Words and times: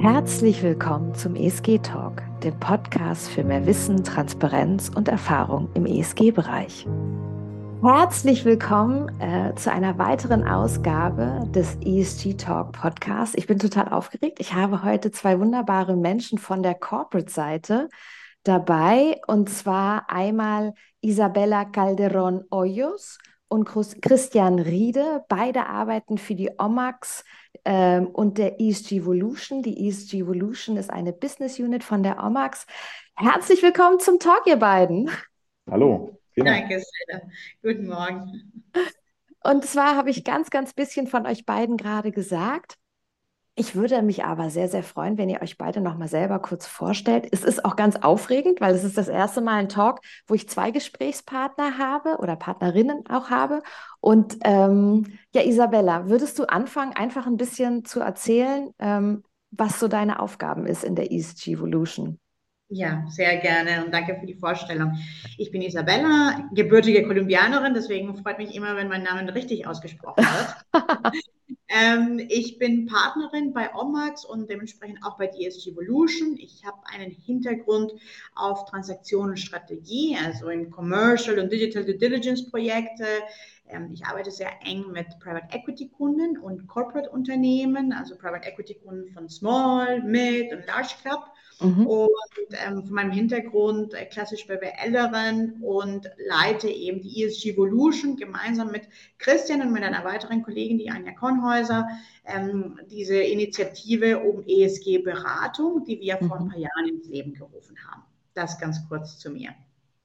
Herzlich 0.00 0.62
willkommen 0.62 1.14
zum 1.14 1.36
ESG 1.36 1.78
Talk, 1.80 2.22
dem 2.42 2.58
Podcast 2.58 3.28
für 3.28 3.44
mehr 3.44 3.66
Wissen, 3.66 4.02
Transparenz 4.02 4.88
und 4.88 5.08
Erfahrung 5.08 5.68
im 5.74 5.84
ESG-Bereich. 5.84 6.86
Herzlich 7.82 8.46
willkommen 8.46 9.20
äh, 9.20 9.54
zu 9.56 9.70
einer 9.70 9.98
weiteren 9.98 10.48
Ausgabe 10.48 11.46
des 11.50 11.76
ESG 11.84 12.32
Talk 12.32 12.72
Podcasts. 12.72 13.34
Ich 13.36 13.46
bin 13.46 13.58
total 13.58 13.90
aufgeregt. 13.90 14.40
Ich 14.40 14.54
habe 14.54 14.82
heute 14.84 15.10
zwei 15.10 15.38
wunderbare 15.38 15.94
Menschen 15.98 16.38
von 16.38 16.62
der 16.62 16.76
Corporate-Seite 16.76 17.90
dabei, 18.42 19.20
und 19.26 19.50
zwar 19.50 20.08
einmal 20.08 20.72
Isabella 21.02 21.66
Calderon 21.66 22.44
Hoyos 22.50 23.18
und 23.50 23.64
Christian 23.64 24.60
Riede. 24.60 25.24
Beide 25.28 25.66
arbeiten 25.66 26.18
für 26.18 26.34
die 26.34 26.52
OMAX 26.56 27.24
ähm, 27.64 28.06
und 28.06 28.38
der 28.38 28.60
ESG 28.60 28.98
Evolution. 28.98 29.62
Die 29.62 29.88
ESG 29.88 30.20
Evolution 30.20 30.76
ist 30.76 30.88
eine 30.88 31.12
Business 31.12 31.58
Unit 31.58 31.82
von 31.82 32.02
der 32.02 32.22
OMAX. 32.22 32.64
Herzlich 33.16 33.62
willkommen 33.62 33.98
zum 33.98 34.20
Talk, 34.20 34.46
ihr 34.46 34.56
beiden. 34.56 35.10
Hallo. 35.68 36.16
Danke, 36.36 36.80
Stella. 36.80 37.22
Guten 37.60 37.88
Morgen. 37.88 38.64
Und 39.42 39.64
zwar 39.64 39.96
habe 39.96 40.10
ich 40.10 40.22
ganz, 40.22 40.50
ganz 40.50 40.72
bisschen 40.72 41.08
von 41.08 41.26
euch 41.26 41.44
beiden 41.44 41.76
gerade 41.76 42.12
gesagt. 42.12 42.76
Ich 43.56 43.74
würde 43.74 44.00
mich 44.00 44.24
aber 44.24 44.48
sehr, 44.48 44.68
sehr 44.68 44.82
freuen, 44.82 45.18
wenn 45.18 45.28
ihr 45.28 45.42
euch 45.42 45.58
beide 45.58 45.80
nochmal 45.80 46.08
selber 46.08 46.38
kurz 46.38 46.66
vorstellt. 46.66 47.26
Es 47.30 47.44
ist 47.44 47.64
auch 47.64 47.76
ganz 47.76 47.96
aufregend, 47.96 48.60
weil 48.60 48.74
es 48.74 48.84
ist 48.84 48.96
das 48.96 49.08
erste 49.08 49.40
Mal 49.40 49.56
ein 49.56 49.68
Talk, 49.68 50.00
wo 50.26 50.34
ich 50.34 50.48
zwei 50.48 50.70
Gesprächspartner 50.70 51.76
habe 51.76 52.18
oder 52.18 52.36
Partnerinnen 52.36 53.06
auch 53.08 53.28
habe. 53.28 53.62
Und 54.00 54.38
ähm, 54.44 55.18
ja, 55.34 55.42
Isabella, 55.42 56.08
würdest 56.08 56.38
du 56.38 56.44
anfangen, 56.44 56.94
einfach 56.94 57.26
ein 57.26 57.36
bisschen 57.36 57.84
zu 57.84 58.00
erzählen, 58.00 58.70
ähm, 58.78 59.24
was 59.50 59.80
so 59.80 59.88
deine 59.88 60.20
Aufgaben 60.20 60.64
ist 60.66 60.84
in 60.84 60.94
der 60.94 61.12
ESG 61.12 61.52
Evolution? 61.52 62.18
Ja, 62.72 63.04
sehr 63.08 63.36
gerne 63.38 63.84
und 63.84 63.92
danke 63.92 64.16
für 64.20 64.26
die 64.26 64.36
Vorstellung. 64.36 64.96
Ich 65.36 65.50
bin 65.50 65.60
Isabella, 65.60 66.48
gebürtige 66.54 67.02
Kolumbianerin, 67.02 67.74
deswegen 67.74 68.16
freut 68.22 68.38
mich 68.38 68.54
immer, 68.54 68.76
wenn 68.76 68.86
mein 68.86 69.02
Name 69.02 69.34
richtig 69.34 69.66
ausgesprochen 69.66 70.24
wird. 70.24 71.14
ähm, 71.70 72.20
ich 72.28 72.58
bin 72.58 72.86
Partnerin 72.86 73.52
bei 73.52 73.72
Omax 73.72 74.24
und 74.24 74.50
dementsprechend 74.50 75.04
auch 75.04 75.16
bei 75.16 75.28
DSG 75.28 75.70
Evolution. 75.70 76.36
Ich 76.36 76.64
habe 76.64 76.78
einen 76.86 77.12
Hintergrund 77.12 77.92
auf 78.34 78.64
Transaktionenstrategie, 78.64 80.16
also 80.24 80.48
in 80.48 80.70
Commercial 80.70 81.38
und 81.38 81.52
Digital 81.52 81.84
Due 81.84 81.96
Diligence 81.96 82.50
Projekte. 82.50 83.06
Ähm, 83.68 83.90
ich 83.92 84.04
arbeite 84.04 84.32
sehr 84.32 84.50
eng 84.64 84.90
mit 84.90 85.06
Private 85.20 85.46
Equity 85.56 85.88
Kunden 85.88 86.38
und 86.38 86.66
Corporate 86.66 87.08
Unternehmen, 87.08 87.92
also 87.92 88.16
Private 88.16 88.48
Equity 88.48 88.74
Kunden 88.74 89.12
von 89.12 89.28
Small, 89.28 90.02
Mid 90.02 90.52
und 90.52 90.66
Large 90.66 90.94
Cap 91.04 91.32
Mhm. 91.60 91.86
Und 91.86 92.10
ähm, 92.66 92.84
von 92.84 92.94
meinem 92.94 93.10
Hintergrund 93.10 93.94
äh, 93.94 94.06
klassisch 94.06 94.46
BWLerin 94.46 95.60
und 95.62 96.10
leite 96.26 96.68
eben 96.68 97.00
die 97.02 97.24
ESG 97.24 97.50
Evolution 97.50 98.16
gemeinsam 98.16 98.70
mit 98.70 98.88
Christian 99.18 99.62
und 99.62 99.72
mit 99.72 99.82
einer 99.82 100.04
weiteren 100.04 100.42
Kollegin, 100.42 100.78
die 100.78 100.90
Anja 100.90 101.12
Kornhäuser, 101.12 101.86
ähm, 102.24 102.78
diese 102.90 103.16
Initiative 103.16 104.18
um 104.18 104.42
ESG-Beratung, 104.46 105.84
die 105.84 106.00
wir 106.00 106.18
mhm. 106.20 106.28
vor 106.28 106.40
ein 106.40 106.48
paar 106.48 106.58
Jahren 106.58 106.88
ins 106.88 107.08
Leben 107.08 107.34
gerufen 107.34 107.76
haben. 107.88 108.02
Das 108.34 108.58
ganz 108.58 108.88
kurz 108.88 109.18
zu 109.18 109.30
mir. 109.30 109.50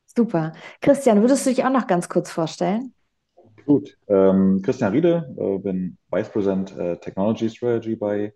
Super. 0.05 0.53
Christian, 0.81 1.21
würdest 1.21 1.45
du 1.45 1.49
dich 1.49 1.63
auch 1.63 1.69
noch 1.69 1.87
ganz 1.87 2.09
kurz 2.09 2.31
vorstellen? 2.31 2.93
Gut. 3.65 3.97
Ähm, 4.07 4.61
Christian 4.61 4.93
Riede, 4.93 5.33
äh, 5.37 5.57
bin 5.57 5.97
Vice 6.11 6.29
President 6.29 6.77
äh, 6.77 6.97
Technology 6.97 7.49
Strategy 7.49 7.95
bei 7.95 8.33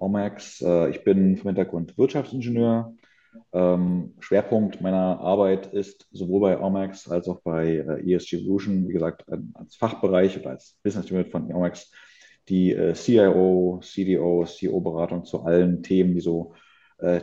Omax. 0.00 0.62
Äh, 0.62 0.90
ich 0.90 1.04
bin 1.04 1.36
vom 1.36 1.48
Hintergrund 1.48 1.96
Wirtschaftsingenieur. 1.96 2.94
Ähm, 3.52 4.14
Schwerpunkt 4.18 4.80
meiner 4.80 5.20
Arbeit 5.20 5.72
ist 5.72 6.08
sowohl 6.10 6.40
bei 6.40 6.60
Omax 6.60 7.08
als 7.08 7.28
auch 7.28 7.40
bei 7.42 7.76
äh, 7.76 8.14
ESG 8.14 8.38
Evolution, 8.38 8.88
wie 8.88 8.92
gesagt, 8.92 9.24
als 9.54 9.76
Fachbereich 9.76 10.38
oder 10.38 10.50
als 10.50 10.76
Business 10.82 11.10
Unit 11.10 11.30
von 11.30 11.52
Omax, 11.52 11.92
die 12.48 12.72
äh, 12.72 12.94
CIO, 12.94 13.80
CDO, 13.82 14.44
CEO-Beratung 14.44 15.24
zu 15.24 15.42
allen 15.42 15.82
Themen, 15.82 16.14
die 16.14 16.20
so 16.20 16.54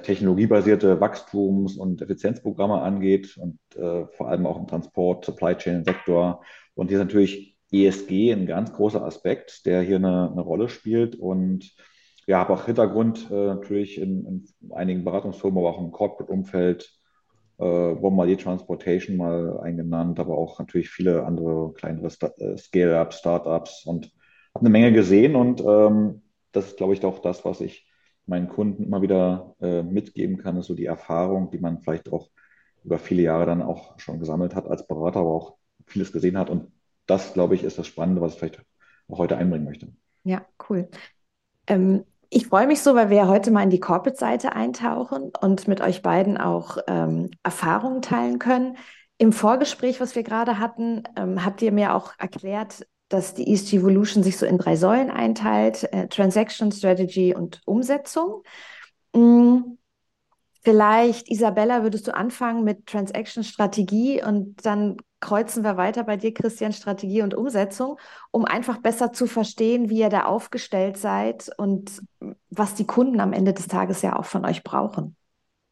technologiebasierte 0.02 1.00
Wachstums- 1.00 1.78
und 1.78 2.02
Effizienzprogramme 2.02 2.82
angeht 2.82 3.38
und 3.38 3.60
vor 3.76 4.28
allem 4.28 4.48
auch 4.48 4.58
im 4.58 4.66
Transport, 4.66 5.24
Supply 5.24 5.54
Chain 5.56 5.84
Sektor. 5.84 6.42
Und 6.74 6.88
hier 6.88 6.98
ist 6.98 7.04
natürlich 7.04 7.56
ESG 7.72 8.32
ein 8.32 8.48
ganz 8.48 8.74
großer 8.74 9.04
Aspekt, 9.04 9.68
der 9.68 9.84
hier 9.84 9.98
eine, 9.98 10.32
eine 10.32 10.42
Rolle 10.42 10.68
spielt 10.68 11.16
und 11.16 11.76
ja, 12.28 12.40
habe 12.40 12.54
auch 12.54 12.66
Hintergrund 12.66 13.30
äh, 13.32 13.48
natürlich 13.48 14.00
in, 14.00 14.26
in, 14.26 14.72
einigen 14.74 15.04
Beratungsfirmen, 15.04 15.58
aber 15.58 15.70
auch 15.70 15.80
im 15.80 15.92
Corporate-Umfeld, 15.92 16.94
äh, 17.58 17.96
Bombardier 17.96 18.38
Transportation 18.38 19.18
mal 19.18 19.60
eingenannt, 19.62 20.20
aber 20.20 20.38
auch 20.38 20.60
natürlich 20.60 20.90
viele 20.90 21.26
andere 21.26 21.74
kleinere 21.74 22.08
äh, 22.08 22.58
Scale-Ups, 22.58 23.20
Startups 23.20 23.86
und 23.86 24.12
habe 24.54 24.66
eine 24.66 24.70
Menge 24.70 24.92
gesehen 24.92 25.36
und 25.36 25.62
ähm, 25.62 26.22
das 26.52 26.68
ist, 26.68 26.78
glaube 26.78 26.94
ich, 26.94 27.04
auch 27.06 27.20
das, 27.20 27.46
was 27.46 27.62
ich 27.62 27.88
meinen 28.26 28.50
Kunden 28.50 28.84
immer 28.84 29.02
wieder 29.02 29.56
äh, 29.62 29.84
mitgeben 29.84 30.38
kann, 30.38 30.58
ist 30.58 30.68
so 30.68 30.76
die 30.76 30.86
Erfahrung, 30.86 31.50
die 31.50 31.60
man 31.60 31.82
vielleicht 31.82 32.12
auch 32.12 32.30
über 32.84 33.00
viele 33.00 33.22
Jahre 33.22 33.46
dann 33.46 33.62
auch 33.62 33.98
schon 34.00 34.20
gesammelt 34.20 34.54
hat 34.54 34.68
als 34.68 34.86
Berater, 34.86 35.22
aber 35.22 35.32
auch 35.32 35.58
vieles 35.86 36.12
gesehen 36.12 36.38
hat. 36.38 36.50
Und 36.50 36.72
das, 37.06 37.34
glaube 37.34 37.56
ich, 37.56 37.64
ist 37.64 37.78
das 37.78 37.88
Spannende, 37.88 38.22
was 38.22 38.34
ich 38.34 38.40
vielleicht 38.40 38.62
auch 39.08 39.18
heute 39.18 39.38
einbringen 39.38 39.66
möchte. 39.66 39.94
Ja, 40.24 40.46
cool. 40.70 40.90
Ähm, 41.68 42.04
ich 42.30 42.48
freue 42.48 42.68
mich 42.68 42.82
so, 42.82 42.96
weil 42.96 43.10
wir 43.10 43.28
heute 43.28 43.52
mal 43.52 43.64
in 43.64 43.70
die 43.70 43.80
Corporate-Seite 43.80 44.54
eintauchen 44.54 45.32
und 45.42 45.68
mit 45.68 45.82
euch 45.82 46.02
beiden 46.02 46.38
auch 46.38 46.78
ähm, 46.88 47.32
Erfahrungen 47.44 48.02
teilen 48.02 48.40
können. 48.40 48.78
Im 49.18 49.32
Vorgespräch, 49.32 50.00
was 50.00 50.16
wir 50.16 50.24
gerade 50.24 50.60
hatten, 50.60 51.04
ähm, 51.16 51.44
habt 51.44 51.62
ihr 51.62 51.72
mir 51.72 51.96
auch 51.96 52.14
erklärt, 52.18 52.86
dass 53.10 53.34
die 53.34 53.52
ESG 53.52 53.78
Evolution 53.78 54.24
sich 54.24 54.38
so 54.38 54.46
in 54.46 54.58
drei 54.58 54.76
Säulen 54.76 55.10
einteilt: 55.10 55.92
äh, 55.94 56.08
Transaction, 56.08 56.72
Strategy 56.72 57.34
und 57.34 57.62
Umsetzung. 57.66 58.44
Mhm. 59.14 59.78
Vielleicht, 60.64 61.32
Isabella, 61.32 61.84
würdest 61.84 62.08
du 62.08 62.16
anfangen 62.16 62.66
mit 62.66 62.88
Transaction 62.88 63.44
Strategie 63.44 64.22
und 64.22 64.66
dann 64.66 64.98
kreuzen 65.20 65.64
wir 65.64 65.78
weiter 65.78 66.04
bei 66.04 66.18
dir, 66.18 66.34
Christian, 66.34 66.74
Strategie 66.74 67.22
und 67.22 67.34
Umsetzung, 67.34 68.00
um 68.32 68.46
einfach 68.46 68.78
besser 68.78 69.14
zu 69.14 69.28
verstehen, 69.28 69.90
wie 69.90 70.00
ihr 70.00 70.10
da 70.10 70.26
aufgestellt 70.26 70.98
seid 70.98 71.50
und 71.58 72.02
was 72.50 72.76
die 72.76 72.86
Kunden 72.86 73.20
am 73.20 73.34
Ende 73.34 73.54
des 73.54 73.68
Tages 73.68 74.02
ja 74.02 74.18
auch 74.18 74.26
von 74.26 74.46
euch 74.46 74.64
brauchen. 74.64 75.16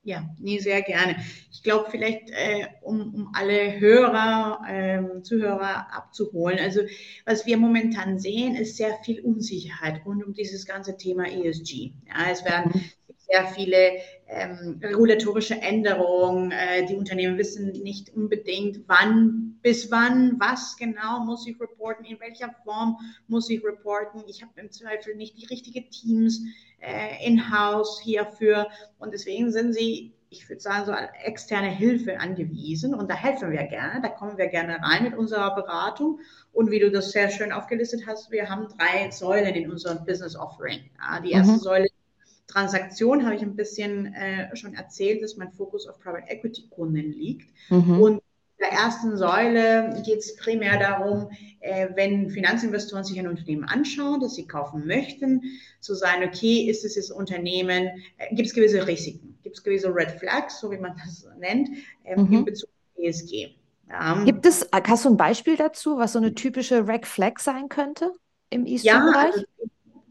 Ja, 0.03 0.23
nee, 0.37 0.59
sehr 0.59 0.83
gerne. 0.83 1.15
Ich 1.51 1.63
glaube, 1.63 1.89
vielleicht, 1.89 2.29
äh, 2.29 2.67
um, 2.81 3.15
um 3.15 3.31
alle 3.33 3.79
Hörer, 3.79 4.61
ähm, 4.67 5.23
Zuhörer 5.23 5.91
abzuholen. 5.91 6.59
Also, 6.59 6.81
was 7.25 7.47
wir 7.47 7.57
momentan 7.57 8.19
sehen, 8.19 8.55
ist 8.55 8.77
sehr 8.77 8.95
viel 9.03 9.21
Unsicherheit 9.21 10.05
rund 10.05 10.23
um 10.23 10.33
dieses 10.33 10.67
ganze 10.67 10.95
Thema 10.95 11.25
ESG. 11.27 11.93
Ja, 12.07 12.29
es 12.31 12.45
werden 12.45 12.71
mhm 12.75 12.81
sehr 13.27 13.45
viele 13.47 13.99
ähm, 14.27 14.79
regulatorische 14.81 15.55
Änderungen. 15.61 16.51
Äh, 16.51 16.85
die 16.85 16.95
Unternehmen 16.95 17.37
wissen 17.37 17.71
nicht 17.83 18.13
unbedingt, 18.15 18.81
wann, 18.87 19.57
bis 19.61 19.91
wann, 19.91 20.39
was 20.39 20.75
genau 20.77 21.23
muss 21.25 21.47
ich 21.47 21.59
reporten, 21.59 22.05
in 22.05 22.19
welcher 22.19 22.53
Form 22.63 22.97
muss 23.27 23.49
ich 23.49 23.63
reporten. 23.63 24.23
Ich 24.27 24.41
habe 24.41 24.51
im 24.57 24.71
Zweifel 24.71 25.15
nicht 25.15 25.37
die 25.37 25.45
richtigen 25.45 25.89
Teams 25.89 26.41
äh, 26.79 27.25
in-house 27.25 27.99
hierfür. 28.01 28.67
Und 28.99 29.13
deswegen 29.13 29.51
sind 29.51 29.73
sie 29.73 30.15
ich 30.29 30.49
würde 30.49 30.61
sagen, 30.61 30.85
so 30.85 30.93
externe 31.23 31.69
Hilfe 31.69 32.19
angewiesen. 32.19 32.93
Und 32.93 33.09
da 33.09 33.15
helfen 33.15 33.51
wir 33.51 33.63
gerne, 33.63 34.01
da 34.01 34.09
kommen 34.09 34.37
wir 34.37 34.47
gerne 34.47 34.81
rein 34.81 35.03
mit 35.03 35.15
unserer 35.15 35.55
Beratung. 35.55 36.19
Und 36.51 36.71
wie 36.71 36.79
du 36.79 36.91
das 36.91 37.11
sehr 37.11 37.29
schön 37.29 37.51
aufgelistet 37.51 38.05
hast, 38.05 38.31
wir 38.31 38.49
haben 38.49 38.67
drei 38.77 39.09
Säulen 39.11 39.55
in 39.55 39.71
unserem 39.71 40.05
Business 40.05 40.35
Offering. 40.35 40.81
Die 41.23 41.31
erste 41.31 41.53
mhm. 41.53 41.59
Säule 41.59 41.87
Transaktion 42.47 43.25
habe 43.25 43.35
ich 43.35 43.41
ein 43.41 43.55
bisschen 43.55 44.13
äh, 44.13 44.55
schon 44.55 44.75
erzählt, 44.75 45.23
dass 45.23 45.35
mein 45.35 45.51
Fokus 45.51 45.87
auf 45.87 45.99
Private 45.99 46.29
Equity 46.29 46.67
Kunden 46.69 47.11
liegt. 47.11 47.49
Mhm. 47.69 47.99
Und 47.99 48.21
in 48.57 48.69
der 48.69 48.71
ersten 48.71 49.17
Säule 49.17 50.01
geht 50.05 50.19
es 50.19 50.35
primär 50.37 50.79
darum, 50.79 51.29
äh, 51.59 51.89
wenn 51.95 52.29
Finanzinvestoren 52.29 53.03
sich 53.03 53.19
ein 53.19 53.27
Unternehmen 53.27 53.65
anschauen, 53.65 54.21
das 54.21 54.35
sie 54.35 54.47
kaufen 54.47 54.87
möchten, 54.87 55.41
zu 55.81 55.93
sagen, 55.93 56.23
okay, 56.23 56.69
ist 56.69 56.85
es 56.85 56.95
das 56.95 57.11
Unternehmen, 57.11 57.89
äh, 58.17 58.33
gibt 58.33 58.47
es 58.47 58.53
gewisse 58.53 58.87
Risiken, 58.87 59.37
gibt 59.43 59.57
es 59.57 59.63
gewisse 59.63 59.93
Red 59.93 60.11
Flags, 60.11 60.59
so 60.59 60.71
wie 60.71 60.77
man 60.77 60.95
das 61.03 61.27
nennt, 61.37 61.69
äh, 62.03 62.19
mhm. 62.19 62.31
in 62.31 62.45
Bezug 62.45 62.69
auf 62.69 63.03
ESG. 63.03 63.55
Ja. 63.89 64.23
Gibt 64.23 64.45
es, 64.45 64.67
hast 64.71 65.05
du 65.05 65.09
ein 65.09 65.17
Beispiel 65.17 65.57
dazu, 65.57 65.97
was 65.97 66.13
so 66.13 66.19
eine 66.19 66.33
typische 66.33 66.87
Red 66.87 67.05
Flag 67.05 67.39
sein 67.39 67.69
könnte 67.69 68.13
im 68.49 68.65
ESG-Bereich? 68.65 68.83
Ja, 68.83 69.31
also 69.33 69.45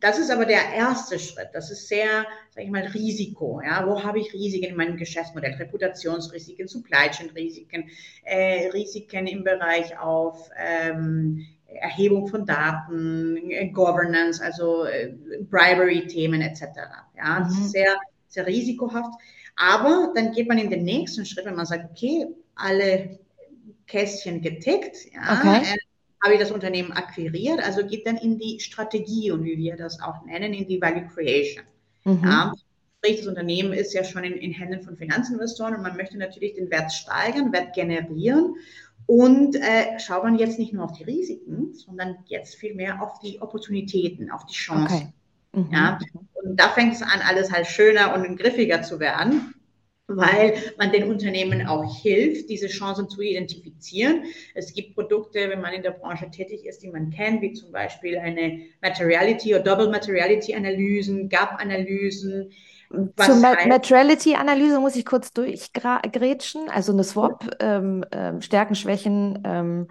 das 0.02 0.18
ist 0.18 0.32
aber 0.32 0.46
der 0.46 0.74
erste 0.74 1.20
Schritt. 1.20 1.50
Das 1.54 1.70
ist 1.70 1.88
sehr, 1.88 2.26
sage 2.50 2.66
ich 2.66 2.72
mal, 2.72 2.86
Risiko. 2.88 3.62
Ja, 3.64 3.88
wo 3.88 4.04
habe 4.04 4.20
ich 4.20 4.34
Risiken 4.34 4.72
in 4.72 4.76
meinem 4.76 4.98
Geschäftsmodell? 4.98 5.54
Reputationsrisiken, 5.54 6.68
Supply 6.68 7.10
Chain 7.12 7.30
Risiken, 7.30 7.90
äh, 8.24 8.68
Risiken 8.70 9.28
im 9.28 9.44
Bereich 9.44 9.98
auf 10.00 10.50
ähm, 10.58 11.46
Erhebung 11.68 12.28
von 12.28 12.48
Daten, 12.48 13.38
äh, 13.52 13.70
Governance, 13.70 14.44
also 14.44 14.86
äh, 14.86 15.14
Bribery-Themen 15.50 16.42
etc. 16.42 16.64
Ja, 17.16 17.42
das 17.42 17.54
ist 17.54 17.60
mhm. 17.60 17.68
sehr, 17.68 17.96
sehr 18.28 18.48
risikohaft. 18.48 19.14
Aber 19.56 20.12
dann 20.16 20.32
geht 20.32 20.48
man 20.48 20.58
in 20.58 20.72
den 20.72 20.84
nächsten 20.84 21.26
Schritt, 21.26 21.46
wenn 21.46 21.56
man 21.56 21.68
sagt, 21.68 21.92
okay, 21.92 22.26
alle 22.56 23.20
Kästchen 23.86 24.42
getickt, 24.42 24.98
ja, 25.14 25.38
okay. 25.38 25.78
Habe 26.24 26.36
ich 26.36 26.40
das 26.40 26.52
Unternehmen 26.52 26.92
akquiriert, 26.92 27.60
also 27.64 27.86
geht 27.86 28.06
dann 28.06 28.18
in 28.18 28.38
die 28.38 28.60
Strategie 28.60 29.32
und 29.32 29.44
wie 29.44 29.58
wir 29.58 29.76
das 29.76 30.02
auch 30.02 30.24
nennen, 30.26 30.54
in 30.54 30.68
die 30.68 30.82
Value 30.82 31.08
Creation. 31.08 31.66
Mhm. 32.04 32.22
Ja, 32.24 32.54
das 33.02 33.28
Unternehmen 33.28 33.74
ist 33.74 33.94
ja 33.94 34.04
schon 34.04 34.24
in, 34.24 34.34
in 34.34 34.52
Händen 34.52 34.84
von 34.84 34.96
Finanzinvestoren 34.96 35.76
und 35.76 35.82
man 35.82 35.98
möchte 35.98 36.18
natürlich 36.18 36.54
den 36.54 36.70
Wert 36.70 36.92
steigern, 36.94 37.52
Wert 37.52 37.74
generieren 37.74 38.56
und 39.08 39.56
äh, 39.56 40.00
schaut 40.00 40.24
man 40.24 40.38
jetzt 40.38 40.60
nicht 40.60 40.74
nur 40.74 40.86
auf 40.86 40.98
die 40.98 41.04
Risiken, 41.04 41.74
sondern 41.74 42.18
jetzt 42.26 42.56
vielmehr 42.56 43.02
auf 43.02 43.20
die 43.20 43.42
Opportunitäten, 43.42 44.30
auf 44.30 44.46
die 44.46 44.54
Chancen. 44.54 44.96
Okay. 44.96 45.14
Mhm. 45.54 45.70
Ja, 45.74 46.00
und 46.34 46.60
da 46.60 46.70
fängt 46.70 46.94
es 46.94 47.02
an, 47.02 47.20
alles 47.28 47.52
halt 47.52 47.66
schöner 47.66 48.14
und 48.16 48.38
griffiger 48.38 48.84
zu 48.84 49.00
werden 49.00 49.54
weil 50.18 50.54
man 50.78 50.92
den 50.92 51.10
Unternehmen 51.10 51.68
auch 51.68 52.02
hilft, 52.02 52.50
diese 52.50 52.68
Chancen 52.68 53.10
zu 53.10 53.22
identifizieren. 53.22 54.24
Es 54.54 54.74
gibt 54.74 54.96
Produkte, 54.96 55.50
wenn 55.50 55.62
man 55.62 55.74
in 55.74 55.84
der 55.84 55.92
Branche 55.92 56.30
tätig 56.30 56.66
ist, 56.66 56.84
die 56.84 56.90
man 56.90 57.10
kennt, 57.10 57.42
wie 57.42 57.54
zum 57.54 57.72
Beispiel 57.72 58.18
eine 58.18 58.62
Materiality 58.82 59.56
oder 59.56 59.64
Double 59.64 59.90
Materiality 59.90 60.56
Analysen, 60.56 61.30
Gap-Analysen. 61.30 62.52
Zur 63.18 63.36
Ma 63.36 63.56
Materiality-Analyse 63.66 64.80
muss 64.80 64.98
ich 64.98 65.06
kurz 65.06 65.32
durchgrätschen, 65.32 66.70
also 66.70 66.92
eine 66.92 67.06
Swap, 67.06 67.50
ähm, 67.62 68.04
ähm, 68.12 68.42
Stärken, 68.42 68.76
Schwächen 68.76 69.42
ähm, 69.46 69.88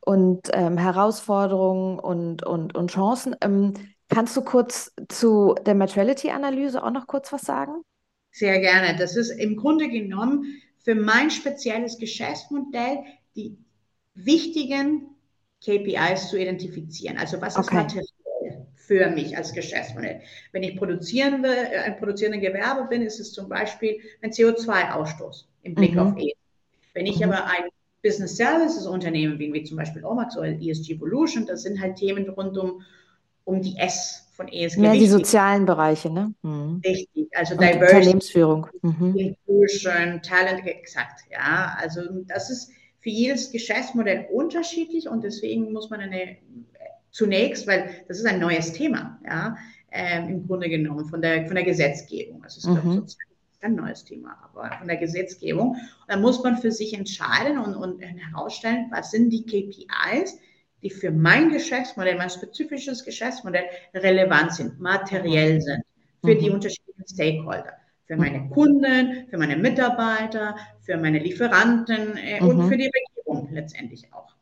und 0.00 0.50
ähm, 0.52 0.76
Herausforderungen 0.76 1.98
und, 1.98 2.44
und, 2.44 2.74
und 2.74 2.90
Chancen. 2.90 3.36
Ähm, 3.40 3.72
kannst 4.10 4.36
du 4.36 4.42
kurz 4.42 4.92
zu 5.08 5.54
der 5.64 5.74
Materiality-Analyse 5.74 6.82
auch 6.82 6.90
noch 6.90 7.06
kurz 7.06 7.32
was 7.32 7.42
sagen? 7.42 7.82
Sehr 8.32 8.60
gerne. 8.60 8.96
Das 8.98 9.16
ist 9.16 9.30
im 9.30 9.56
Grunde 9.56 9.88
genommen 9.88 10.60
für 10.78 10.94
mein 10.94 11.30
spezielles 11.30 11.98
Geschäftsmodell 11.98 12.98
die 13.36 13.56
wichtigen 14.14 15.08
KPIs 15.64 16.28
zu 16.28 16.38
identifizieren. 16.38 17.18
Also 17.18 17.40
was 17.40 17.56
okay. 17.56 17.66
ist 17.66 17.72
materiell 17.72 18.06
für 18.74 19.10
mich 19.10 19.36
als 19.36 19.52
Geschäftsmodell? 19.52 20.22
Wenn 20.52 20.62
ich 20.62 20.76
produzieren 20.76 21.42
will, 21.42 21.50
äh, 21.50 21.78
ein 21.78 21.96
produzierender 21.98 22.40
Gewerbe 22.40 22.88
bin, 22.88 23.02
ist 23.02 23.20
es 23.20 23.32
zum 23.32 23.48
Beispiel 23.48 24.00
ein 24.22 24.30
CO2-Ausstoß 24.30 25.44
im 25.62 25.74
Blick 25.74 25.92
mhm. 25.92 25.98
auf 25.98 26.18
E. 26.18 26.32
Wenn 26.94 27.06
ich 27.06 27.18
mhm. 27.18 27.24
aber 27.24 27.44
ein 27.44 27.64
Business 28.02 28.36
Services 28.36 28.86
Unternehmen 28.86 29.38
bin, 29.38 29.52
wie 29.52 29.62
zum 29.62 29.76
Beispiel 29.76 30.04
Omax 30.04 30.36
oder 30.36 30.48
ESG 30.48 30.94
Evolution, 30.94 31.46
das 31.46 31.62
sind 31.62 31.80
halt 31.80 31.96
Themen 31.96 32.28
rund 32.30 32.56
um, 32.56 32.82
um 33.44 33.60
die 33.60 33.76
S 33.76 34.29
von 34.40 34.48
ESG. 34.48 34.80
Mehr 34.80 34.94
die 34.94 35.06
sozialen 35.06 35.66
Bereiche, 35.66 36.10
ne? 36.10 36.32
Mhm. 36.42 36.80
Richtig, 36.84 37.28
also 37.34 37.54
Und 37.54 37.60
Diversity, 37.60 37.96
Unternehmensführung, 37.96 38.66
mhm. 38.80 39.14
Inclusion, 39.16 40.22
Talent, 40.22 40.66
exakt, 40.66 41.24
ja. 41.30 41.76
Also 41.78 42.00
das 42.26 42.48
ist 42.50 42.70
für 43.00 43.10
jedes 43.10 43.52
Geschäftsmodell 43.52 44.28
unterschiedlich 44.32 45.08
und 45.08 45.24
deswegen 45.24 45.72
muss 45.72 45.90
man 45.90 46.00
eine 46.00 46.38
zunächst, 47.10 47.66
weil 47.66 47.90
das 48.08 48.18
ist 48.18 48.26
ein 48.26 48.40
neues 48.40 48.72
Thema, 48.72 49.20
ja, 49.26 49.56
ähm, 49.92 50.28
im 50.28 50.46
Grunde 50.46 50.70
genommen 50.70 51.06
von 51.06 51.20
der 51.20 51.46
von 51.46 51.54
der 51.54 51.64
Gesetzgebung. 51.64 52.42
Also 52.42 52.58
es 52.58 52.64
ist 52.64 52.84
mhm. 52.84 52.94
sozial 52.94 53.26
ein 53.62 53.74
neues 53.74 54.04
Thema, 54.04 54.38
aber 54.42 54.74
von 54.78 54.88
der 54.88 54.96
Gesetzgebung. 54.96 55.72
Und 55.72 56.08
dann 56.08 56.22
muss 56.22 56.42
man 56.42 56.56
für 56.56 56.72
sich 56.72 56.94
entscheiden 56.94 57.58
und, 57.58 57.74
und 57.74 58.00
herausstellen, 58.00 58.86
was 58.90 59.10
sind 59.10 59.28
die 59.28 59.44
KPIs, 59.44 60.38
die 60.82 60.90
für 60.90 61.10
mein 61.10 61.50
Geschäftsmodell, 61.50 62.16
mein 62.16 62.30
spezifisches 62.30 63.04
Geschäftsmodell 63.04 63.64
relevant 63.94 64.54
sind, 64.54 64.80
materiell 64.80 65.60
sind, 65.60 65.82
für 66.24 66.34
mhm. 66.34 66.38
die 66.38 66.50
unterschiedlichen 66.50 67.06
Stakeholder. 67.06 67.72
Für 68.06 68.16
meine 68.16 68.48
Kunden, 68.48 69.28
für 69.28 69.38
meine 69.38 69.56
Mitarbeiter, 69.56 70.56
für 70.80 70.96
meine 70.96 71.20
Lieferanten 71.20 72.16
äh, 72.16 72.40
mhm. 72.40 72.48
und 72.48 72.68
für 72.68 72.76
die 72.76 72.90
Regierung 72.90 73.52
letztendlich 73.52 74.12
auch. 74.12 74.34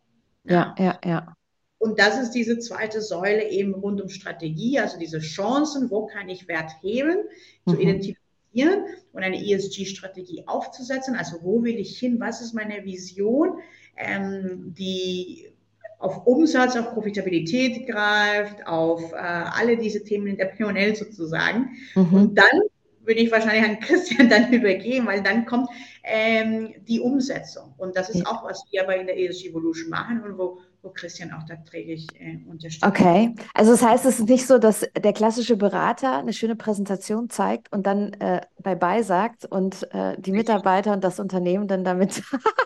Ja, 0.45 0.75
ja, 0.79 0.99
ja. 1.05 1.35
Und 1.79 1.99
das 1.99 2.19
ist 2.19 2.31
diese 2.31 2.59
zweite 2.59 3.01
Säule 3.01 3.49
eben 3.51 3.75
rund 3.75 4.01
um 4.01 4.09
Strategie, 4.09 4.81
also 4.81 4.99
diese 4.99 5.21
Chancen, 5.21 5.91
wo 5.91 6.07
kann 6.07 6.29
ich 6.29 6.49
Wert 6.49 6.73
heben, 6.81 7.19
mhm. 7.67 7.71
zu 7.71 7.81
identifizieren 7.81 8.85
und 9.13 9.23
eine 9.23 9.37
ESG-Strategie 9.37 10.45
aufzusetzen. 10.47 11.15
Also 11.15 11.39
wo 11.43 11.63
will 11.63 11.77
ich 11.77 11.99
hin? 11.99 12.19
Was 12.21 12.41
ist 12.41 12.55
meine 12.55 12.85
Vision? 12.85 13.59
Ähm, 13.97 14.75
die 14.77 15.53
auf 15.99 16.27
Umsatz, 16.27 16.77
auf 16.77 16.93
Profitabilität 16.95 17.87
greift, 17.89 18.67
auf 18.67 19.13
äh, 19.13 19.17
alle 19.17 19.77
diese 19.77 20.05
Themen 20.05 20.29
in 20.29 20.37
der 20.37 20.47
P&L 20.47 20.95
sozusagen. 20.95 21.71
Mhm. 21.95 22.15
Und 22.15 22.39
dann 22.39 22.61
würde 23.09 23.21
ich 23.21 23.33
wahrscheinlich 23.33 23.65
an 23.65 23.81
Christian 23.81 24.29
dann 24.31 24.53
übergeben, 24.53 25.07
weil 25.07 25.23
dann 25.23 25.45
kommt 25.47 25.69
ähm, 26.05 26.75
die 26.87 27.01
Umsetzung. 27.01 27.75
Und 27.79 27.97
das 27.97 28.11
ist 28.11 28.25
auch, 28.27 28.45
was 28.45 28.63
wir 28.71 28.85
aber 28.85 28.97
in 28.97 29.07
der 29.07 29.19
ESG 29.19 29.49
Evolution 29.49 29.91
machen 29.91 30.23
und 30.23 30.39
wo, 30.39 30.59
wo 30.83 30.91
Christian 30.91 31.33
auch 31.33 31.43
da 31.49 31.57
träglich 31.57 32.07
äh, 32.21 32.39
unterstützt. 32.49 32.87
Okay, 32.87 33.35
also 33.55 33.73
das 33.73 33.83
heißt, 33.83 34.05
es 34.05 34.21
ist 34.21 34.29
nicht 34.29 34.47
so, 34.47 34.59
dass 34.59 34.87
der 34.97 35.13
klassische 35.13 35.57
Berater 35.57 36.19
eine 36.19 36.33
schöne 36.33 36.55
Präsentation 36.55 37.29
zeigt 37.29 37.73
und 37.73 37.87
dann 37.87 38.13
äh, 38.15 38.43
bye-bye 38.63 39.03
sagt 39.03 39.47
und 39.47 39.93
äh, 39.93 40.15
die 40.21 40.33
Mitarbeiter 40.33 40.93
und 40.93 41.03
das 41.03 41.19
Unternehmen 41.19 41.67
dann 41.67 41.83
damit 41.83 42.23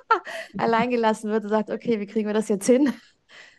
alleingelassen 0.59 1.31
wird 1.31 1.45
und 1.45 1.51
sagt, 1.51 1.71
okay, 1.71 2.01
wie 2.01 2.07
kriegen 2.07 2.27
wir 2.27 2.35
das 2.35 2.49
jetzt 2.49 2.67
hin? 2.67 2.93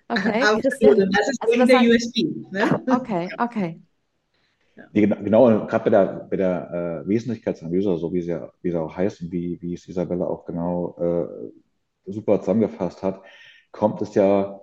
Okay, 0.08 0.42
Absolut. 0.42 1.00
Das 1.16 1.30
ist 1.30 1.42
also 1.42 1.54
eben 1.54 1.68
der 1.68 1.82
USB. 1.82 2.52
Ne? 2.52 2.82
Okay, 2.90 3.30
okay. 3.38 3.82
Nee, 4.92 5.08
genau, 5.08 5.68
gerade 5.68 5.84
bei 5.84 5.90
der, 5.90 6.28
bei 6.30 6.38
der 6.38 7.04
äh, 7.06 7.08
Wesentlichkeitsanalyse, 7.08 7.98
so 7.98 8.14
wie 8.14 8.22
sie, 8.22 8.40
wie 8.62 8.72
sie 8.72 8.80
auch 8.80 8.96
heißt 8.96 9.22
und 9.22 9.32
wie, 9.32 9.62
wie 9.62 9.74
es 9.74 9.88
Isabella 9.88 10.26
auch 10.26 10.46
genau 10.46 10.96
äh, 11.00 12.12
super 12.12 12.40
zusammengefasst 12.40 13.04
hat, 13.04 13.22
kommt 13.72 14.02
es 14.02 14.16
ja 14.16 14.60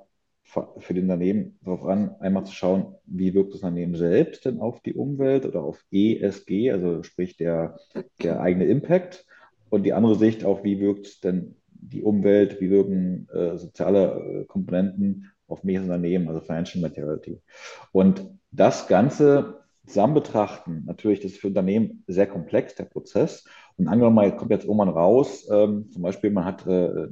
für 0.78 0.94
die 0.94 1.00
Unternehmen 1.00 1.59
darauf 1.62 1.85
an, 1.85 2.16
einmal 2.18 2.44
zu 2.44 2.52
schauen, 2.52 2.97
wie 3.06 3.35
wirkt 3.35 3.54
das 3.54 3.61
Unternehmen 3.61 3.94
selbst 3.94 4.44
denn 4.44 4.61
auf 4.61 4.80
die 4.80 4.94
Umwelt 4.94 5.47
oder 5.47 5.62
auf 5.62 5.85
ESG, 5.92 6.73
also 6.73 7.04
sprich 7.04 7.37
der, 7.37 7.78
der 8.20 8.40
eigene 8.40 8.64
Impact. 8.64 9.26
Und 9.68 9.85
die 9.85 9.92
andere 9.92 10.16
Sicht 10.16 10.44
auch, 10.44 10.64
wie 10.64 10.80
wirkt 10.80 11.06
es 11.06 11.20
denn 11.20 11.54
die 11.82 12.02
Umwelt, 12.02 12.60
wie 12.60 12.70
wirken 12.70 13.28
äh, 13.32 13.56
soziale 13.56 14.42
äh, 14.42 14.44
Komponenten 14.44 15.30
auf 15.46 15.64
mich 15.64 15.76
als 15.76 15.87
Unternehmen, 15.87 16.28
also 16.28 16.40
Financial 16.40 16.80
Materiality. 16.80 17.40
Und 17.92 18.28
das 18.50 18.87
Ganze 18.87 19.60
zusammen 19.87 20.14
betrachten, 20.14 20.84
natürlich, 20.87 21.20
das 21.20 21.32
ist 21.32 21.40
für 21.40 21.49
Unternehmen 21.49 22.04
sehr 22.06 22.26
komplex, 22.26 22.75
der 22.75 22.84
Prozess. 22.84 23.44
Und 23.76 23.88
angenommen, 23.88 24.16
man 24.16 24.37
kommt 24.37 24.50
jetzt 24.50 24.64
irgendwann 24.64 24.88
raus, 24.88 25.49
ähm, 25.50 25.90
zum 25.90 26.02
Beispiel, 26.02 26.30
man 26.30 26.44
hat 26.44 26.66
äh, 26.66 27.08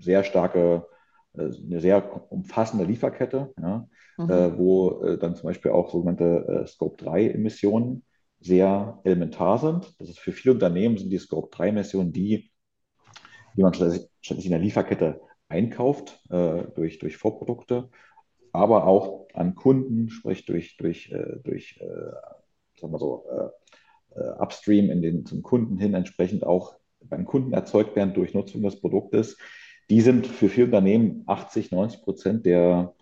sehr 0.00 0.24
starke, 0.24 0.86
äh, 1.34 1.42
eine 1.42 1.80
sehr 1.80 2.32
umfassende 2.32 2.84
Lieferkette, 2.84 3.52
ja, 3.60 3.86
mhm. 4.16 4.30
äh, 4.30 4.58
wo 4.58 5.02
äh, 5.02 5.18
dann 5.18 5.36
zum 5.36 5.48
Beispiel 5.48 5.70
auch 5.70 5.90
sogenannte 5.90 6.64
Scope 6.66 7.02
3 7.02 7.30
Emissionen 7.30 8.04
sehr 8.40 9.00
elementar 9.04 9.58
sind. 9.58 9.94
Das 9.98 10.08
ist 10.08 10.18
für 10.18 10.32
viele 10.32 10.54
Unternehmen 10.54 10.96
sind 10.96 11.10
die 11.10 11.18
Scope 11.18 11.48
3 11.50 11.68
Emissionen 11.68 12.12
die, 12.12 12.50
die 13.56 13.62
man 13.62 13.74
stattdessen 13.74 14.10
in 14.44 14.50
der 14.50 14.58
Lieferkette 14.58 15.20
einkauft 15.48 16.20
äh, 16.30 16.64
durch, 16.74 16.98
durch 16.98 17.16
Vorprodukte, 17.16 17.88
aber 18.52 18.86
auch 18.86 19.28
an 19.34 19.54
Kunden, 19.54 20.10
sprich 20.10 20.46
durch, 20.46 20.76
durch, 20.76 21.10
äh, 21.10 21.36
durch 21.42 21.78
äh, 21.80 22.80
sagen 22.80 22.92
wir 22.92 22.98
so, 22.98 23.24
äh, 23.30 24.20
äh, 24.20 24.30
Upstream 24.38 24.90
in 24.90 25.02
den, 25.02 25.26
zum 25.26 25.42
Kunden 25.42 25.78
hin 25.78 25.94
entsprechend 25.94 26.44
auch 26.44 26.74
beim 27.00 27.24
Kunden 27.24 27.52
erzeugt 27.52 27.96
werden 27.96 28.14
durch 28.14 28.34
Nutzung 28.34 28.62
des 28.62 28.80
Produktes. 28.80 29.36
Die 29.90 30.00
sind 30.00 30.26
für 30.26 30.48
viele 30.48 30.66
Unternehmen 30.66 31.22
80, 31.26 31.70
90 31.70 32.02
Prozent 32.02 32.46
der, 32.46 32.94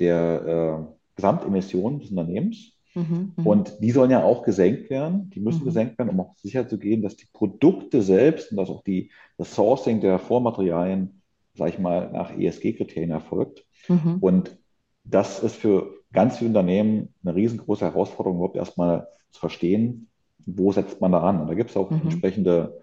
der 0.00 0.88
äh, 0.88 0.94
Gesamtemissionen 1.16 2.00
des 2.00 2.10
Unternehmens. 2.10 2.72
Mhm, 2.94 3.32
mhm, 3.36 3.46
und 3.46 3.80
die 3.80 3.90
sollen 3.90 4.10
ja 4.10 4.22
auch 4.22 4.42
gesenkt 4.42 4.90
werden. 4.90 5.30
Die 5.30 5.40
müssen 5.40 5.60
mhm. 5.60 5.66
gesenkt 5.66 5.98
werden, 5.98 6.10
um 6.10 6.20
auch 6.20 6.36
sicher 6.36 6.68
zu 6.68 6.78
gehen, 6.78 7.02
dass 7.02 7.16
die 7.16 7.26
Produkte 7.32 8.02
selbst 8.02 8.50
und 8.50 8.58
dass 8.58 8.68
auch 8.68 8.84
die, 8.84 9.10
das 9.38 9.54
Sourcing 9.54 10.00
der 10.00 10.18
Vormaterialien, 10.18 11.22
sag 11.54 11.70
ich 11.70 11.78
mal, 11.78 12.10
nach 12.12 12.36
ESG-Kriterien 12.36 13.10
erfolgt. 13.10 13.64
Mhm. 13.88 14.18
Und 14.20 14.58
das 15.04 15.42
ist 15.42 15.56
für 15.56 15.94
ganz 16.12 16.38
viele 16.38 16.48
Unternehmen 16.48 17.14
eine 17.24 17.34
riesengroße 17.34 17.84
Herausforderung, 17.84 18.38
überhaupt 18.38 18.56
erstmal 18.56 19.08
zu 19.30 19.40
verstehen, 19.40 20.08
wo 20.44 20.72
setzt 20.72 21.00
man 21.00 21.12
da 21.12 21.22
an. 21.22 21.40
Und 21.40 21.48
da 21.48 21.54
gibt 21.54 21.70
es 21.70 21.76
auch 21.76 21.90
mhm. 21.90 22.02
entsprechende 22.02 22.78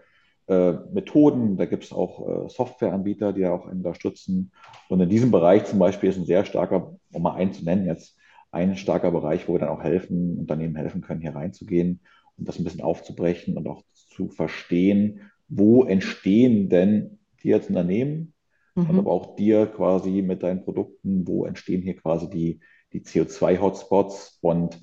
äh, 0.48 0.74
Methoden, 0.92 1.58
da 1.58 1.66
gibt 1.66 1.84
es 1.84 1.94
auch 1.94 2.46
äh, 2.46 2.50
Softwareanbieter, 2.50 3.34
die 3.34 3.42
ja 3.42 3.54
auch 3.54 3.66
unterstützen. 3.66 4.52
Und 4.88 5.00
in 5.00 5.10
diesem 5.10 5.30
Bereich 5.30 5.66
zum 5.66 5.78
Beispiel 5.78 6.10
ist 6.10 6.18
ein 6.18 6.26
sehr 6.26 6.46
starker, 6.46 6.96
um 7.14 7.22
mal 7.22 7.36
einen 7.36 7.54
zu 7.54 7.64
nennen 7.64 7.86
jetzt, 7.86 8.18
ein 8.52 8.76
starker 8.78 9.12
Bereich, 9.12 9.48
wo 9.48 9.54
wir 9.54 9.60
dann 9.60 9.70
auch 9.70 9.84
helfen, 9.84 10.38
Unternehmen 10.40 10.76
helfen 10.76 11.02
können, 11.02 11.22
hier 11.22 11.36
reinzugehen 11.36 12.02
und 12.38 12.48
das 12.48 12.58
ein 12.58 12.64
bisschen 12.64 12.82
aufzubrechen 12.82 13.58
und 13.58 13.68
auch 13.68 13.84
zu 13.94 14.30
verstehen, 14.30 15.32
wo 15.48 15.84
entstehen 15.84 16.70
denn 16.70 17.20
die 17.44 17.54
als 17.54 17.68
Unternehmen 17.68 18.34
mhm. 18.76 18.90
und 18.90 19.00
aber 19.00 19.12
auch 19.12 19.36
dir 19.36 19.66
quasi 19.68 20.22
mit 20.22 20.44
deinen 20.44 20.64
Produkten, 20.64 21.28
wo 21.28 21.46
entstehen 21.46 21.82
hier 21.82 21.96
quasi 21.96 22.30
die, 22.30 22.60
die 22.94 23.02
CO2-Hotspots 23.02 24.40
und 24.42 24.80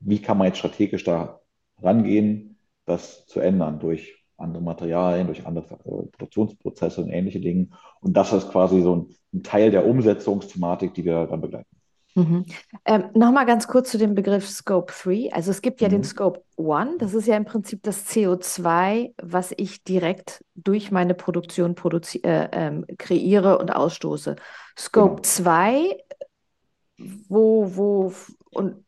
wie 0.00 0.20
kann 0.20 0.38
man 0.38 0.48
jetzt 0.48 0.58
strategisch 0.58 1.04
da 1.04 1.40
rangehen, 1.80 2.58
das 2.84 3.26
zu 3.26 3.40
ändern 3.40 3.80
durch 3.80 4.18
andere 4.36 4.62
Materialien, 4.62 5.26
durch 5.26 5.46
andere 5.46 5.74
äh, 5.74 6.06
Produktionsprozesse 6.12 7.02
und 7.02 7.10
ähnliche 7.10 7.40
Dinge. 7.40 7.68
Und 8.00 8.16
das 8.16 8.32
ist 8.32 8.50
quasi 8.50 8.80
so 8.80 8.94
ein, 8.94 9.06
ein 9.34 9.42
Teil 9.42 9.70
der 9.70 9.86
Umsetzungsthematik, 9.86 10.94
die 10.94 11.04
wir 11.04 11.26
dann 11.26 11.40
begleiten. 11.40 11.77
Mhm. 12.18 12.46
Ähm, 12.84 13.04
Nochmal 13.14 13.46
ganz 13.46 13.68
kurz 13.68 13.90
zu 13.90 13.98
dem 13.98 14.14
Begriff 14.14 14.48
Scope 14.48 14.92
3. 14.92 15.30
Also 15.32 15.50
es 15.52 15.62
gibt 15.62 15.80
ja 15.80 15.88
mhm. 15.88 15.92
den 15.92 16.04
Scope 16.04 16.42
1, 16.58 16.98
das 16.98 17.14
ist 17.14 17.26
ja 17.26 17.36
im 17.36 17.44
Prinzip 17.44 17.82
das 17.82 18.06
CO2, 18.08 19.14
was 19.22 19.54
ich 19.56 19.84
direkt 19.84 20.44
durch 20.56 20.90
meine 20.90 21.14
Produktion 21.14 21.74
produzi 21.74 22.18
äh, 22.24 22.48
ähm, 22.52 22.84
kreiere 22.98 23.58
und 23.58 23.74
ausstoße. 23.74 24.36
Scope 24.76 25.16
genau. 25.16 25.22
2, 25.22 25.96
wo, 27.28 27.76
wo, 27.76 28.12
und 28.50 28.84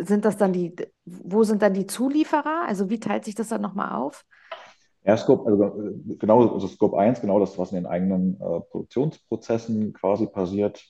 sind 0.00 0.24
das 0.24 0.36
dann 0.36 0.52
die, 0.52 0.74
wo 1.04 1.44
sind 1.44 1.62
dann 1.62 1.74
die 1.74 1.86
Zulieferer? 1.86 2.64
Also 2.66 2.90
wie 2.90 2.98
teilt 2.98 3.24
sich 3.24 3.34
das 3.34 3.48
dann 3.48 3.60
nochmal 3.60 3.94
auf? 3.94 4.24
Ja, 5.04 5.16
Scope, 5.16 5.48
also 5.48 5.94
genau, 6.18 6.54
also 6.54 6.66
Scope 6.66 6.98
1, 6.98 7.20
genau 7.20 7.38
das, 7.38 7.56
was 7.56 7.70
in 7.70 7.76
den 7.76 7.86
eigenen 7.86 8.34
äh, 8.34 8.60
Produktionsprozessen 8.60 9.92
quasi 9.92 10.26
passiert. 10.26 10.84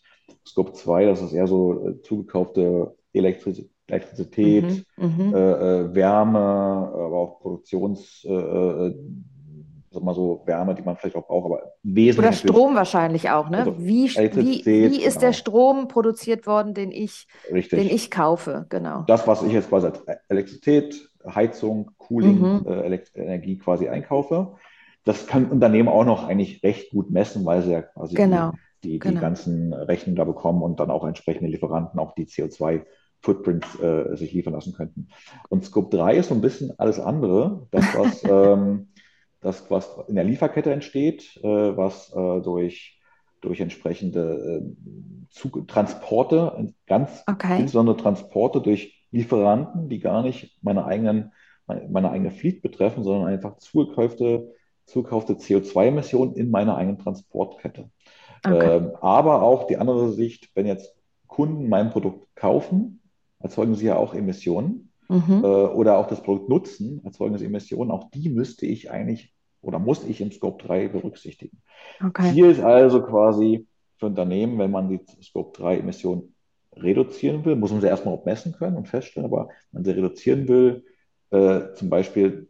Scope 0.46 0.72
2, 0.72 1.06
das 1.06 1.22
ist 1.22 1.32
eher 1.32 1.46
so 1.46 1.88
äh, 1.88 2.02
zugekaufte 2.02 2.96
Elektrizität, 3.12 3.70
Elektrizität 3.86 4.84
mhm, 4.96 5.28
mhm, 5.28 5.34
äh, 5.34 5.38
äh, 5.38 5.94
Wärme, 5.94 6.38
aber 6.38 7.16
auch 7.16 7.40
Produktions, 7.40 8.24
äh, 8.28 8.32
äh, 8.32 8.94
sag 9.90 10.02
mal 10.02 10.14
so 10.14 10.42
Wärme, 10.44 10.74
die 10.74 10.82
man 10.82 10.96
vielleicht 10.96 11.16
auch 11.16 11.26
braucht, 11.26 11.46
aber 11.46 11.72
wesentlich. 11.82 12.18
Oder 12.18 12.32
Strom 12.34 12.74
wahrscheinlich 12.74 13.30
auch, 13.30 13.48
ne? 13.48 13.60
Also 13.60 13.78
wie, 13.78 14.08
wie, 14.10 14.66
wie 14.66 15.02
ist 15.02 15.14
genau. 15.14 15.20
der 15.20 15.32
Strom 15.32 15.88
produziert 15.88 16.46
worden, 16.46 16.74
den 16.74 16.92
ich, 16.92 17.26
den 17.50 17.88
ich 17.88 18.10
kaufe, 18.10 18.66
genau. 18.68 19.04
Das, 19.06 19.26
was 19.26 19.42
ich 19.42 19.52
jetzt 19.52 19.70
quasi 19.70 19.86
als 19.86 20.02
Elektrizität 20.28 21.08
Heizung, 21.26 21.90
Cooling, 21.98 22.40
mhm. 22.40 22.66
äh, 22.66 23.00
Energie 23.14 23.58
quasi 23.58 23.88
einkaufe. 23.88 24.56
Das 25.04 25.26
kann 25.26 25.46
Unternehmen 25.46 25.88
auch 25.88 26.04
noch 26.04 26.28
eigentlich 26.28 26.62
recht 26.62 26.90
gut 26.90 27.10
messen, 27.10 27.44
weil 27.44 27.62
sie 27.62 27.72
ja 27.72 27.82
quasi 27.82 28.14
genau. 28.14 28.52
Die, 28.84 28.98
genau. 28.98 29.14
die 29.14 29.20
ganzen 29.20 29.72
Rechnungen 29.72 30.16
da 30.16 30.24
bekommen 30.24 30.62
und 30.62 30.80
dann 30.80 30.90
auch 30.90 31.06
entsprechende 31.06 31.50
Lieferanten 31.50 31.98
auch 31.98 32.14
die 32.14 32.26
CO2 32.26 32.84
Footprints 33.20 33.80
äh, 33.80 34.16
sich 34.16 34.32
liefern 34.32 34.54
lassen 34.54 34.74
könnten. 34.74 35.08
Und 35.48 35.64
Scope 35.64 35.96
3 35.96 36.16
ist 36.16 36.28
so 36.28 36.34
ein 36.34 36.40
bisschen 36.40 36.72
alles 36.78 37.00
andere, 37.00 37.66
das, 37.70 37.84
was, 37.96 38.24
ähm, 38.28 38.88
das, 39.40 39.70
was 39.70 39.88
in 40.08 40.14
der 40.14 40.24
Lieferkette 40.24 40.72
entsteht, 40.72 41.36
äh, 41.42 41.76
was 41.76 42.12
äh, 42.14 42.40
durch, 42.40 43.00
durch 43.40 43.60
entsprechende 43.60 44.62
äh, 44.62 45.62
Transporte, 45.66 46.72
ganz 46.86 47.22
okay. 47.26 47.60
insbesondere 47.60 47.96
Transporte 47.96 48.60
durch 48.60 49.04
Lieferanten, 49.10 49.88
die 49.88 50.00
gar 50.00 50.22
nicht 50.22 50.58
meine 50.62 50.84
eigenen, 50.84 51.32
meine 51.66 52.10
eigene 52.10 52.30
Fleet 52.30 52.62
betreffen, 52.62 53.04
sondern 53.04 53.28
einfach 53.28 53.58
zugekaufte, 53.58 54.54
zugekaufte 54.86 55.34
CO2-Emissionen 55.34 56.34
in 56.34 56.50
meiner 56.50 56.76
eigenen 56.76 56.98
Transportkette. 56.98 57.90
Okay. 58.44 58.76
Ähm, 58.76 58.92
aber 59.00 59.42
auch 59.42 59.66
die 59.66 59.76
andere 59.76 60.12
Sicht, 60.12 60.50
wenn 60.54 60.66
jetzt 60.66 60.94
Kunden 61.26 61.68
mein 61.68 61.90
Produkt 61.90 62.34
kaufen, 62.34 63.00
erzeugen 63.40 63.74
sie 63.74 63.86
ja 63.86 63.96
auch 63.96 64.14
Emissionen 64.14 64.90
mhm. 65.08 65.42
äh, 65.44 65.46
oder 65.46 65.98
auch 65.98 66.06
das 66.06 66.22
Produkt 66.22 66.48
nutzen, 66.48 67.00
erzeugen 67.04 67.38
sie 67.38 67.46
Emissionen. 67.46 67.90
Auch 67.90 68.10
die 68.10 68.28
müsste 68.28 68.66
ich 68.66 68.90
eigentlich 68.90 69.32
oder 69.60 69.78
muss 69.78 70.04
ich 70.04 70.20
im 70.20 70.32
Scope 70.32 70.62
3 70.64 70.88
berücksichtigen. 70.88 71.58
Okay. 72.04 72.32
Ziel 72.32 72.50
ist 72.50 72.60
also 72.60 73.02
quasi 73.02 73.66
für 73.98 74.06
Unternehmen, 74.06 74.58
wenn 74.58 74.70
man 74.70 74.88
die 74.88 75.00
Scope 75.22 75.58
3 75.58 75.78
Emissionen 75.78 76.34
reduzieren 76.76 77.44
will, 77.44 77.56
muss 77.56 77.72
man 77.72 77.80
sie 77.80 77.88
erstmal 77.88 78.14
auch 78.14 78.24
messen 78.24 78.52
können 78.52 78.76
und 78.76 78.88
feststellen, 78.88 79.26
aber 79.26 79.48
wenn 79.72 79.82
man 79.82 79.84
sie 79.84 79.90
reduzieren 79.90 80.46
will, 80.46 80.84
äh, 81.30 81.74
zum 81.74 81.90
Beispiel, 81.90 82.48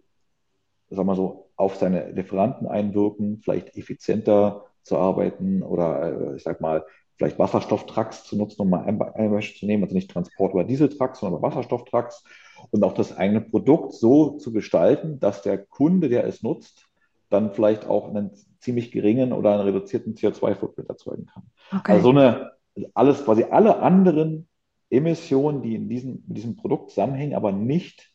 sagen 0.91 1.09
wir 1.09 1.17
so, 1.17 1.49
auf 1.57 1.77
seine 1.77 2.11
Lieferanten 2.13 2.67
einwirken, 2.69 3.41
vielleicht 3.43 3.77
effizienter 3.77 4.67
zu 4.89 4.97
arbeiten 4.97 5.63
oder 5.63 6.33
äh, 6.33 6.37
ich 6.37 6.43
sag 6.43 6.61
mal, 6.61 6.85
vielleicht 7.17 7.39
Wasserstofftrucks 7.39 8.25
zu 8.25 8.37
nutzen, 8.37 8.63
um 8.63 8.71
mal 8.71 8.85
ein, 8.85 9.01
ein 9.01 9.31
Beispiel 9.31 9.61
zu 9.61 9.67
nehmen, 9.67 9.83
also 9.83 9.95
nicht 9.95 10.11
Transport 10.11 10.53
über 10.53 10.65
Dieseltrucks, 10.65 11.21
sondern 11.21 11.39
über 11.39 11.49
Wasserstofftrucks 11.49 12.25
und 12.71 12.83
auch 12.85 12.95
das 12.95 13.17
eigene 13.17 13.41
Produkt 13.41 13.95
so 13.95 14.37
zu 14.39 14.53
gestalten, 14.53 15.21
dass 15.21 15.43
der 15.43 15.59
Kunde, 15.59 16.09
der 16.09 16.25
es 16.27 16.43
nutzt, 16.43 16.87
dann 17.31 17.53
vielleicht 17.53 17.87
auch 17.87 18.09
einen 18.09 18.31
ziemlich 18.61 18.91
geringen 18.91 19.33
oder 19.33 19.53
einen 19.53 19.63
reduzierten 19.63 20.15
CO2-Footprint 20.15 20.89
erzeugen 20.89 21.27
kann. 21.27 21.43
Okay. 21.73 21.93
Also 21.93 22.05
so 22.05 22.11
eine 22.11 22.53
alles, 22.95 23.25
quasi 23.25 23.45
alle 23.45 23.81
anderen 23.81 24.49
Emissionen, 24.91 25.63
die 25.63 25.75
in 25.75 25.89
diesem, 25.89 26.25
in 26.29 26.35
diesem 26.35 26.57
Produkt 26.57 26.91
zusammenhängen, 26.91 27.35
aber 27.35 27.53
nicht 27.53 28.11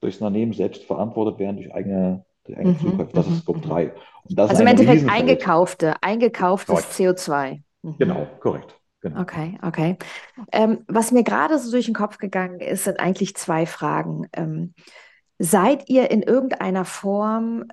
durchs 0.00 0.18
Unternehmen 0.20 0.52
selbst 0.52 0.84
verantwortet 0.84 1.38
werden, 1.38 1.56
durch 1.56 1.74
eigene, 1.74 2.24
durch 2.48 2.58
eigene 2.58 2.72
mhm. 2.72 3.08
Das 3.12 3.26
ist 3.26 3.32
mhm, 3.32 3.38
Scope 3.40 3.60
3. 3.60 3.84
Mhm. 3.84 4.38
also 4.38 4.62
im 4.62 4.66
Endeffekt 4.66 5.08
eingekaufte, 5.08 5.94
eingekauftes 6.02 6.74
korrekt. 6.74 7.18
CO2. 7.18 7.62
Mhm. 7.82 7.96
Genau, 7.98 8.26
korrekt. 8.40 8.74
Genau. 9.00 9.20
Okay, 9.20 9.58
okay. 9.62 9.96
Ähm, 10.50 10.84
was 10.88 11.12
mir 11.12 11.22
gerade 11.22 11.58
so 11.58 11.70
durch 11.70 11.86
den 11.86 11.94
Kopf 11.94 12.18
gegangen 12.18 12.58
ist, 12.60 12.84
sind 12.84 12.98
eigentlich 12.98 13.36
zwei 13.36 13.64
Fragen. 13.64 14.26
Ähm, 14.32 14.74
seid 15.38 15.88
ihr 15.88 16.10
in 16.10 16.22
irgendeiner 16.22 16.84
Form 16.84 17.64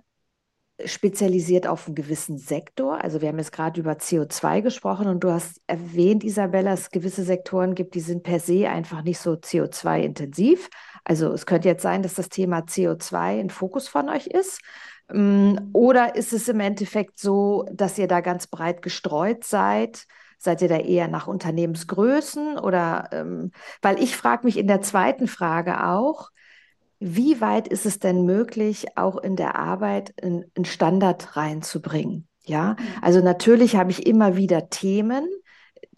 spezialisiert 0.84 1.68
auf 1.68 1.88
einen 1.88 1.96
gewissen 1.96 2.38
Sektor. 2.38 3.02
Also 3.02 3.22
wir 3.22 3.30
haben 3.30 3.38
jetzt 3.38 3.54
gerade 3.54 3.80
über 3.80 3.94
CO2 3.94 4.62
gesprochen 4.62 5.08
und 5.08 5.24
du 5.24 5.32
hast 5.32 5.62
erwähnt, 5.68 6.24
Isabella, 6.24 6.74
es 6.74 6.92
gewisse 6.92 7.24
Sektoren 7.24 7.76
gibt, 7.76 7.96
die 7.96 8.02
sind 8.02 8.24
per 8.24 8.40
se 8.40 8.70
einfach 8.70 9.02
nicht 9.04 9.20
so 9.20 9.34
CO2-intensiv. 9.34 10.70
Also 11.06 11.32
es 11.32 11.46
könnte 11.46 11.70
jetzt 11.70 11.84
sein, 11.84 12.04
dass 12.04 12.16
das 12.16 12.30
Thema 12.30 12.60
CO2 12.60 13.40
ein 13.40 13.50
Fokus 13.50 13.88
von 13.88 14.10
euch 14.10 14.28
ist. 14.28 14.62
Mm, 15.10 15.56
oder 15.72 16.16
ist 16.16 16.34
es 16.34 16.50
im 16.50 16.60
Endeffekt 16.60 17.20
so, 17.20 17.66
dass 17.72 17.98
ihr 17.98 18.08
da 18.08 18.20
ganz 18.20 18.48
breit 18.48 18.82
gestreut 18.82 19.46
seid? 19.46 20.06
Seid 20.38 20.62
ihr 20.62 20.68
da 20.68 20.78
eher 20.78 21.08
nach 21.08 21.28
Unternehmensgrößen 21.28 22.60
oder 22.60 23.10
ähm, 23.14 23.52
weil 23.82 24.02
ich 24.04 24.18
frage 24.18 24.46
mich 24.46 24.58
in 24.58 24.68
der 24.68 24.82
zweiten 24.82 25.28
Frage 25.28 25.86
auch, 25.86 26.32
wie 27.00 27.42
weit 27.42 27.68
ist 27.68 27.86
es 27.86 28.00
denn 28.00 28.26
möglich, 28.26 28.86
auch 28.96 29.18
in 29.18 29.36
der 29.36 29.56
Arbeit 29.56 30.14
einen 30.22 30.66
Standard 30.66 31.36
reinzubringen? 31.36 32.28
Ja, 32.46 32.76
mhm. 32.80 32.86
also 33.02 33.22
natürlich 33.22 33.76
habe 33.76 33.92
ich 33.92 34.06
immer 34.06 34.36
wieder 34.36 34.70
Themen, 34.70 35.28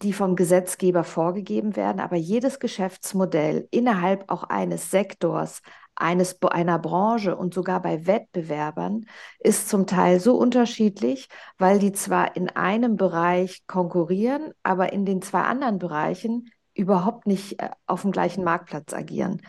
die 0.02 0.12
vom 0.12 0.36
Gesetzgeber 0.36 1.04
vorgegeben 1.04 1.76
werden, 1.76 2.00
aber 2.00 2.16
jedes 2.16 2.60
Geschäftsmodell 2.60 3.68
innerhalb 3.70 4.30
auch 4.30 4.44
eines 4.44 4.90
Sektors, 4.90 5.60
eines, 5.96 6.40
einer 6.42 6.78
Branche 6.78 7.36
und 7.36 7.52
sogar 7.52 7.82
bei 7.82 8.06
Wettbewerbern 8.06 9.06
ist 9.40 9.68
zum 9.68 9.86
Teil 9.86 10.20
so 10.20 10.36
unterschiedlich, 10.36 11.28
weil 11.58 11.80
die 11.80 11.92
zwar 11.92 12.36
in 12.36 12.48
einem 12.50 12.96
Bereich 12.96 13.66
konkurrieren, 13.66 14.52
aber 14.62 14.92
in 14.92 15.04
den 15.04 15.22
zwei 15.22 15.42
anderen 15.42 15.78
Bereichen 15.78 16.50
überhaupt 16.74 17.26
nicht 17.26 17.60
äh, 17.60 17.70
auf 17.86 18.02
dem 18.02 18.12
gleichen 18.12 18.44
Marktplatz 18.44 18.92
agieren 18.92 19.42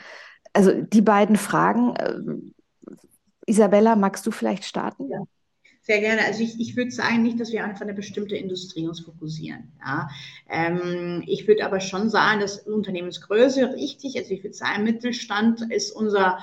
also 0.60 0.82
die 0.82 1.02
beiden 1.02 1.38
Fragen. 1.38 1.96
Äh, 1.96 2.20
Isabella, 3.46 3.96
magst 3.96 4.28
du 4.28 4.32
vielleicht 4.32 4.66
starten? 4.66 5.10
Ja. 5.10 5.24
Sehr 5.82 6.02
gerne. 6.02 6.26
Also 6.26 6.44
ich, 6.44 6.60
ich 6.60 6.76
würde 6.76 6.92
sagen, 6.92 7.24
nicht, 7.24 7.40
dass 7.40 7.52
wir 7.52 7.66
auf 7.66 7.82
eine 7.82 7.94
bestimmte 7.94 8.36
Industrie 8.36 8.86
uns 8.86 9.00
fokussieren. 9.00 9.72
Ja. 9.80 10.10
Ähm, 10.50 11.24
ich 11.26 11.48
würde 11.48 11.66
aber 11.66 11.80
schon 11.80 12.10
sagen, 12.10 12.42
dass 12.42 12.60
Unternehmensgröße 12.60 13.74
richtig, 13.74 14.18
also 14.18 14.32
ich 14.32 14.44
würde 14.44 14.54
sagen, 14.54 14.84
Mittelstand 14.84 15.72
ist 15.72 15.92
unser, 15.92 16.40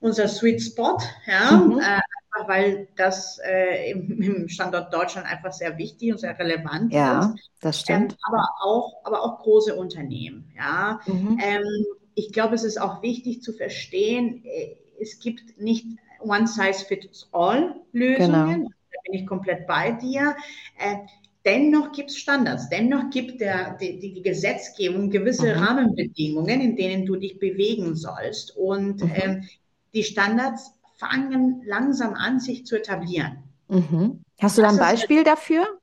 unser 0.00 0.26
Sweet 0.26 0.62
Spot, 0.62 0.98
ja, 1.26 1.52
mhm. 1.52 1.78
äh, 1.78 1.82
einfach 1.82 2.48
weil 2.48 2.88
das 2.96 3.38
äh, 3.44 3.92
im, 3.92 4.22
im, 4.22 4.48
Standort 4.48 4.92
Deutschland 4.92 5.28
einfach 5.28 5.52
sehr 5.52 5.76
wichtig 5.76 6.10
und 6.12 6.18
sehr 6.18 6.38
relevant 6.38 6.92
ja, 6.92 7.20
ist. 7.20 7.26
Ja, 7.26 7.34
das 7.60 7.80
stimmt. 7.80 8.12
Ähm, 8.12 8.18
aber, 8.22 8.48
auch, 8.62 9.04
aber 9.04 9.22
auch 9.22 9.38
große 9.42 9.76
Unternehmen, 9.76 10.50
ja. 10.56 10.98
Mhm. 11.06 11.38
Ähm, 11.40 11.84
ich 12.18 12.32
glaube, 12.32 12.56
es 12.56 12.64
ist 12.64 12.80
auch 12.80 13.02
wichtig 13.02 13.42
zu 13.42 13.52
verstehen, 13.52 14.42
äh, 14.44 14.74
es 15.00 15.20
gibt 15.20 15.60
nicht 15.60 15.86
One-Size-Fits-All-Lösungen. 16.20 18.62
Genau. 18.62 18.70
Da 18.90 18.98
bin 19.04 19.14
ich 19.20 19.26
komplett 19.26 19.68
bei 19.68 19.92
dir. 19.92 20.34
Äh, 20.78 20.96
dennoch 21.44 21.92
gibt 21.92 22.10
es 22.10 22.18
Standards, 22.18 22.68
dennoch 22.68 23.10
gibt 23.10 23.40
der, 23.40 23.76
die, 23.80 24.00
die 24.00 24.20
Gesetzgebung 24.22 25.10
gewisse 25.10 25.54
mhm. 25.54 25.62
Rahmenbedingungen, 25.62 26.60
in 26.60 26.74
denen 26.74 27.06
du 27.06 27.14
dich 27.14 27.38
bewegen 27.38 27.94
sollst. 27.94 28.56
Und 28.56 29.04
mhm. 29.04 29.12
ähm, 29.14 29.48
die 29.94 30.02
Standards 30.02 30.72
fangen 30.96 31.62
langsam 31.64 32.14
an, 32.14 32.40
sich 32.40 32.66
zu 32.66 32.74
etablieren. 32.76 33.44
Mhm. 33.68 34.22
Hast 34.40 34.58
du 34.58 34.62
da 34.62 34.70
ein 34.70 34.78
Beispiel 34.78 35.22
dafür? 35.22 35.77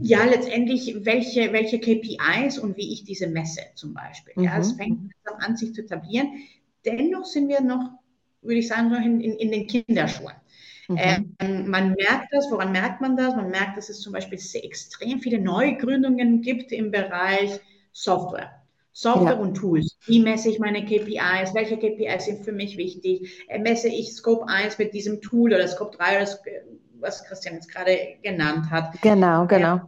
Ja, 0.00 0.24
letztendlich, 0.24 1.04
welche, 1.04 1.52
welche 1.52 1.78
KPIs 1.78 2.58
und 2.58 2.76
wie 2.76 2.92
ich 2.92 3.04
diese 3.04 3.26
messe 3.26 3.60
zum 3.74 3.92
Beispiel. 3.94 4.32
Ja, 4.42 4.58
es 4.58 4.72
fängt 4.72 5.12
an, 5.24 5.56
sich 5.56 5.74
zu 5.74 5.82
etablieren. 5.82 6.28
Dennoch 6.84 7.24
sind 7.24 7.48
wir 7.48 7.60
noch, 7.60 7.90
würde 8.42 8.58
ich 8.58 8.68
sagen, 8.68 8.90
noch 8.90 9.04
in, 9.04 9.20
in, 9.20 9.36
in 9.36 9.50
den 9.50 9.66
Kinderschuhen. 9.66 10.34
Mhm. 10.88 11.34
Ähm, 11.38 11.68
man 11.68 11.94
merkt 11.94 12.28
das, 12.32 12.50
woran 12.50 12.72
merkt 12.72 13.00
man 13.00 13.16
das? 13.16 13.34
Man 13.34 13.50
merkt, 13.50 13.76
dass 13.76 13.88
es 13.88 14.00
zum 14.00 14.12
Beispiel 14.12 14.38
extrem 14.62 15.20
viele 15.20 15.40
Neugründungen 15.40 16.42
gibt 16.42 16.72
im 16.72 16.90
Bereich 16.90 17.60
Software. 17.92 18.62
Software 18.92 19.32
ja. 19.32 19.38
und 19.38 19.54
Tools. 19.54 19.98
Wie 20.06 20.20
messe 20.20 20.50
ich 20.50 20.60
meine 20.60 20.84
KPIs? 20.84 21.54
Welche 21.54 21.76
KPIs 21.76 22.26
sind 22.26 22.44
für 22.44 22.52
mich 22.52 22.76
wichtig? 22.76 23.44
Äh, 23.48 23.58
messe 23.58 23.88
ich 23.88 24.12
Scope 24.12 24.46
1 24.48 24.78
mit 24.78 24.94
diesem 24.94 25.20
Tool 25.20 25.52
oder 25.52 25.66
Scope 25.66 25.96
3 25.96 26.16
oder 26.16 26.26
was 27.04 27.24
Christian 27.24 27.54
jetzt 27.54 27.70
gerade 27.70 28.16
genannt 28.22 28.70
hat? 28.70 29.00
Genau, 29.02 29.46
genau. 29.46 29.80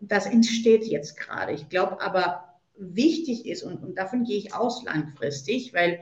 Das 0.00 0.26
entsteht 0.26 0.84
jetzt 0.84 1.16
gerade. 1.16 1.52
Ich 1.52 1.68
glaube 1.68 2.00
aber, 2.00 2.46
wichtig 2.78 3.46
ist, 3.46 3.62
und, 3.62 3.82
und 3.82 3.96
davon 3.96 4.24
gehe 4.24 4.38
ich 4.38 4.54
aus 4.54 4.84
langfristig, 4.84 5.72
weil 5.72 6.00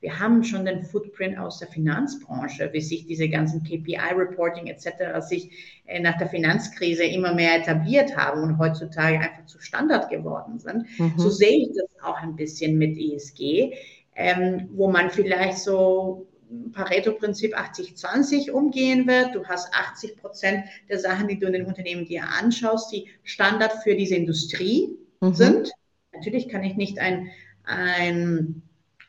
wir 0.00 0.18
haben 0.18 0.44
schon 0.44 0.66
den 0.66 0.82
Footprint 0.82 1.38
aus 1.38 1.60
der 1.60 1.68
Finanzbranche, 1.68 2.70
wie 2.74 2.82
sich 2.82 3.06
diese 3.06 3.26
ganzen 3.28 3.62
KPI-Reporting 3.62 4.66
etc. 4.66 5.26
sich 5.26 5.50
äh, 5.86 5.98
nach 5.98 6.18
der 6.18 6.28
Finanzkrise 6.28 7.04
immer 7.04 7.32
mehr 7.32 7.58
etabliert 7.58 8.14
haben 8.14 8.42
und 8.42 8.58
heutzutage 8.58 9.18
einfach 9.18 9.46
zu 9.46 9.58
Standard 9.60 10.10
geworden 10.10 10.58
sind. 10.58 10.84
Mhm. 10.98 11.14
So 11.16 11.30
sehe 11.30 11.56
ich 11.62 11.70
das 11.74 12.02
auch 12.02 12.18
ein 12.18 12.36
bisschen 12.36 12.76
mit 12.76 12.98
ESG, 12.98 13.72
ähm, 14.14 14.68
wo 14.74 14.90
man 14.90 15.08
vielleicht 15.08 15.58
so 15.58 16.26
Pareto-Prinzip 16.72 17.56
80-20 17.56 18.50
umgehen 18.50 19.06
wird. 19.06 19.34
Du 19.34 19.44
hast 19.44 19.72
80 19.74 20.16
Prozent 20.16 20.64
der 20.88 20.98
Sachen, 20.98 21.28
die 21.28 21.38
du 21.38 21.46
in 21.46 21.52
den 21.52 21.66
Unternehmen 21.66 22.06
dir 22.06 22.24
anschaust, 22.28 22.92
die 22.92 23.08
Standard 23.22 23.72
für 23.82 23.94
diese 23.94 24.16
Industrie 24.16 24.96
mhm. 25.20 25.34
sind. 25.34 25.72
Natürlich 26.12 26.48
kann 26.48 26.64
ich 26.64 26.76
nicht 26.76 26.98
ein, 26.98 27.28
ein 27.64 28.62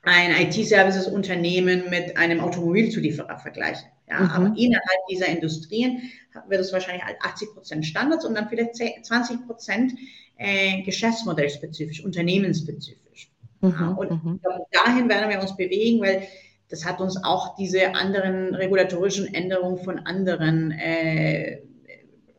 ein 0.05 0.31
IT-Services-Unternehmen 0.31 1.89
mit 1.89 2.15
einem 2.15 2.39
Automobilzulieferer 2.39 3.39
vergleichen. 3.39 3.89
Ja, 4.07 4.19
mhm. 4.19 4.29
Aber 4.29 4.45
innerhalb 4.57 5.07
dieser 5.09 5.27
Industrien 5.27 6.11
wird 6.47 6.61
es 6.61 6.71
wahrscheinlich 6.71 7.03
80 7.21 7.53
Prozent 7.53 7.85
Standards 7.85 8.23
und 8.23 8.35
dann 8.35 8.47
vielleicht 8.47 8.75
20 8.75 9.47
Prozent 9.47 9.93
äh, 10.37 10.83
geschäftsmodellspezifisch, 10.83 12.03
unternehmensspezifisch. 12.05 13.31
Mhm. 13.61 13.69
Ja, 13.69 13.89
und 13.89 14.11
mhm. 14.11 14.39
dahin 14.71 15.09
werden 15.09 15.29
wir 15.29 15.41
uns 15.41 15.55
bewegen, 15.57 16.01
weil 16.01 16.27
das 16.69 16.85
hat 16.85 16.99
uns 16.99 17.23
auch 17.23 17.55
diese 17.55 17.93
anderen 17.95 18.55
regulatorischen 18.55 19.33
Änderungen 19.33 19.77
von 19.77 19.99
anderen 19.99 20.71
äh, 20.71 21.61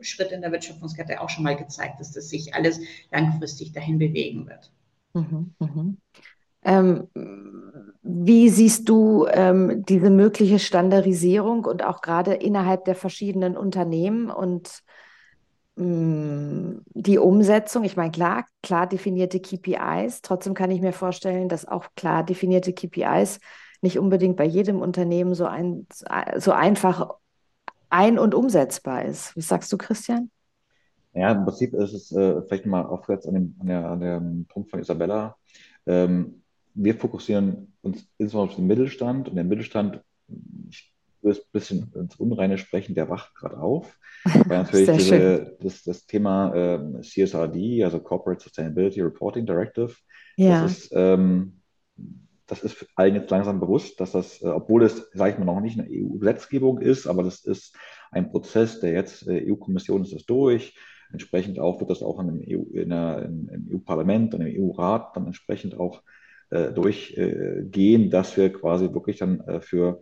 Schritten 0.01 0.35
in 0.35 0.41
der 0.41 0.51
Wirtschaftskette 0.51 1.21
auch 1.21 1.29
schon 1.29 1.43
mal 1.43 1.55
gezeigt, 1.55 1.99
dass 1.99 2.11
das 2.11 2.29
sich 2.29 2.53
alles 2.53 2.79
langfristig 3.11 3.71
dahin 3.71 3.97
bewegen 3.99 4.47
wird. 4.47 4.71
Mhm. 5.13 5.53
mhm. 5.59 5.97
Ähm, 6.63 7.07
wie 8.01 8.49
siehst 8.49 8.89
du 8.89 9.25
ähm, 9.29 9.85
diese 9.85 10.09
mögliche 10.09 10.59
Standardisierung 10.59 11.65
und 11.65 11.83
auch 11.83 12.01
gerade 12.01 12.33
innerhalb 12.33 12.85
der 12.85 12.95
verschiedenen 12.95 13.55
Unternehmen 13.55 14.29
und 14.29 14.81
mm, 15.75 16.79
die 16.93 17.19
Umsetzung? 17.19 17.83
Ich 17.83 17.95
meine, 17.95 18.11
klar, 18.11 18.45
klar 18.63 18.87
definierte 18.87 19.39
KPIs. 19.39 20.21
Trotzdem 20.21 20.55
kann 20.55 20.71
ich 20.71 20.81
mir 20.81 20.93
vorstellen, 20.93 21.47
dass 21.47 21.67
auch 21.67 21.85
klar 21.95 22.25
definierte 22.25 22.73
KPIs 22.73 23.39
nicht 23.81 23.99
unbedingt 23.99 24.37
bei 24.37 24.45
jedem 24.45 24.81
Unternehmen 24.81 25.35
so, 25.35 25.45
ein, 25.45 25.87
so 26.37 26.51
einfach 26.51 27.15
ein- 27.89 28.19
und 28.19 28.35
umsetzbar 28.35 29.05
ist. 29.05 29.35
Was 29.35 29.47
sagst 29.47 29.71
du, 29.71 29.77
Christian? 29.77 30.29
Ja, 31.13 31.31
im 31.31 31.45
Prinzip 31.45 31.73
ist 31.73 31.93
es 31.93 32.11
äh, 32.11 32.41
vielleicht 32.43 32.65
mal 32.65 32.85
aufwärts 32.85 33.27
an 33.27 33.33
dem, 33.33 33.55
an, 33.59 33.67
der, 33.67 33.89
an 33.89 33.99
dem 33.99 34.45
Punkt 34.45 34.69
von 34.69 34.79
Isabella. 34.79 35.35
Ähm, 35.85 36.43
wir 36.73 36.95
fokussieren 36.95 37.73
uns 37.81 38.07
insbesondere 38.17 38.51
auf 38.51 38.55
den 38.55 38.67
Mittelstand 38.67 39.29
und 39.29 39.35
der 39.35 39.43
Mittelstand, 39.43 40.01
ich 40.69 40.93
würde 41.21 41.39
ein 41.39 41.51
bisschen 41.51 41.91
ins 41.95 42.15
Unreine 42.17 42.57
sprechen, 42.59 42.93
der 42.93 43.09
wacht 43.09 43.33
gerade 43.33 43.57
auf. 43.57 43.97
Weil 44.23 44.43
natürlich 44.63 44.91
diese, 44.91 45.57
das, 45.59 45.83
das 45.83 46.05
Thema 46.05 46.53
äh, 46.53 47.01
CSRD, 47.01 47.83
also 47.83 47.99
Corporate 47.99 48.43
Sustainability 48.43 49.01
Reporting 49.01 49.45
Directive, 49.45 49.95
ja. 50.35 50.61
das 50.61 50.71
ist, 50.71 50.91
ähm, 50.93 51.56
das 52.47 52.63
ist 52.63 52.87
allen 52.95 53.15
jetzt 53.15 53.29
langsam 53.29 53.59
bewusst, 53.59 53.99
dass 53.99 54.13
das, 54.13 54.41
äh, 54.41 54.47
obwohl 54.47 54.83
es, 54.83 55.09
sage 55.13 55.33
ich 55.33 55.37
mal, 55.37 55.45
noch 55.45 55.59
nicht 55.59 55.79
eine 55.79 55.89
EU-Gesetzgebung 55.89 56.79
ist, 56.79 57.05
aber 57.05 57.23
das 57.23 57.45
ist 57.45 57.75
ein 58.11 58.31
Prozess, 58.31 58.79
der 58.79 58.93
jetzt, 58.93 59.27
äh, 59.27 59.51
EU-Kommission 59.51 60.01
ist 60.01 60.13
das 60.13 60.25
durch. 60.25 60.75
Entsprechend 61.11 61.59
auch 61.59 61.79
wird 61.79 61.89
das 61.89 62.03
auch 62.03 62.19
in 62.19 62.41
EU, 62.41 62.77
in 62.77 62.89
der, 62.89 63.23
im 63.23 63.69
EU-Parlament 63.71 64.33
und 64.33 64.41
im 64.41 64.61
EU-Rat 64.61 65.15
dann 65.15 65.27
entsprechend 65.27 65.79
auch 65.79 66.01
äh, 66.49 66.71
durchgehen, 66.71 68.09
dass 68.09 68.37
wir 68.37 68.51
quasi 68.53 68.93
wirklich 68.93 69.17
dann 69.17 69.41
äh, 69.41 69.59
für 69.59 70.01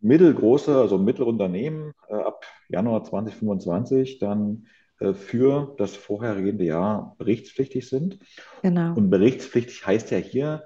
mittelgroße, 0.00 0.76
also 0.76 0.98
Mittelunternehmen 0.98 1.92
äh, 2.08 2.14
ab 2.14 2.44
Januar 2.68 3.04
2025 3.04 4.18
dann 4.18 4.66
für 5.14 5.76
das 5.78 5.94
vorhergehende 5.94 6.64
Jahr 6.64 7.14
berichtspflichtig 7.18 7.88
sind. 7.88 8.18
Genau. 8.62 8.96
Und 8.96 9.10
berichtspflichtig 9.10 9.86
heißt 9.86 10.10
ja 10.10 10.18
hier 10.18 10.64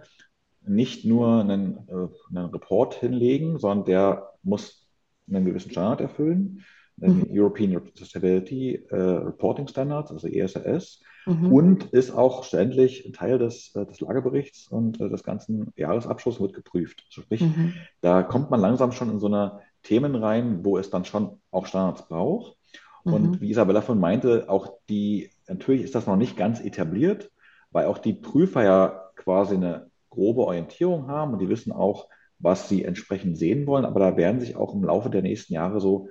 nicht 0.66 1.04
nur 1.04 1.40
einen, 1.40 1.88
einen 1.88 2.46
Report 2.46 2.94
hinlegen, 2.94 3.58
sondern 3.58 3.84
der 3.84 4.30
muss 4.42 4.88
einen 5.28 5.44
gewissen 5.44 5.70
Standard 5.70 6.00
erfüllen, 6.00 6.64
mhm. 6.96 7.26
European 7.30 7.80
Sustainability 7.94 8.84
Reporting 8.90 9.68
Standards, 9.68 10.10
also 10.10 10.28
ESRS 10.28 11.00
mhm. 11.26 11.52
und 11.52 11.84
ist 11.92 12.10
auch 12.10 12.44
ständig 12.44 13.10
Teil 13.14 13.38
des, 13.38 13.74
äh, 13.74 13.86
des 13.86 14.00
Lageberichts 14.00 14.68
und 14.68 15.00
äh, 15.00 15.08
des 15.08 15.22
ganzen 15.22 15.72
Jahresabschlusses 15.76 16.40
wird 16.40 16.54
geprüft. 16.54 17.04
Also 17.08 17.22
sprich, 17.22 17.42
mhm. 17.42 17.74
da 18.00 18.22
kommt 18.22 18.50
man 18.50 18.60
langsam 18.60 18.92
schon 18.92 19.10
in 19.10 19.18
so 19.18 19.26
eine 19.26 19.60
Themen 19.82 20.14
rein, 20.14 20.64
wo 20.64 20.78
es 20.78 20.90
dann 20.90 21.04
schon 21.04 21.40
auch 21.50 21.66
Standards 21.66 22.08
braucht. 22.08 22.56
Und 23.04 23.30
mhm. 23.30 23.40
wie 23.40 23.50
Isabella 23.50 23.80
von 23.80 23.98
meinte, 23.98 24.48
auch 24.48 24.74
die, 24.88 25.30
natürlich 25.48 25.82
ist 25.82 25.94
das 25.94 26.06
noch 26.06 26.16
nicht 26.16 26.36
ganz 26.36 26.60
etabliert, 26.60 27.32
weil 27.72 27.86
auch 27.86 27.98
die 27.98 28.12
Prüfer 28.12 28.62
ja 28.62 29.10
quasi 29.16 29.56
eine 29.56 29.90
grobe 30.12 30.42
Orientierung 30.42 31.08
haben 31.08 31.32
und 31.32 31.38
die 31.40 31.48
wissen 31.48 31.72
auch, 31.72 32.08
was 32.38 32.68
sie 32.68 32.84
entsprechend 32.84 33.38
sehen 33.38 33.66
wollen. 33.66 33.84
Aber 33.84 34.00
da 34.00 34.16
werden 34.16 34.40
sich 34.40 34.56
auch 34.56 34.74
im 34.74 34.84
Laufe 34.84 35.10
der 35.10 35.22
nächsten 35.22 35.54
Jahre 35.54 35.80
so 35.80 36.08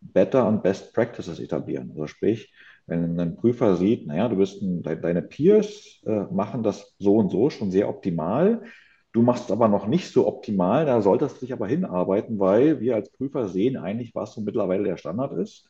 Better 0.00 0.46
und 0.46 0.62
Best 0.62 0.94
Practices 0.94 1.40
etablieren. 1.40 1.90
Also 1.90 2.06
sprich, 2.06 2.52
wenn 2.86 3.18
ein 3.18 3.36
Prüfer 3.36 3.76
sieht, 3.76 4.06
naja, 4.06 4.28
du 4.28 4.36
bist 4.36 4.62
ein, 4.62 4.82
deine 4.82 5.22
Peers 5.22 6.00
äh, 6.06 6.24
machen 6.30 6.62
das 6.62 6.94
so 6.98 7.16
und 7.16 7.30
so 7.30 7.50
schon 7.50 7.70
sehr 7.70 7.88
optimal. 7.88 8.62
Du 9.12 9.22
machst 9.22 9.46
es 9.46 9.50
aber 9.50 9.68
noch 9.68 9.86
nicht 9.86 10.12
so 10.12 10.26
optimal, 10.26 10.84
da 10.84 11.00
solltest 11.00 11.36
du 11.36 11.40
dich 11.46 11.52
aber 11.52 11.66
hinarbeiten, 11.66 12.38
weil 12.38 12.80
wir 12.80 12.94
als 12.94 13.10
Prüfer 13.10 13.48
sehen 13.48 13.76
eigentlich, 13.76 14.14
was 14.14 14.34
so 14.34 14.42
mittlerweile 14.42 14.84
der 14.84 14.98
Standard 14.98 15.32
ist. 15.32 15.68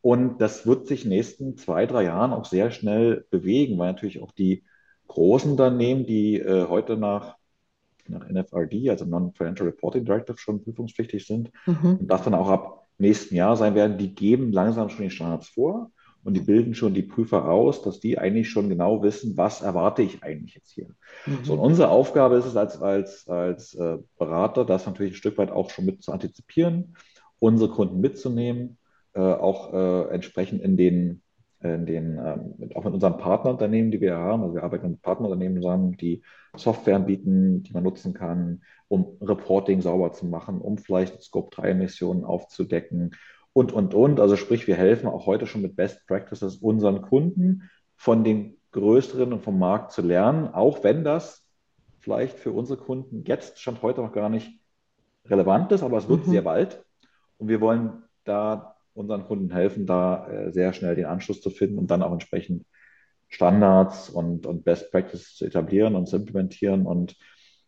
Und 0.00 0.40
das 0.40 0.66
wird 0.66 0.86
sich 0.86 1.04
in 1.04 1.10
den 1.10 1.18
nächsten 1.18 1.56
zwei, 1.56 1.86
drei 1.86 2.04
Jahren 2.04 2.32
auch 2.32 2.44
sehr 2.44 2.70
schnell 2.70 3.26
bewegen, 3.30 3.78
weil 3.78 3.92
natürlich 3.92 4.22
auch 4.22 4.32
die 4.32 4.64
großen 5.08 5.50
Unternehmen, 5.50 6.06
die 6.06 6.38
äh, 6.38 6.66
heute 6.68 6.96
nach, 6.96 7.36
nach 8.06 8.28
NFRD, 8.28 8.90
also 8.90 9.04
Non-Financial 9.04 9.68
Reporting 9.68 10.04
Directive, 10.04 10.38
schon 10.38 10.62
prüfungspflichtig 10.62 11.26
sind 11.26 11.50
mhm. 11.66 11.98
und 12.00 12.06
das 12.08 12.22
dann 12.22 12.34
auch 12.34 12.48
ab 12.48 12.86
nächsten 12.98 13.34
Jahr 13.34 13.56
sein 13.56 13.74
werden, 13.74 13.98
die 13.98 14.14
geben 14.14 14.52
langsam 14.52 14.88
schon 14.88 15.04
die 15.04 15.10
Standards 15.10 15.48
vor 15.48 15.90
und 16.24 16.34
die 16.34 16.40
bilden 16.40 16.74
schon 16.74 16.94
die 16.94 17.02
Prüfer 17.02 17.48
aus, 17.48 17.82
dass 17.82 18.00
die 18.00 18.18
eigentlich 18.18 18.50
schon 18.50 18.68
genau 18.68 19.02
wissen, 19.02 19.36
was 19.36 19.62
erwarte 19.62 20.02
ich 20.02 20.22
eigentlich 20.22 20.54
jetzt 20.54 20.70
hier. 20.70 20.88
Mhm. 21.26 21.38
So, 21.44 21.54
und 21.54 21.60
unsere 21.60 21.88
Aufgabe 21.88 22.36
ist 22.36 22.44
es 22.44 22.56
als, 22.56 22.82
als, 22.82 23.28
als 23.28 23.74
äh, 23.74 23.98
Berater, 24.18 24.64
das 24.64 24.86
natürlich 24.86 25.12
ein 25.12 25.16
Stück 25.16 25.38
weit 25.38 25.50
auch 25.50 25.70
schon 25.70 25.86
mit 25.86 26.02
zu 26.02 26.12
antizipieren, 26.12 26.96
unsere 27.38 27.70
Kunden 27.70 28.00
mitzunehmen, 28.00 28.78
äh, 29.14 29.20
auch 29.20 29.72
äh, 29.72 30.12
entsprechend 30.12 30.60
in 30.62 30.76
den, 30.76 31.22
in 31.60 31.86
den 31.86 32.18
ähm, 32.18 32.70
auch 32.74 32.84
mit 32.84 32.94
unseren 32.94 33.18
Partnerunternehmen, 33.18 33.90
die 33.90 34.00
wir 34.00 34.16
haben, 34.16 34.42
also 34.42 34.54
wir 34.54 34.62
arbeiten 34.62 34.90
mit 34.90 35.02
Partnerunternehmen 35.02 35.60
zusammen, 35.60 35.96
die 35.96 36.22
Software 36.56 36.96
anbieten, 36.96 37.62
die 37.64 37.72
man 37.72 37.82
nutzen 37.82 38.14
kann, 38.14 38.62
um 38.86 39.18
Reporting 39.20 39.80
sauber 39.80 40.12
zu 40.12 40.26
machen, 40.26 40.60
um 40.60 40.78
vielleicht 40.78 41.22
Scope-3-Emissionen 41.22 42.24
aufzudecken 42.24 43.16
und, 43.52 43.72
und, 43.72 43.92
und. 43.94 44.20
Also 44.20 44.36
sprich, 44.36 44.66
wir 44.66 44.76
helfen 44.76 45.08
auch 45.08 45.26
heute 45.26 45.46
schon 45.46 45.62
mit 45.62 45.74
Best 45.74 46.06
Practices 46.06 46.56
unseren 46.56 47.02
Kunden 47.02 47.68
von 47.96 48.22
den 48.22 48.56
größeren 48.70 49.32
und 49.32 49.42
vom 49.42 49.58
Markt 49.58 49.90
zu 49.92 50.02
lernen, 50.02 50.48
auch 50.48 50.84
wenn 50.84 51.02
das 51.02 51.44
vielleicht 51.98 52.38
für 52.38 52.52
unsere 52.52 52.78
Kunden 52.78 53.24
jetzt 53.26 53.60
schon 53.60 53.82
heute 53.82 54.00
noch 54.00 54.12
gar 54.12 54.28
nicht 54.28 54.60
relevant 55.26 55.72
ist, 55.72 55.82
aber 55.82 55.98
es 55.98 56.08
wird 56.08 56.26
mhm. 56.26 56.30
sehr 56.30 56.42
bald. 56.42 56.84
Und 57.38 57.48
wir 57.48 57.60
wollen 57.60 58.04
da 58.24 58.77
unseren 58.98 59.24
Kunden 59.24 59.52
helfen, 59.52 59.86
da 59.86 60.28
äh, 60.28 60.52
sehr 60.52 60.72
schnell 60.72 60.94
den 60.94 61.06
Anschluss 61.06 61.40
zu 61.40 61.50
finden 61.50 61.78
und 61.78 61.90
dann 61.90 62.02
auch 62.02 62.12
entsprechend 62.12 62.64
Standards 63.28 64.08
und, 64.08 64.46
und 64.46 64.64
Best 64.64 64.90
Practices 64.90 65.36
zu 65.36 65.44
etablieren 65.44 65.94
und 65.94 66.06
zu 66.06 66.16
implementieren. 66.16 66.86
Und 66.86 67.16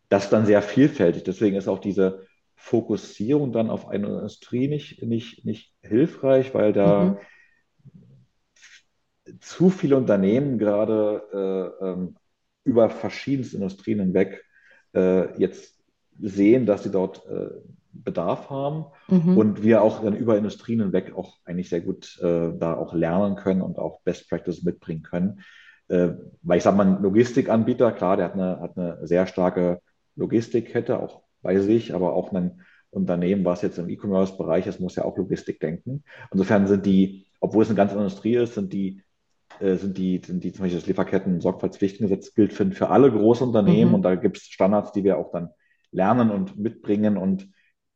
das 0.08 0.24
ist 0.24 0.32
dann 0.32 0.46
sehr 0.46 0.62
vielfältig. 0.62 1.24
Deswegen 1.24 1.56
ist 1.56 1.68
auch 1.68 1.78
diese 1.78 2.26
Fokussierung 2.56 3.52
dann 3.52 3.70
auf 3.70 3.88
eine 3.88 4.06
Industrie 4.06 4.68
nicht, 4.68 5.02
nicht, 5.02 5.44
nicht 5.44 5.72
hilfreich, 5.82 6.54
weil 6.54 6.72
da 6.72 7.18
mhm. 9.24 9.40
zu 9.40 9.70
viele 9.70 9.96
Unternehmen 9.96 10.58
gerade 10.58 11.74
äh, 11.82 11.86
ähm, 11.86 12.16
über 12.64 12.90
verschiedenste 12.90 13.56
Industrien 13.56 14.00
hinweg 14.00 14.44
äh, 14.94 15.38
jetzt 15.38 15.78
sehen, 16.18 16.66
dass 16.66 16.82
sie 16.82 16.90
dort 16.90 17.24
äh, 17.26 17.50
Bedarf 17.92 18.50
haben 18.50 18.86
mhm. 19.08 19.36
und 19.36 19.62
wir 19.62 19.82
auch 19.82 20.02
dann 20.02 20.16
über 20.16 20.36
Industrien 20.36 20.80
hinweg 20.80 21.12
auch 21.16 21.36
eigentlich 21.44 21.68
sehr 21.68 21.80
gut 21.80 22.18
äh, 22.22 22.52
da 22.58 22.74
auch 22.76 22.94
lernen 22.94 23.36
können 23.36 23.62
und 23.62 23.78
auch 23.78 24.00
Best 24.02 24.28
Practice 24.28 24.62
mitbringen 24.62 25.02
können. 25.02 25.40
Äh, 25.88 26.10
weil 26.42 26.58
ich 26.58 26.64
sage 26.64 26.76
mal, 26.76 26.86
ein 26.86 27.02
Logistikanbieter, 27.02 27.92
klar, 27.92 28.16
der 28.16 28.26
hat 28.26 28.34
eine, 28.34 28.60
hat 28.60 28.76
eine 28.76 29.06
sehr 29.06 29.26
starke 29.26 29.80
Logistikkette 30.16 31.00
auch 31.00 31.22
bei 31.42 31.58
sich, 31.58 31.94
aber 31.94 32.12
auch 32.12 32.32
ein 32.32 32.62
Unternehmen, 32.90 33.44
was 33.44 33.62
jetzt 33.62 33.78
im 33.78 33.88
E-Commerce-Bereich 33.88 34.66
ist, 34.66 34.80
muss 34.80 34.96
ja 34.96 35.04
auch 35.04 35.16
Logistik 35.16 35.60
denken. 35.60 36.04
Insofern 36.32 36.66
sind 36.66 36.86
die, 36.86 37.26
obwohl 37.40 37.62
es 37.62 37.68
eine 37.68 37.76
ganze 37.76 37.96
Industrie 37.96 38.36
ist, 38.36 38.54
sind 38.54 38.72
die 38.72 39.02
äh, 39.58 39.76
sind 39.76 39.98
die, 39.98 40.20
sind 40.24 40.44
die 40.44 40.52
zum 40.52 40.64
Beispiel 40.64 40.78
das 40.78 40.88
Lieferketten-Sorgfaltspflichtengesetz 40.88 42.34
gilt 42.34 42.52
für, 42.52 42.70
für 42.70 42.88
alle 42.88 43.10
Großunternehmen 43.10 43.88
mhm. 43.88 43.94
und 43.94 44.02
da 44.02 44.14
gibt 44.14 44.38
es 44.38 44.44
Standards, 44.44 44.92
die 44.92 45.04
wir 45.04 45.18
auch 45.18 45.32
dann 45.32 45.50
lernen 45.92 46.30
und 46.30 46.58
mitbringen 46.58 47.16
und 47.16 47.48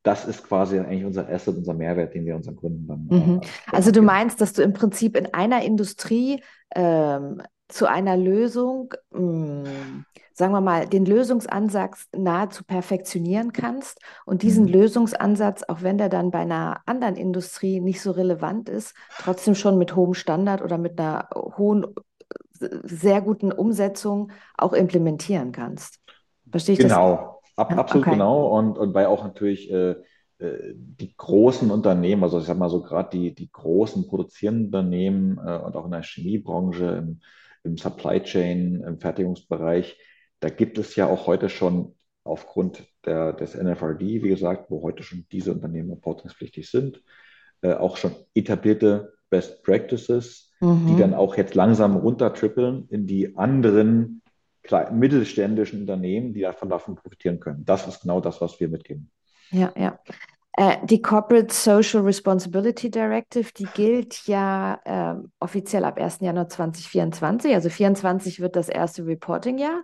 das 0.04 0.26
ist 0.26 0.46
quasi 0.46 0.78
eigentlich 0.78 1.04
unser 1.04 1.28
Asset, 1.28 1.56
unser 1.56 1.74
Mehrwert, 1.74 2.14
den 2.14 2.26
wir 2.26 2.36
unseren 2.36 2.56
Kunden 2.56 2.86
dann. 2.86 3.06
Mhm. 3.10 3.40
Äh, 3.40 3.76
also 3.76 3.90
du 3.90 4.02
meinst, 4.02 4.40
dass 4.40 4.52
du 4.52 4.62
im 4.62 4.74
Prinzip 4.74 5.16
in 5.16 5.32
einer 5.32 5.62
Industrie 5.62 6.42
ähm, 6.76 7.42
zu 7.68 7.88
einer 7.88 8.16
Lösung, 8.16 8.92
mh, 9.10 9.64
hm, 9.66 10.04
sagen 10.34 10.52
wir 10.52 10.60
mal, 10.60 10.86
den 10.86 11.06
Lösungsansatz 11.06 12.08
nahezu 12.14 12.64
perfektionieren 12.64 13.52
kannst 13.52 13.98
und 14.26 14.42
diesen 14.42 14.66
mhm. 14.66 14.72
Lösungsansatz, 14.72 15.62
auch 15.62 15.80
wenn 15.80 15.96
der 15.96 16.10
dann 16.10 16.30
bei 16.30 16.40
einer 16.40 16.82
anderen 16.84 17.16
Industrie 17.16 17.80
nicht 17.80 18.02
so 18.02 18.10
relevant 18.10 18.68
ist, 18.68 18.94
trotzdem 19.18 19.54
schon 19.54 19.78
mit 19.78 19.96
hohem 19.96 20.12
Standard 20.12 20.60
oder 20.60 20.76
mit 20.76 21.00
einer 21.00 21.30
hohen, 21.56 21.86
sehr 22.60 23.22
guten 23.22 23.52
Umsetzung 23.52 24.32
auch 24.58 24.74
implementieren 24.74 25.52
kannst. 25.52 25.98
Verstehe 26.50 26.74
ich 26.74 26.80
genau. 26.80 27.16
das? 27.16 27.33
Ab, 27.56 27.76
absolut 27.76 28.06
okay. 28.06 28.16
genau. 28.16 28.58
Und, 28.58 28.78
und 28.78 28.94
weil 28.94 29.06
auch 29.06 29.22
natürlich 29.22 29.70
äh, 29.70 29.94
äh, 30.38 30.74
die 30.74 31.14
großen 31.16 31.70
Unternehmen, 31.70 32.24
also 32.24 32.38
ich 32.38 32.46
sag 32.46 32.58
mal 32.58 32.68
so 32.68 32.82
gerade 32.82 33.10
die, 33.16 33.34
die 33.34 33.50
großen 33.50 34.06
produzierenden 34.06 34.66
Unternehmen 34.66 35.38
äh, 35.38 35.58
und 35.58 35.76
auch 35.76 35.84
in 35.84 35.92
der 35.92 36.02
Chemiebranche, 36.02 36.86
im, 36.86 37.20
im 37.62 37.76
Supply 37.76 38.20
Chain, 38.22 38.82
im 38.86 38.98
Fertigungsbereich, 38.98 39.98
da 40.40 40.48
gibt 40.50 40.78
es 40.78 40.96
ja 40.96 41.06
auch 41.06 41.26
heute 41.26 41.48
schon 41.48 41.94
aufgrund 42.24 42.84
der, 43.04 43.32
des 43.32 43.54
NFRD, 43.54 44.00
wie 44.00 44.28
gesagt, 44.28 44.70
wo 44.70 44.82
heute 44.82 45.02
schon 45.02 45.26
diese 45.30 45.52
Unternehmen 45.52 45.90
reportingspflichtig 45.90 46.70
sind, 46.70 47.02
äh, 47.60 47.74
auch 47.74 47.96
schon 47.96 48.14
etablierte 48.34 49.14
Best 49.30 49.62
Practices, 49.62 50.52
mhm. 50.60 50.86
die 50.88 50.96
dann 50.96 51.14
auch 51.14 51.36
jetzt 51.36 51.54
langsam 51.54 51.96
runtertrippeln 51.96 52.88
in 52.88 53.06
die 53.06 53.36
anderen 53.36 54.22
mittelständischen 54.92 55.80
Unternehmen, 55.80 56.32
die 56.32 56.40
davon, 56.40 56.68
davon 56.68 56.94
profitieren 56.96 57.40
können. 57.40 57.64
Das 57.64 57.86
ist 57.86 58.02
genau 58.02 58.20
das, 58.20 58.40
was 58.40 58.58
wir 58.60 58.68
mitgeben. 58.68 59.10
Ja, 59.50 59.72
ja. 59.76 59.98
Äh, 60.56 60.76
die 60.86 61.02
Corporate 61.02 61.52
Social 61.52 62.02
Responsibility 62.02 62.90
Directive, 62.90 63.50
die 63.56 63.66
gilt 63.74 64.26
ja 64.26 64.80
äh, 64.84 65.16
offiziell 65.40 65.84
ab 65.84 65.98
1. 65.98 66.20
Januar 66.20 66.48
2024. 66.48 67.54
Also 67.54 67.68
2024 67.68 68.40
wird 68.40 68.56
das 68.56 68.68
erste 68.68 69.04
Reporting-Jahr. 69.04 69.82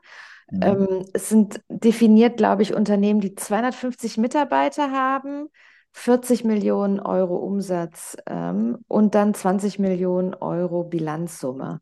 Mhm. 0.50 0.62
Ähm, 0.62 1.04
es 1.12 1.28
sind 1.28 1.60
definiert, 1.68 2.36
glaube 2.36 2.62
ich, 2.62 2.74
Unternehmen, 2.74 3.20
die 3.20 3.34
250 3.34 4.16
Mitarbeiter 4.18 4.92
haben, 4.92 5.48
40 5.92 6.44
Millionen 6.44 7.00
Euro 7.00 7.36
Umsatz 7.36 8.16
ähm, 8.26 8.78
und 8.86 9.16
dann 9.16 9.34
20 9.34 9.80
Millionen 9.80 10.34
Euro 10.34 10.84
Bilanzsumme. 10.84 11.80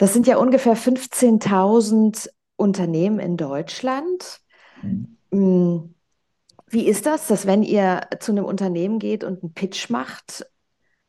Das 0.00 0.14
sind 0.14 0.26
ja 0.26 0.38
ungefähr 0.38 0.78
15.000 0.78 2.30
Unternehmen 2.56 3.18
in 3.18 3.36
Deutschland. 3.36 4.40
Mhm. 4.80 5.18
Mm, 5.30 5.94
wie 6.68 6.86
ist 6.86 7.04
das, 7.04 7.26
dass 7.26 7.46
wenn 7.46 7.62
ihr 7.62 8.00
zu 8.18 8.32
einem 8.32 8.46
Unternehmen 8.46 8.98
geht 8.98 9.24
und 9.24 9.42
einen 9.42 9.52
Pitch 9.52 9.90
macht, 9.90 10.46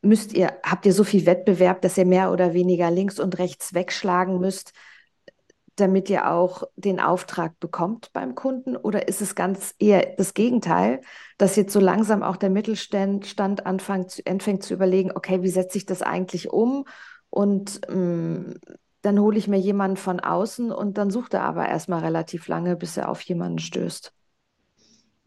müsst 0.02 0.34
ihr, 0.34 0.52
habt 0.62 0.84
ihr 0.84 0.92
so 0.92 1.04
viel 1.04 1.24
Wettbewerb, 1.24 1.80
dass 1.80 1.96
ihr 1.96 2.04
mehr 2.04 2.32
oder 2.32 2.52
weniger 2.52 2.90
links 2.90 3.18
und 3.18 3.38
rechts 3.38 3.72
wegschlagen 3.72 4.38
müsst, 4.40 4.72
damit 5.76 6.10
ihr 6.10 6.30
auch 6.30 6.64
den 6.76 7.00
Auftrag 7.00 7.58
bekommt 7.60 8.12
beim 8.12 8.34
Kunden? 8.34 8.76
Oder 8.76 9.08
ist 9.08 9.22
es 9.22 9.34
ganz 9.34 9.74
eher 9.78 10.16
das 10.18 10.34
Gegenteil, 10.34 11.00
dass 11.38 11.56
jetzt 11.56 11.72
so 11.72 11.80
langsam 11.80 12.22
auch 12.22 12.36
der 12.36 12.50
Mittelstand 12.50 13.64
anfängt, 13.64 14.22
anfängt 14.26 14.62
zu 14.62 14.74
überlegen, 14.74 15.12
okay, 15.14 15.40
wie 15.40 15.48
setze 15.48 15.78
ich 15.78 15.86
das 15.86 16.02
eigentlich 16.02 16.50
um? 16.50 16.84
Und 17.30 17.80
mh, 17.88 17.96
mm, 17.96 18.54
dann 19.02 19.18
hole 19.18 19.36
ich 19.36 19.48
mir 19.48 19.58
jemanden 19.58 19.96
von 19.96 20.20
außen 20.20 20.72
und 20.72 20.96
dann 20.96 21.10
sucht 21.10 21.34
er 21.34 21.42
aber 21.42 21.68
erstmal 21.68 22.00
relativ 22.00 22.48
lange, 22.48 22.76
bis 22.76 22.96
er 22.96 23.08
auf 23.08 23.20
jemanden 23.22 23.58
stößt. 23.58 24.12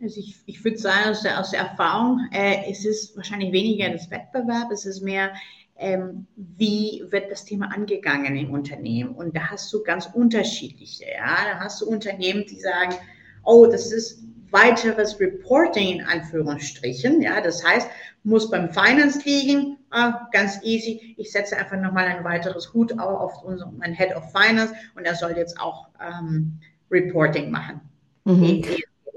Also 0.01 0.19
ich, 0.19 0.37
ich 0.45 0.63
würde 0.63 0.77
sagen, 0.77 1.09
aus 1.09 1.21
der, 1.21 1.39
aus 1.39 1.51
der 1.51 1.61
Erfahrung, 1.61 2.27
äh, 2.31 2.69
es 2.69 2.85
ist 2.85 3.15
wahrscheinlich 3.15 3.51
weniger 3.51 3.89
das 3.89 4.09
Wettbewerb, 4.09 4.71
es 4.71 4.85
ist 4.85 5.01
mehr, 5.01 5.33
ähm, 5.77 6.27
wie 6.35 7.03
wird 7.09 7.31
das 7.31 7.45
Thema 7.45 7.73
angegangen 7.73 8.35
im 8.35 8.51
Unternehmen. 8.51 9.13
Und 9.13 9.35
da 9.35 9.51
hast 9.51 9.71
du 9.73 9.83
ganz 9.83 10.07
unterschiedliche. 10.13 11.05
Ja? 11.05 11.35
Da 11.51 11.59
hast 11.59 11.81
du 11.81 11.85
Unternehmen, 11.87 12.45
die 12.45 12.59
sagen, 12.59 12.95
oh, 13.43 13.67
das 13.67 13.91
ist 13.91 14.23
weiteres 14.51 15.19
Reporting 15.19 15.99
in 15.99 16.05
Anführungsstrichen. 16.05 17.21
Ja, 17.21 17.41
das 17.41 17.65
heißt, 17.65 17.89
muss 18.25 18.49
beim 18.49 18.69
Finance 18.73 19.21
liegen, 19.23 19.77
ah, 19.91 20.27
ganz 20.31 20.59
easy. 20.63 21.15
Ich 21.17 21.31
setze 21.31 21.55
einfach 21.57 21.77
nochmal 21.77 22.05
ein 22.05 22.23
weiteres 22.23 22.73
Hut 22.73 22.97
auf 22.99 23.43
unseren 23.43 23.93
Head 23.93 24.15
of 24.15 24.23
Finance 24.31 24.73
und 24.95 25.05
er 25.05 25.15
soll 25.15 25.37
jetzt 25.37 25.59
auch 25.59 25.87
ähm, 26.01 26.59
Reporting 26.91 27.51
machen. 27.51 27.81
Mhm. 28.25 28.63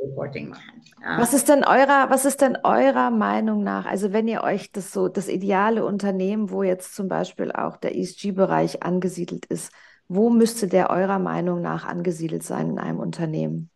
Reporting 0.02 0.50
machen. 0.50 0.82
Ja. 1.02 1.18
Was 1.18 1.32
ist 1.32 1.48
denn 1.48 1.64
eurer, 1.64 2.10
was 2.10 2.24
ist 2.24 2.40
denn 2.40 2.58
eurer 2.62 3.10
Meinung 3.10 3.62
nach? 3.62 3.86
Also 3.86 4.12
wenn 4.12 4.28
ihr 4.28 4.42
euch 4.42 4.72
das 4.72 4.92
so, 4.92 5.08
das 5.08 5.28
ideale 5.28 5.84
Unternehmen, 5.84 6.50
wo 6.50 6.62
jetzt 6.62 6.94
zum 6.94 7.08
Beispiel 7.08 7.50
auch 7.50 7.76
der 7.76 7.96
ESG-Bereich 7.96 8.82
angesiedelt 8.82 9.46
ist, 9.46 9.72
wo 10.08 10.30
müsste 10.30 10.68
der 10.68 10.90
eurer 10.90 11.18
Meinung 11.18 11.62
nach 11.62 11.86
angesiedelt 11.86 12.42
sein 12.42 12.70
in 12.70 12.78
einem 12.78 12.98
Unternehmen? 12.98 13.70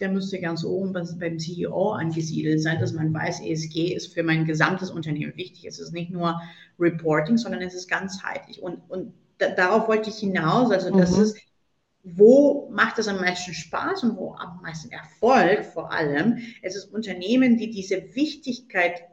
Der 0.00 0.08
müsste 0.08 0.40
ganz 0.40 0.64
oben 0.64 0.92
beim 0.92 1.38
CEO 1.38 1.90
angesiedelt 1.92 2.60
sein, 2.60 2.80
dass 2.80 2.92
man 2.92 3.14
weiß, 3.14 3.40
ESG 3.40 3.94
ist 3.94 4.12
für 4.12 4.24
mein 4.24 4.44
gesamtes 4.44 4.90
Unternehmen 4.90 5.36
wichtig. 5.36 5.64
Es 5.66 5.78
ist 5.78 5.92
nicht 5.92 6.10
nur 6.10 6.40
Reporting, 6.78 7.36
sondern 7.36 7.62
es 7.62 7.74
ist 7.74 7.88
ganzheitlich. 7.88 8.60
Und, 8.60 8.78
und 8.88 9.14
da, 9.38 9.50
darauf 9.50 9.86
wollte 9.86 10.10
ich 10.10 10.16
hinaus. 10.16 10.72
Also 10.72 10.90
das 10.96 11.16
mhm. 11.16 11.22
ist, 11.22 11.38
wo 12.02 12.68
macht 12.70 12.98
es 12.98 13.08
am 13.08 13.20
meisten 13.20 13.54
Spaß 13.54 14.02
und 14.02 14.16
wo 14.16 14.34
am 14.34 14.60
meisten 14.62 14.90
Erfolg 14.90 15.64
vor 15.64 15.92
allem? 15.92 16.38
Es 16.62 16.74
ist 16.74 16.92
Unternehmen, 16.92 17.56
die 17.56 17.70
diese 17.70 18.14
Wichtigkeit 18.14 19.04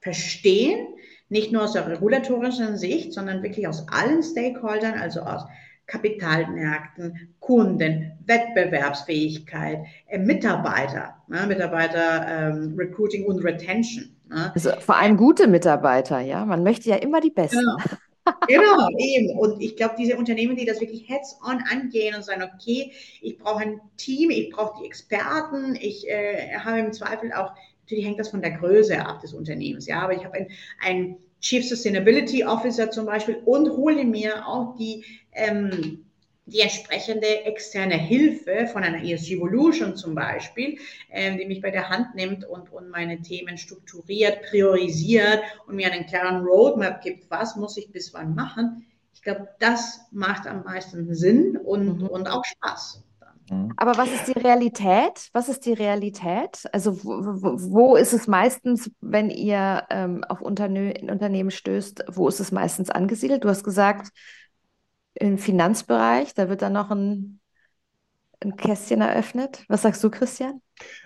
verstehen, 0.00 0.88
nicht 1.28 1.52
nur 1.52 1.62
aus 1.62 1.72
der 1.72 1.86
regulatorischen 1.86 2.76
Sicht, 2.76 3.12
sondern 3.12 3.42
wirklich 3.42 3.68
aus 3.68 3.88
allen 3.88 4.22
Stakeholdern, 4.22 4.94
also 4.94 5.20
aus 5.20 5.44
Kapitalmärkten, 5.86 7.34
Kunden, 7.40 8.12
Wettbewerbsfähigkeit, 8.26 9.80
äh, 10.06 10.18
Mitarbeiter, 10.18 11.16
ne, 11.28 11.46
Mitarbeiter 11.46 12.26
ähm, 12.28 12.74
Recruiting 12.76 13.26
und 13.26 13.44
Retention. 13.44 14.16
Ne. 14.28 14.52
Also 14.54 14.70
vor 14.80 14.96
allem 14.96 15.16
gute 15.16 15.46
Mitarbeiter, 15.48 16.20
ja. 16.20 16.44
Man 16.44 16.62
möchte 16.62 16.88
ja 16.88 16.96
immer 16.96 17.20
die 17.20 17.30
Besten. 17.30 17.58
Genau. 17.58 17.98
genau, 18.46 18.88
eben. 18.98 19.36
Und 19.36 19.60
ich 19.60 19.76
glaube, 19.76 19.94
diese 19.98 20.16
Unternehmen, 20.16 20.56
die 20.56 20.64
das 20.64 20.80
wirklich 20.80 21.08
heads-on 21.08 21.62
angehen 21.70 22.14
und 22.14 22.24
sagen, 22.24 22.42
okay, 22.42 22.92
ich 23.20 23.38
brauche 23.38 23.62
ein 23.62 23.80
Team, 23.96 24.30
ich 24.30 24.50
brauche 24.50 24.80
die 24.80 24.86
Experten, 24.86 25.76
ich 25.80 26.08
äh, 26.08 26.56
habe 26.56 26.78
im 26.78 26.92
Zweifel 26.92 27.32
auch, 27.32 27.52
natürlich 27.82 28.06
hängt 28.06 28.20
das 28.20 28.28
von 28.28 28.40
der 28.40 28.52
Größe 28.52 29.04
ab 29.04 29.20
des 29.20 29.34
Unternehmens, 29.34 29.86
ja, 29.86 30.00
aber 30.00 30.14
ich 30.14 30.24
habe 30.24 30.34
ein, 30.34 30.48
ein 30.80 31.16
Chief 31.42 31.68
Sustainability 31.68 32.44
Officer 32.44 32.90
zum 32.90 33.04
Beispiel 33.04 33.42
und 33.44 33.68
hole 33.70 34.04
mir 34.04 34.46
auch 34.46 34.76
die, 34.76 35.04
ähm, 35.32 36.06
die 36.46 36.60
entsprechende 36.60 37.44
externe 37.44 37.96
Hilfe 37.96 38.68
von 38.72 38.84
einer 38.84 39.02
ESG 39.02 39.34
Evolution 39.34 39.96
zum 39.96 40.14
Beispiel, 40.14 40.78
ähm, 41.10 41.38
die 41.38 41.46
mich 41.46 41.60
bei 41.60 41.70
der 41.70 41.88
Hand 41.88 42.14
nimmt 42.14 42.44
und, 42.44 42.72
und 42.72 42.90
meine 42.90 43.20
Themen 43.20 43.58
strukturiert, 43.58 44.42
priorisiert 44.42 45.42
und 45.66 45.76
mir 45.76 45.92
einen 45.92 46.06
klaren 46.06 46.44
Roadmap 46.44 47.02
gibt, 47.02 47.28
was 47.28 47.56
muss 47.56 47.76
ich 47.76 47.90
bis 47.90 48.14
wann 48.14 48.34
machen. 48.34 48.86
Ich 49.12 49.22
glaube, 49.22 49.48
das 49.58 50.00
macht 50.12 50.46
am 50.46 50.62
meisten 50.62 51.12
Sinn 51.14 51.56
und, 51.56 52.00
mhm. 52.00 52.06
und 52.06 52.28
auch 52.28 52.44
Spaß. 52.44 53.02
Mhm. 53.52 53.72
Aber 53.76 53.96
was 53.96 54.10
ist 54.10 54.26
die 54.28 54.38
Realität? 54.38 55.28
Was 55.32 55.48
ist 55.48 55.66
die 55.66 55.72
Realität? 55.72 56.64
Also 56.72 57.04
wo, 57.04 57.12
wo 57.12 57.96
ist 57.96 58.12
es 58.12 58.26
meistens, 58.26 58.90
wenn 59.00 59.30
ihr 59.30 59.84
ähm, 59.90 60.24
auf 60.24 60.40
Unterne 60.40 60.94
Unternehmen 61.02 61.50
stößt, 61.50 62.04
wo 62.08 62.28
ist 62.28 62.40
es 62.40 62.52
meistens 62.52 62.90
angesiedelt? 62.90 63.44
Du 63.44 63.48
hast 63.48 63.64
gesagt, 63.64 64.10
im 65.14 65.38
Finanzbereich, 65.38 66.34
da 66.34 66.48
wird 66.48 66.62
dann 66.62 66.72
noch 66.72 66.90
ein, 66.90 67.40
ein 68.40 68.56
Kästchen 68.56 69.02
eröffnet. 69.02 69.64
Was 69.68 69.82
sagst 69.82 70.02
du, 70.02 70.10
Christian? 70.10 70.62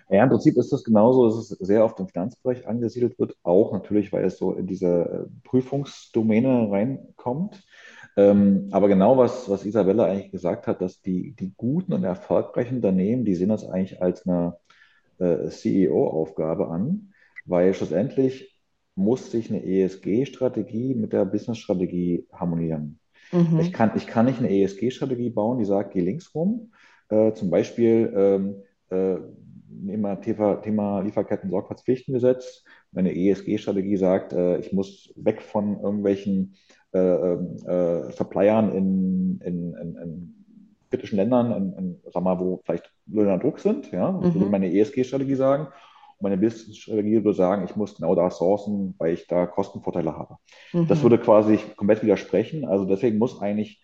Ja, 0.09 0.23
im 0.23 0.31
Prinzip 0.31 0.57
ist 0.57 0.73
das 0.73 0.85
genauso, 0.85 1.27
dass 1.27 1.51
es 1.51 1.59
sehr 1.59 1.85
oft 1.85 1.99
im 1.99 2.07
Finanzbereich 2.07 2.69
angesiedelt 2.69 3.19
wird, 3.19 3.37
auch 3.43 3.73
natürlich, 3.73 4.13
weil 4.13 4.25
es 4.25 4.39
so 4.39 4.53
in 4.53 4.67
diese 4.67 4.87
äh, 4.87 5.41
Prüfungsdomäne 5.43 6.71
reinkommt. 6.71 7.65
Ähm, 8.17 8.69
aber 8.71 8.89
genau 8.89 9.19
was, 9.19 9.49
was 9.49 9.67
Isabella 9.67 10.07
eigentlich 10.07 10.33
gesagt 10.33 10.67
hat, 10.67 10.81
dass 10.81 11.03
die, 11.03 11.33
die 11.33 11.53
guten 11.57 11.93
und 11.93 12.05
erfolgreichen 12.05 12.77
Unternehmen, 12.77 13.25
die 13.25 13.35
sehen 13.35 13.51
das 13.51 13.69
eigentlich 13.69 14.01
als 14.01 14.27
eine 14.27 14.57
äh, 15.19 15.49
CEO-Aufgabe 15.49 16.69
an, 16.69 17.13
weil 17.45 17.75
schlussendlich 17.75 18.59
muss 18.95 19.31
sich 19.31 19.51
eine 19.51 19.65
ESG-Strategie 19.65 20.95
mit 20.95 21.13
der 21.13 21.27
Business-Strategie 21.27 22.27
harmonieren. 22.33 22.99
Mhm. 23.33 23.61
Ich, 23.61 23.73
kann, 23.73 23.93
ich 23.97 24.07
kann 24.07 24.27
nicht 24.27 24.39
eine 24.39 24.51
ESG-Strategie 24.51 25.31
bauen, 25.31 25.59
die 25.59 25.67
sagt, 25.67 25.93
geh 25.93 26.01
links 26.01 26.35
rum. 26.35 26.73
Äh, 27.11 27.35
zum 27.35 27.51
Beispiel 27.51 28.13
ähm, 28.17 28.63
äh, 28.89 29.19
nehmen 29.69 30.21
Thema, 30.23 30.57
Thema 30.57 31.01
Lieferketten-Sorgfaltspflichtengesetz. 31.01 32.65
Meine 32.93 33.15
ESG-Strategie 33.15 33.97
sagt, 33.97 34.33
äh, 34.33 34.59
ich 34.59 34.73
muss 34.73 35.13
weg 35.17 35.43
von 35.43 35.81
irgendwelchen 35.81 36.57
äh, 36.93 36.99
äh, 36.99 38.13
Suppliern 38.13 38.73
in, 38.75 39.41
in, 39.45 39.75
in, 39.75 39.97
in 39.97 40.37
kritischen 40.91 41.17
Ländern, 41.17 41.53
in, 41.53 41.73
in, 41.79 42.01
sag 42.13 42.23
mal, 42.23 42.39
wo 42.39 42.61
vielleicht 42.65 42.93
Löhne 43.07 43.39
Druck 43.39 43.59
sind. 43.59 43.91
Ja? 43.93 44.13
Das 44.23 44.35
mhm. 44.35 44.41
würde 44.41 44.51
meine 44.51 44.73
ESG-Strategie 44.73 45.35
sagen. 45.35 45.67
Und 46.19 46.23
meine 46.23 46.39
Business-Strategie 46.39 47.25
würde 47.25 47.35
sagen, 47.35 47.65
ich 47.65 47.77
muss 47.77 47.97
genau 47.97 48.15
da 48.15 48.31
sourcen, 48.31 48.95
weil 48.99 49.15
ich 49.15 49.27
da 49.27 49.47
Kostenvorteile 49.47 50.17
habe. 50.17 50.37
Mhm. 50.73 50.89
Das 50.89 51.03
würde 51.03 51.19
quasi 51.19 51.59
komplett 51.77 52.03
widersprechen. 52.03 52.65
Also 52.65 52.85
deswegen 52.85 53.19
muss 53.19 53.41
eigentlich 53.41 53.83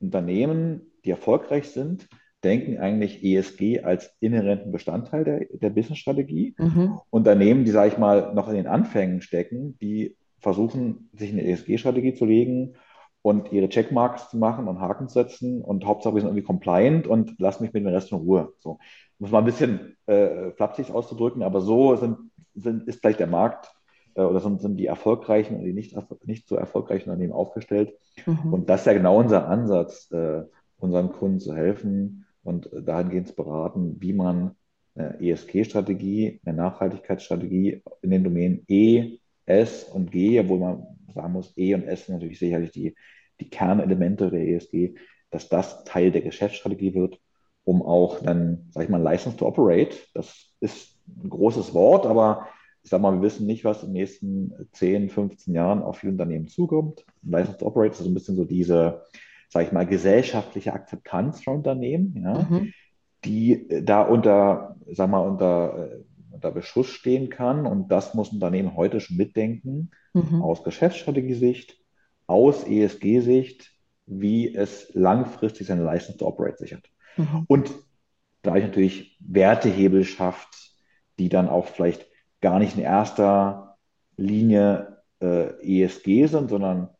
Unternehmen, 0.00 0.92
die 1.04 1.10
erfolgreich 1.10 1.70
sind, 1.70 2.08
denken 2.44 2.78
eigentlich 2.78 3.24
ESG 3.24 3.82
als 3.82 4.16
inhärenten 4.20 4.70
Bestandteil 4.70 5.24
der, 5.24 5.46
der 5.50 5.70
Business-Strategie. 5.70 6.54
Mhm. 6.56 7.00
Unternehmen, 7.10 7.64
die, 7.64 7.72
sage 7.72 7.88
ich 7.88 7.98
mal, 7.98 8.32
noch 8.34 8.48
in 8.48 8.54
den 8.54 8.68
Anfängen 8.68 9.20
stecken, 9.22 9.76
die 9.80 10.16
versuchen, 10.40 11.10
sich 11.12 11.32
eine 11.32 11.44
ESG-Strategie 11.44 12.14
zu 12.14 12.24
legen 12.24 12.74
und 13.22 13.52
ihre 13.52 13.68
Checkmarks 13.68 14.30
zu 14.30 14.38
machen 14.38 14.68
und 14.68 14.80
Haken 14.80 15.08
zu 15.08 15.14
setzen 15.14 15.62
und 15.62 15.84
Hauptsache 15.84 16.14
wir 16.14 16.20
sind 16.20 16.30
irgendwie 16.30 16.46
compliant 16.46 17.06
und 17.06 17.38
lassen 17.38 17.62
mich 17.64 17.72
mit 17.72 17.84
dem 17.84 17.92
Rest 17.92 18.12
in 18.12 18.18
Ruhe. 18.18 18.52
So. 18.58 18.78
Muss 19.18 19.30
man 19.30 19.42
ein 19.42 19.46
bisschen 19.46 19.96
äh, 20.06 20.52
flapsig 20.52 20.90
auszudrücken, 20.90 21.42
aber 21.42 21.60
so 21.60 21.96
sind, 21.96 22.16
sind, 22.54 22.86
ist 22.88 23.00
vielleicht 23.00 23.20
der 23.20 23.26
Markt 23.26 23.72
äh, 24.14 24.22
oder 24.22 24.40
sind, 24.40 24.60
sind 24.60 24.76
die 24.76 24.86
erfolgreichen 24.86 25.56
und 25.56 25.64
die 25.64 25.72
nicht, 25.72 25.96
nicht 26.24 26.48
so 26.48 26.56
erfolgreichen 26.56 27.10
Unternehmen 27.10 27.32
aufgestellt. 27.32 27.92
Mhm. 28.26 28.52
Und 28.52 28.70
das 28.70 28.80
ist 28.80 28.86
ja 28.86 28.92
genau 28.92 29.18
unser 29.18 29.48
Ansatz, 29.48 30.10
äh, 30.12 30.42
unseren 30.78 31.12
Kunden 31.12 31.40
zu 31.40 31.54
helfen 31.54 32.26
und 32.44 32.70
dahingehend 32.72 33.28
zu 33.28 33.34
beraten, 33.34 33.96
wie 34.00 34.12
man 34.12 34.52
eine 34.94 35.20
ESG-Strategie, 35.20 36.40
eine 36.44 36.56
Nachhaltigkeitsstrategie 36.56 37.82
in 38.02 38.10
den 38.10 38.24
Domänen 38.24 38.64
E, 38.68 39.18
S 39.48 39.84
und 39.84 40.10
G, 40.10 40.38
obwohl 40.40 40.58
man 40.58 40.86
sagen 41.14 41.32
muss, 41.32 41.52
E 41.56 41.74
und 41.74 41.84
S 41.84 42.06
sind 42.06 42.14
natürlich 42.14 42.38
sicherlich 42.38 42.70
die, 42.70 42.94
die 43.40 43.50
Kernelemente 43.50 44.30
der 44.30 44.46
ESG, 44.46 44.94
dass 45.30 45.48
das 45.48 45.84
Teil 45.84 46.10
der 46.10 46.22
Geschäftsstrategie 46.22 46.94
wird, 46.94 47.18
um 47.64 47.82
auch 47.82 48.20
dann, 48.20 48.68
sag 48.70 48.84
ich 48.84 48.88
mal, 48.88 49.02
License 49.02 49.36
to 49.36 49.46
Operate, 49.46 49.96
das 50.14 50.54
ist 50.60 50.98
ein 51.06 51.28
großes 51.28 51.74
Wort, 51.74 52.06
aber 52.06 52.48
ich 52.82 52.90
sag 52.90 53.00
mal, 53.02 53.12
wir 53.12 53.22
wissen 53.22 53.46
nicht, 53.46 53.64
was 53.64 53.82
in 53.82 53.88
den 53.88 54.00
nächsten 54.00 54.52
10, 54.72 55.10
15 55.10 55.54
Jahren 55.54 55.82
auf 55.82 55.98
viele 55.98 56.12
Unternehmen 56.12 56.48
zukommt. 56.48 57.04
License 57.22 57.58
to 57.58 57.66
Operate 57.66 57.92
ist 57.92 57.98
so 57.98 58.08
ein 58.08 58.14
bisschen 58.14 58.36
so 58.36 58.44
diese, 58.44 59.02
sag 59.48 59.66
ich 59.66 59.72
mal, 59.72 59.86
gesellschaftliche 59.86 60.72
Akzeptanz 60.72 61.42
von 61.42 61.56
Unternehmen, 61.56 62.22
ja, 62.22 62.46
mhm. 62.48 62.72
die 63.24 63.66
da 63.82 64.02
unter, 64.02 64.76
sag 64.92 65.10
mal, 65.10 65.20
unter 65.20 65.90
äh, 65.92 66.04
unter 66.38 66.52
Beschuss 66.52 66.88
stehen 66.88 67.30
kann. 67.30 67.66
Und 67.66 67.88
das 67.88 68.14
muss 68.14 68.30
ein 68.30 68.36
Unternehmen 68.36 68.76
heute 68.76 69.00
schon 69.00 69.16
mitdenken, 69.16 69.90
mhm. 70.14 70.40
aus 70.40 70.62
Geschäftsstrategiesicht, 70.62 71.76
aus 72.28 72.64
ESG-Sicht, 72.64 73.72
wie 74.06 74.54
es 74.54 74.94
langfristig 74.94 75.66
seine 75.66 75.82
License 75.82 76.16
to 76.16 76.26
Operate 76.26 76.58
sichert. 76.58 76.88
Mhm. 77.16 77.44
Und 77.48 77.72
gleich 78.42 78.62
natürlich 78.62 79.18
Wertehebel 79.20 80.04
schafft, 80.04 80.48
die 81.18 81.28
dann 81.28 81.48
auch 81.48 81.66
vielleicht 81.66 82.06
gar 82.40 82.60
nicht 82.60 82.76
in 82.76 82.84
erster 82.84 83.76
Linie 84.16 85.02
äh, 85.20 85.82
ESG 85.82 86.26
sind, 86.26 86.50
sondern 86.50 86.90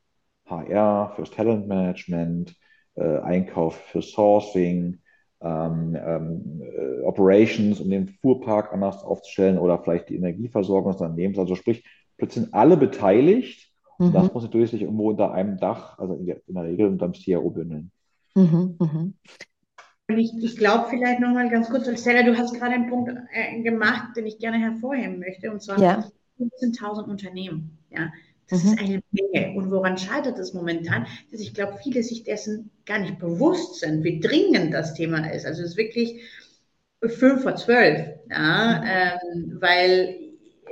HR 0.46 1.12
fürs 1.14 1.30
Talentmanagement, 1.30 2.56
äh, 2.96 3.18
Einkauf 3.18 3.76
für 3.76 4.02
Sourcing, 4.02 5.00
ähm, 5.40 5.96
ähm, 5.96 6.62
äh, 6.62 7.02
Operations, 7.02 7.80
um 7.80 7.90
den 7.90 8.08
Fuhrpark 8.08 8.72
anders 8.72 9.02
aufzustellen 9.04 9.58
oder 9.58 9.78
vielleicht 9.78 10.08
die 10.08 10.16
Energieversorgung 10.16 10.92
des 10.92 11.00
Unternehmens. 11.00 11.38
Also 11.38 11.54
sprich, 11.54 11.84
plötzlich 12.16 12.44
sind 12.44 12.54
alle 12.54 12.76
beteiligt 12.76 13.70
mhm. 13.98 14.06
und 14.06 14.14
das 14.14 14.32
muss 14.32 14.42
natürlich 14.42 14.70
sich 14.70 14.82
irgendwo 14.82 15.10
unter 15.10 15.32
einem 15.32 15.58
Dach, 15.58 15.98
also 15.98 16.14
in 16.14 16.26
der, 16.26 16.40
in 16.46 16.54
der 16.54 16.64
Regel 16.64 16.88
unter 16.88 17.08
dem 17.08 17.14
CRO 17.14 17.50
bündeln. 17.50 17.90
Mhm, 18.34 18.76
mhm. 18.78 19.14
Und 20.10 20.18
ich, 20.18 20.32
ich 20.40 20.56
glaube 20.56 20.86
vielleicht 20.88 21.20
nochmal 21.20 21.50
ganz 21.50 21.68
kurz, 21.68 21.86
Stella, 22.00 22.22
du 22.22 22.36
hast 22.36 22.54
gerade 22.54 22.72
einen 22.72 22.88
Punkt 22.88 23.12
äh, 23.30 23.62
gemacht, 23.62 24.16
den 24.16 24.26
ich 24.26 24.38
gerne 24.38 24.58
hervorheben 24.58 25.18
möchte, 25.18 25.52
und 25.52 25.62
zwar 25.62 25.78
ja. 25.78 26.04
15.000 26.38 27.04
Unternehmen. 27.04 27.78
Ja, 27.90 28.10
das 28.48 28.64
mhm. 28.64 28.72
ist 28.72 28.78
eine 28.78 29.02
Menge. 29.10 29.56
Und 29.56 29.70
woran 29.70 29.98
scheitert 29.98 30.38
es 30.38 30.54
momentan? 30.54 31.06
Dass 31.30 31.40
ich 31.40 31.54
glaube, 31.54 31.78
viele 31.82 32.02
sich 32.02 32.24
dessen 32.24 32.70
gar 32.86 32.98
nicht 32.98 33.18
bewusst 33.18 33.80
sind, 33.80 34.04
wie 34.04 34.20
dringend 34.20 34.72
das 34.72 34.94
Thema 34.94 35.30
ist. 35.30 35.46
Also 35.46 35.62
es 35.62 35.70
ist 35.70 35.76
wirklich 35.76 36.22
fünf 37.02 37.42
vor 37.42 37.56
zwölf, 37.56 38.08
ja, 38.30 38.82
ähm, 38.84 39.58
weil 39.60 40.16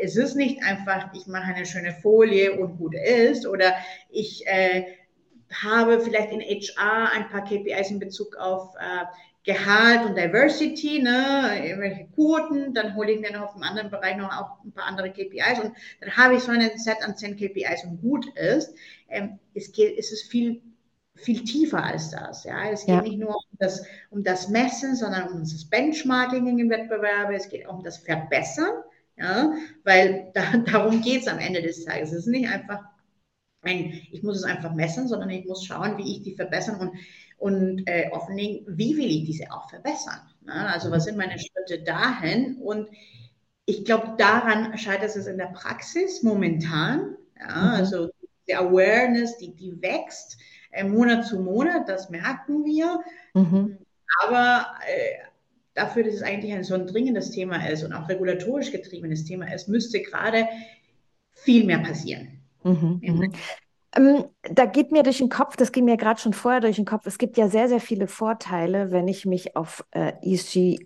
es 0.00 0.16
ist 0.16 0.34
nicht 0.34 0.62
einfach, 0.62 1.12
ich 1.14 1.26
mache 1.26 1.54
eine 1.54 1.66
schöne 1.66 1.92
Folie 1.92 2.58
und 2.58 2.78
gut 2.78 2.94
ist 2.94 3.46
oder 3.46 3.74
ich 4.10 4.46
äh, 4.46 4.84
habe 5.62 6.00
vielleicht 6.00 6.32
in 6.32 6.40
HR 6.40 7.12
ein 7.12 7.28
paar 7.28 7.44
KPIs 7.44 7.90
in 7.90 7.98
Bezug 7.98 8.36
auf 8.36 8.74
äh, 8.74 9.04
Gehalt 9.46 10.04
und 10.04 10.16
Diversity, 10.16 11.00
ne, 11.00 11.64
irgendwelche 11.64 12.08
Quoten, 12.14 12.74
dann 12.74 12.96
hole 12.96 13.12
ich 13.12 13.20
mir 13.20 13.30
noch 13.30 13.42
auf 13.42 13.52
dem 13.52 13.62
anderen 13.62 13.90
Bereich 13.90 14.16
noch 14.16 14.28
auch 14.36 14.64
ein 14.64 14.72
paar 14.72 14.86
andere 14.86 15.12
KPIs 15.12 15.60
und 15.62 15.72
dann 16.00 16.16
habe 16.16 16.34
ich 16.34 16.40
so 16.42 16.50
einen 16.50 16.76
Set 16.76 16.96
an 17.02 17.16
10 17.16 17.36
KPIs 17.36 17.84
und 17.84 18.00
gut 18.00 18.26
ist. 18.36 18.74
Ähm, 19.08 19.38
es 19.54 19.70
geht, 19.70 19.96
es 19.96 20.10
ist 20.10 20.28
viel, 20.28 20.60
viel 21.14 21.44
tiefer 21.44 21.82
als 21.82 22.10
das. 22.10 22.42
Ja, 22.42 22.70
es 22.70 22.86
geht 22.86 22.96
ja. 22.96 23.02
nicht 23.02 23.18
nur 23.18 23.36
um 23.36 23.58
das, 23.60 23.86
um 24.10 24.24
das 24.24 24.48
Messen, 24.48 24.96
sondern 24.96 25.28
um 25.28 25.38
das 25.38 25.64
Benchmarking 25.64 26.58
im 26.58 26.68
Wettbewerb. 26.68 27.30
Es 27.30 27.48
geht 27.48 27.68
auch 27.68 27.78
um 27.78 27.84
das 27.84 27.98
Verbessern. 27.98 28.82
Ja, 29.16 29.52
weil 29.84 30.32
da, 30.34 30.56
darum 30.66 31.00
geht 31.02 31.22
es 31.22 31.28
am 31.28 31.38
Ende 31.38 31.62
des 31.62 31.84
Tages. 31.84 32.10
Es 32.10 32.18
ist 32.18 32.26
nicht 32.26 32.48
einfach 32.50 32.80
ein, 33.62 34.00
ich 34.10 34.24
muss 34.24 34.36
es 34.36 34.44
einfach 34.44 34.74
messen, 34.74 35.06
sondern 35.06 35.30
ich 35.30 35.44
muss 35.44 35.64
schauen, 35.64 35.98
wie 35.98 36.16
ich 36.16 36.22
die 36.22 36.34
verbessern 36.34 36.80
und 36.80 36.96
und 37.38 37.82
äh, 37.86 38.08
offenlegen, 38.12 38.64
wie 38.76 38.96
will 38.96 39.10
ich 39.10 39.24
diese 39.24 39.52
auch 39.52 39.68
verbessern. 39.68 40.20
Ne? 40.44 40.54
Also 40.72 40.90
was 40.90 41.04
sind 41.04 41.18
meine 41.18 41.38
Schritte 41.38 41.82
dahin? 41.84 42.56
Und 42.56 42.88
ich 43.66 43.84
glaube, 43.84 44.14
daran 44.16 44.76
scheitert 44.78 45.14
es 45.14 45.26
in 45.26 45.38
der 45.38 45.46
Praxis 45.46 46.22
momentan. 46.22 47.16
Ja? 47.38 47.56
Mhm. 47.56 47.68
Also 47.70 48.08
die 48.48 48.54
Awareness, 48.54 49.36
die, 49.38 49.54
die 49.54 49.80
wächst 49.82 50.38
äh, 50.70 50.84
Monat 50.84 51.26
zu 51.26 51.40
Monat, 51.40 51.88
das 51.88 52.10
merken 52.10 52.64
wir. 52.64 53.00
Mhm. 53.34 53.78
Aber 54.24 54.66
äh, 54.86 55.26
dafür, 55.74 56.04
dass 56.04 56.14
es 56.14 56.22
eigentlich 56.22 56.52
ein 56.52 56.64
so 56.64 56.74
ein 56.74 56.86
dringendes 56.86 57.30
Thema 57.30 57.68
ist 57.68 57.84
und 57.84 57.92
auch 57.92 58.08
regulatorisch 58.08 58.72
getriebenes 58.72 59.24
Thema 59.24 59.52
ist, 59.52 59.68
müsste 59.68 60.00
gerade 60.00 60.46
viel 61.32 61.64
mehr 61.64 61.78
passieren. 61.78 62.40
Mhm. 62.62 63.00
mhm. 63.02 63.32
Ähm, 63.96 64.24
da 64.42 64.66
geht 64.66 64.92
mir 64.92 65.02
durch 65.02 65.18
den 65.18 65.28
Kopf, 65.28 65.56
das 65.56 65.72
ging 65.72 65.84
mir 65.84 65.96
gerade 65.96 66.20
schon 66.20 66.32
vorher 66.34 66.60
durch 66.60 66.76
den 66.76 66.84
Kopf, 66.84 67.06
es 67.06 67.18
gibt 67.18 67.36
ja 67.36 67.48
sehr, 67.48 67.68
sehr 67.68 67.80
viele 67.80 68.08
Vorteile, 68.08 68.92
wenn 68.92 69.08
ich 69.08 69.26
mich 69.26 69.56
auf 69.56 69.84
äh, 69.90 70.12
ESG 70.22 70.78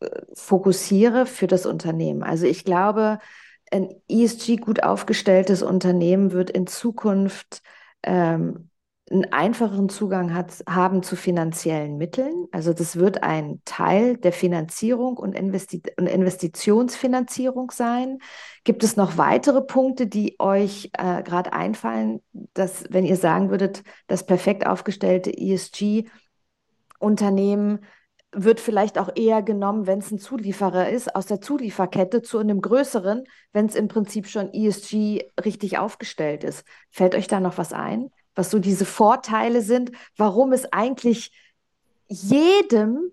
äh, 0.00 0.08
fokussiere 0.34 1.26
für 1.26 1.46
das 1.46 1.66
Unternehmen. 1.66 2.22
Also 2.22 2.46
ich 2.46 2.64
glaube, 2.64 3.18
ein 3.70 3.90
ESG 4.08 4.56
gut 4.56 4.82
aufgestelltes 4.82 5.62
Unternehmen 5.62 6.32
wird 6.32 6.50
in 6.50 6.66
Zukunft 6.66 7.62
ähm, 8.02 8.70
einen 9.08 9.32
einfacheren 9.32 9.88
Zugang 9.88 10.34
hat, 10.34 10.64
haben 10.68 11.04
zu 11.04 11.14
finanziellen 11.14 11.96
Mitteln. 11.96 12.48
Also 12.50 12.72
das 12.72 12.96
wird 12.96 13.22
ein 13.22 13.62
Teil 13.64 14.16
der 14.16 14.32
Finanzierung 14.32 15.16
und, 15.16 15.34
Investi 15.34 15.80
und 15.96 16.08
Investitionsfinanzierung 16.08 17.70
sein. 17.70 18.18
Gibt 18.64 18.82
es 18.82 18.96
noch 18.96 19.16
weitere 19.16 19.62
Punkte, 19.62 20.08
die 20.08 20.34
euch 20.40 20.90
äh, 20.94 21.22
gerade 21.22 21.52
einfallen, 21.52 22.20
dass 22.32 22.82
wenn 22.90 23.04
ihr 23.04 23.14
sagen 23.16 23.50
würdet, 23.50 23.84
das 24.08 24.26
perfekt 24.26 24.66
aufgestellte 24.66 25.30
ESG-Unternehmen 25.30 27.84
wird 28.32 28.58
vielleicht 28.60 28.98
auch 28.98 29.10
eher 29.14 29.42
genommen, 29.42 29.86
wenn 29.86 30.00
es 30.00 30.10
ein 30.10 30.18
Zulieferer 30.18 30.88
ist, 30.90 31.14
aus 31.14 31.26
der 31.26 31.40
Zulieferkette 31.40 32.22
zu 32.22 32.38
einem 32.38 32.60
größeren, 32.60 33.22
wenn 33.52 33.66
es 33.66 33.76
im 33.76 33.86
Prinzip 33.88 34.26
schon 34.26 34.52
ESG 34.52 35.30
richtig 35.42 35.78
aufgestellt 35.78 36.44
ist. 36.44 36.64
Fällt 36.90 37.14
euch 37.14 37.28
da 37.28 37.40
noch 37.40 37.56
was 37.56 37.72
ein, 37.72 38.10
was 38.36 38.50
so 38.50 38.60
diese 38.60 38.84
Vorteile 38.84 39.62
sind, 39.62 39.90
warum 40.16 40.52
es 40.52 40.72
eigentlich 40.72 41.32
jedem 42.06 43.10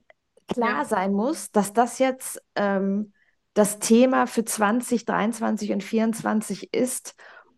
klar 0.48 0.84
ja. 0.84 0.86
sein 0.86 1.14
muss, 1.14 1.52
dass 1.52 1.74
das 1.74 1.98
jetzt 1.98 2.40
ähm, 2.56 3.14
das 3.54 3.80
Thema 3.80 4.28
für 4.28 4.46
2023 4.46 5.72
und 5.72 5.82
2024 5.82 6.74
ist, 6.74 7.16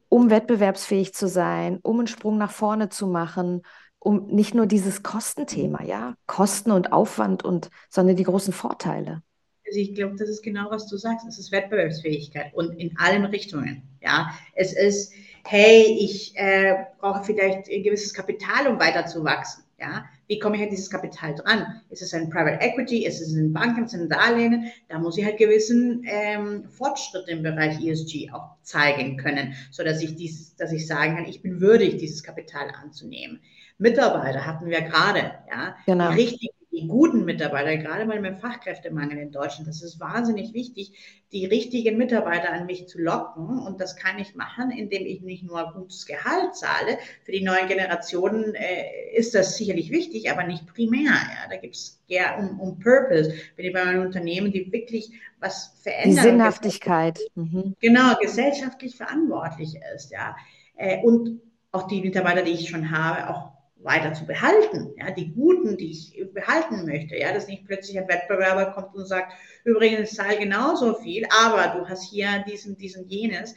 um 0.10 0.30
wettbewerbsfähig 0.30 1.14
zu 1.14 1.28
sein, 1.28 1.80
um 1.82 2.00
einen 2.00 2.08
Sprung 2.08 2.38
nach 2.38 2.52
vorne 2.52 2.90
zu 2.90 3.08
machen, 3.08 3.64
um 4.00 4.28
nicht 4.28 4.54
nur 4.54 4.68
dieses 4.68 5.04
Kostenthema, 5.04 5.84
ja, 5.84 6.16
Kosten 6.28 6.72
und 6.72 6.94
Aufwand 6.94 7.44
und, 7.44 7.70
sondern 7.90 8.16
die 8.16 8.24
großen 8.24 8.54
Vorteile. 8.54 9.24
Also 9.66 9.80
ich 9.80 9.96
glaube, 9.96 10.16
das 10.16 10.30
ist 10.30 10.44
genau, 10.44 10.70
was 10.70 10.88
du 10.88 10.96
sagst. 10.98 11.28
Es 11.28 11.40
ist 11.40 11.52
Wettbewerbsfähigkeit 11.52 12.54
und 12.54 12.74
in 12.80 12.96
allen 12.98 13.26
Richtungen. 13.26 13.82
Ja, 14.02 14.30
es 14.54 14.74
ist, 14.74 15.12
hey, 15.48 15.98
ich 16.00 16.36
äh, 16.36 16.86
brauche 17.00 17.24
vielleicht 17.24 17.70
ein 17.70 17.84
gewisses 17.84 18.14
Kapital, 18.14 18.68
um 18.68 18.80
weiter 18.80 19.06
zu 19.06 19.24
wachsen. 19.24 19.64
Ja, 19.78 20.06
wie 20.28 20.40
komme 20.40 20.56
ich 20.56 20.64
an 20.64 20.70
dieses 20.70 20.90
Kapital 20.90 21.36
dran? 21.36 21.82
Ist 21.90 22.02
es 22.02 22.14
ein 22.14 22.30
Private 22.30 22.62
Equity? 22.62 23.06
Ist 23.06 23.20
es 23.20 23.34
ein 23.34 23.52
Banken? 23.52 23.90
Sind 23.90 24.10
Darlehen? 24.10 24.72
Da 24.88 25.00
muss 25.00 25.18
ich 25.18 25.26
halt 25.26 25.38
gewissen 25.38 26.06
ähm, 26.08 26.64
Fortschritt 26.70 27.28
im 27.28 27.44
Bereich 27.44 27.86
ESG 27.86 28.32
auch 28.32 28.56
zeigen 28.62 29.18
können, 29.18 29.54
so 29.72 29.84
dass 29.84 30.02
ich 30.02 30.16
dies, 30.16 30.56
dass 30.56 30.72
ich 30.72 30.88
sagen 30.88 31.18
kann, 31.18 31.26
ich 31.26 31.42
bin 31.42 31.60
würdig, 31.60 31.98
dieses 31.98 32.24
Kapital 32.24 32.70
anzunehmen. 32.82 33.42
Mitarbeiter 33.78 34.46
hatten 34.46 34.68
wir 34.68 34.82
gerade, 34.82 35.34
ja, 35.52 35.76
genau. 35.86 36.12
die 36.12 36.22
richtigen, 36.22 36.56
die 36.76 36.88
guten 36.88 37.26
Mitarbeiter, 37.26 37.78
gerade 37.78 38.06
bei 38.06 38.18
dem 38.18 38.38
Fachkräftemangel 38.38 39.18
in 39.18 39.32
Deutschland, 39.32 39.68
das 39.68 39.82
ist 39.82 40.00
wahnsinnig 40.00 40.54
wichtig, 40.54 40.92
die 41.32 41.46
richtigen 41.46 41.98
Mitarbeiter 41.98 42.52
an 42.52 42.66
mich 42.66 42.88
zu 42.88 43.00
locken. 43.00 43.60
Und 43.60 43.80
das 43.80 43.96
kann 43.96 44.20
ich 44.20 44.36
machen, 44.36 44.72
indem 44.72 45.06
ich 45.06 45.22
nicht 45.22 45.44
nur 45.44 45.72
gutes 45.74 46.06
Gehalt 46.06 46.56
zahle. 46.56 46.98
Für 47.24 47.32
die 47.32 47.44
neuen 47.44 47.68
Generationen 47.68 48.56
äh, 48.56 49.16
ist 49.16 49.34
das 49.36 49.58
sicherlich 49.58 49.90
wichtig, 49.92 50.30
aber 50.30 50.44
nicht 50.44 50.68
primär. 50.68 51.12
Ja. 51.12 51.50
Da 51.50 51.56
gibt 51.58 51.76
es 51.76 52.02
ja 52.08 52.38
um, 52.38 52.60
um 52.60 52.80
Purpose. 52.80 53.34
Bin 53.56 53.66
ich 53.66 53.74
bei 53.74 53.82
einem 53.82 54.02
Unternehmen, 54.02 54.52
die 54.52 54.72
wirklich 54.72 55.12
was 55.40 55.78
verändern. 55.82 56.16
Die 56.16 56.30
Sinnhaftigkeit. 56.30 57.20
Mhm. 57.36 57.76
Genau, 57.80 58.16
gesellschaftlich 58.22 58.96
verantwortlich 58.96 59.80
ist. 59.96 60.12
Ja. 60.12 60.36
Äh, 60.76 61.02
und 61.04 61.42
auch 61.72 61.88
die 61.88 62.02
Mitarbeiter, 62.02 62.44
die 62.44 62.52
ich 62.52 62.70
schon 62.70 62.92
habe, 62.92 63.30
auch 63.30 63.55
weiter 63.86 64.14
zu 64.14 64.26
behalten, 64.26 64.94
ja, 64.98 65.12
die 65.12 65.32
guten, 65.32 65.78
die 65.78 65.92
ich 65.92 66.26
behalten 66.34 66.86
möchte, 66.86 67.16
ja, 67.16 67.32
dass 67.34 67.48
nicht 67.48 67.66
plötzlich 67.66 67.98
ein 67.98 68.08
Wettbewerber 68.08 68.72
kommt 68.72 68.96
und 68.96 69.08
sagt, 69.08 69.34
übrigens 69.64 70.16
zahl 70.16 70.38
genauso 70.38 70.96
viel, 70.96 71.26
aber 71.44 71.80
du 71.80 71.88
hast 71.88 72.10
hier 72.10 72.44
diesen, 72.48 72.78
diesen, 72.78 73.08
jenes, 73.08 73.56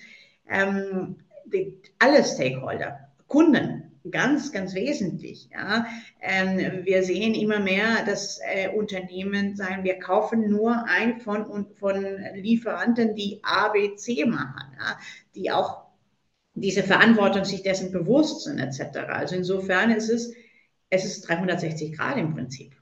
ähm, 0.48 1.16
die, 1.46 1.80
alle 1.98 2.22
Stakeholder, 2.22 3.08
Kunden, 3.26 3.88
ganz, 4.10 4.52
ganz 4.52 4.74
wesentlich. 4.74 5.48
Ja. 5.52 5.86
Ähm, 6.20 6.84
wir 6.84 7.02
sehen 7.02 7.34
immer 7.34 7.60
mehr, 7.60 8.04
dass 8.06 8.40
äh, 8.40 8.68
Unternehmen 8.68 9.56
sagen, 9.56 9.84
wir 9.84 9.98
kaufen 9.98 10.48
nur 10.48 10.84
ein 10.86 11.20
von, 11.20 11.66
von 11.74 12.04
Lieferanten, 12.34 13.14
die 13.14 13.40
A, 13.42 13.68
B, 13.68 13.96
C 13.96 14.24
machen, 14.24 14.72
ja, 14.78 14.98
die 15.34 15.50
auch 15.50 15.87
diese 16.60 16.82
Verantwortung 16.82 17.44
sich 17.44 17.62
dessen 17.62 17.92
bewusst 17.92 18.44
sind, 18.44 18.58
etc. 18.58 18.98
Also 19.08 19.36
insofern 19.36 19.90
ist 19.90 20.08
es, 20.08 20.32
es 20.90 21.04
ist 21.04 21.28
360 21.28 21.96
Grad 21.96 22.16
im 22.18 22.34
Prinzip. 22.34 22.74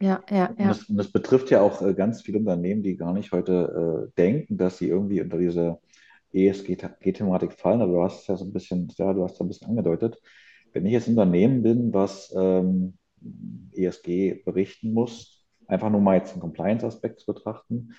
Ja, 0.00 0.22
ja, 0.30 0.36
ja. 0.36 0.48
Und 0.48 0.68
das, 0.68 0.82
und 0.84 0.96
das 0.96 1.12
betrifft 1.12 1.50
ja 1.50 1.60
auch 1.60 1.80
äh, 1.80 1.94
ganz 1.94 2.22
viele 2.22 2.38
Unternehmen, 2.38 2.82
die 2.82 2.96
gar 2.96 3.12
nicht 3.12 3.30
heute 3.30 4.08
äh, 4.08 4.20
denken, 4.20 4.56
dass 4.56 4.78
sie 4.78 4.88
irgendwie 4.88 5.20
unter 5.20 5.38
diese 5.38 5.78
ESG-Thematik 6.32 7.52
fallen. 7.52 7.82
Aber 7.82 7.92
du 7.92 8.02
hast 8.02 8.22
es 8.22 8.26
ja 8.26 8.36
so 8.36 8.44
ein 8.44 8.52
bisschen, 8.52 8.92
ja, 8.98 9.12
du 9.12 9.22
hast 9.22 9.38
ja 9.38 9.44
ein 9.44 9.48
bisschen 9.48 9.68
angedeutet. 9.68 10.18
Wenn 10.72 10.86
ich 10.86 10.92
jetzt 10.92 11.06
ein 11.06 11.12
Unternehmen 11.12 11.62
bin, 11.62 11.92
was 11.92 12.34
ähm, 12.36 12.94
ESG 13.72 14.42
berichten 14.44 14.92
muss, 14.92 15.46
einfach 15.68 15.90
nur 15.90 16.00
mal 16.00 16.16
jetzt 16.16 16.32
einen 16.32 16.40
Compliance-Aspekt 16.40 17.20
zu 17.20 17.32
betrachten, 17.32 17.94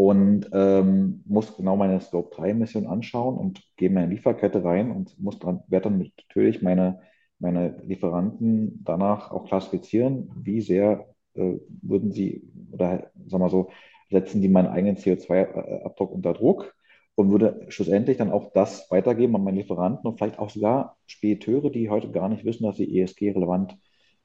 und 0.00 0.48
ähm, 0.54 1.22
muss 1.26 1.58
genau 1.58 1.76
meine 1.76 2.00
Scope 2.00 2.34
3 2.34 2.54
Mission 2.54 2.86
anschauen 2.86 3.36
und 3.36 3.62
gehe 3.76 3.90
meine 3.90 4.10
Lieferkette 4.10 4.64
rein 4.64 4.90
und 4.92 5.20
muss 5.20 5.38
dann, 5.38 5.60
werde 5.68 5.90
dann 5.90 6.10
natürlich 6.26 6.62
meine, 6.62 7.00
meine 7.38 7.76
Lieferanten 7.84 8.82
danach 8.82 9.30
auch 9.30 9.44
klassifizieren, 9.44 10.30
wie 10.42 10.62
sehr 10.62 11.06
äh, 11.34 11.58
würden 11.82 12.12
sie 12.12 12.48
oder 12.72 13.10
sagen 13.26 13.44
wir 13.44 13.50
so, 13.50 13.68
setzen 14.08 14.40
die 14.40 14.48
meinen 14.48 14.68
eigenen 14.68 14.96
CO2-Abdruck 14.96 16.12
unter 16.12 16.32
Druck 16.32 16.74
und 17.14 17.30
würde 17.30 17.66
schlussendlich 17.68 18.16
dann 18.16 18.30
auch 18.30 18.54
das 18.54 18.90
weitergeben 18.90 19.36
an 19.36 19.44
meine 19.44 19.58
Lieferanten 19.58 20.08
und 20.08 20.16
vielleicht 20.16 20.38
auch 20.38 20.48
sogar 20.48 20.96
Spediteure, 21.08 21.68
die 21.68 21.90
heute 21.90 22.10
gar 22.10 22.30
nicht 22.30 22.46
wissen, 22.46 22.64
dass 22.64 22.78
sie 22.78 23.02
ESG-relevant 23.02 23.76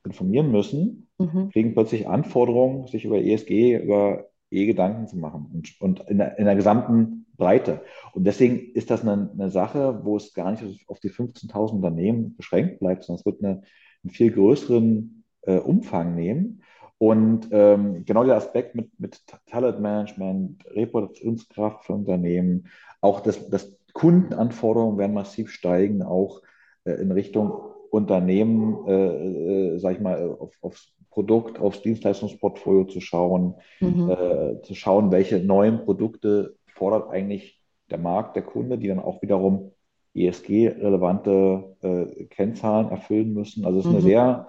informieren 0.05 0.53
müssen, 0.53 1.09
mhm. 1.17 1.49
kriegen 1.49 1.73
plötzlich 1.73 2.07
Anforderungen, 2.07 2.87
sich 2.87 3.03
über 3.03 3.19
ESG, 3.19 3.75
über 3.75 4.29
eh 4.55 4.65
Gedanken 4.65 5.07
zu 5.07 5.17
machen 5.17 5.49
und, 5.53 5.81
und 5.81 6.09
in, 6.09 6.17
der, 6.17 6.37
in, 6.37 6.45
der, 6.45 6.55
gesamten 6.55 7.25
Breite. 7.37 7.81
Und 8.13 8.25
deswegen 8.25 8.73
ist 8.73 8.89
das 8.89 9.01
eine, 9.01 9.29
eine 9.33 9.49
Sache, 9.49 10.01
wo 10.03 10.17
es 10.17 10.33
gar 10.33 10.51
nicht 10.51 10.63
auf 10.87 10.99
die 10.99 11.09
15.000 11.09 11.71
Unternehmen 11.71 12.35
beschränkt 12.35 12.79
bleibt, 12.79 13.03
sondern 13.03 13.19
es 13.19 13.25
wird 13.25 13.43
eine, 13.43 13.61
einen 14.03 14.11
viel 14.11 14.31
größeren 14.31 15.23
äh, 15.41 15.57
Umfang 15.57 16.15
nehmen. 16.15 16.61
Und 16.97 17.49
ähm, 17.51 18.05
genau 18.05 18.23
der 18.23 18.37
Aspekt 18.37 18.75
mit, 18.75 18.97
mit 18.99 19.21
Talentmanagement, 19.47 20.65
Reputationskraft 20.67 21.85
für 21.85 21.93
Unternehmen, 21.93 22.67
auch 23.01 23.19
das, 23.19 23.49
das 23.49 23.77
Kundenanforderungen 23.93 24.97
werden 24.97 25.13
massiv 25.13 25.51
steigen, 25.51 26.03
auch 26.03 26.41
äh, 26.85 26.93
in 26.93 27.11
Richtung 27.11 27.74
Unternehmen, 27.91 28.87
äh, 28.87 29.75
äh, 29.75 29.79
sag 29.79 29.95
ich 29.95 30.01
mal, 30.01 30.35
auf, 30.39 30.51
aufs 30.61 30.93
Produkt, 31.09 31.59
aufs 31.59 31.81
Dienstleistungsportfolio 31.81 32.85
zu 32.85 32.99
schauen, 32.99 33.55
mhm. 33.79 34.09
äh, 34.09 34.61
zu 34.61 34.75
schauen, 34.75 35.11
welche 35.11 35.39
neuen 35.39 35.85
Produkte 35.85 36.55
fordert 36.67 37.09
eigentlich 37.09 37.61
der 37.89 37.99
Markt, 37.99 38.35
der 38.35 38.43
Kunde, 38.43 38.77
die 38.77 38.87
dann 38.87 38.99
auch 38.99 39.21
wiederum 39.21 39.71
ESG-relevante 40.13 41.75
äh, 41.81 42.25
Kennzahlen 42.25 42.89
erfüllen 42.89 43.33
müssen. 43.33 43.65
Also 43.65 43.79
es 43.79 43.85
ist 43.85 43.91
mhm. 43.91 43.97
eine 43.97 44.05
sehr, 44.05 44.47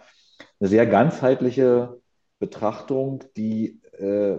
eine 0.60 0.68
sehr 0.68 0.86
ganzheitliche 0.86 2.00
Betrachtung, 2.38 3.24
die, 3.36 3.80
äh, 3.98 4.36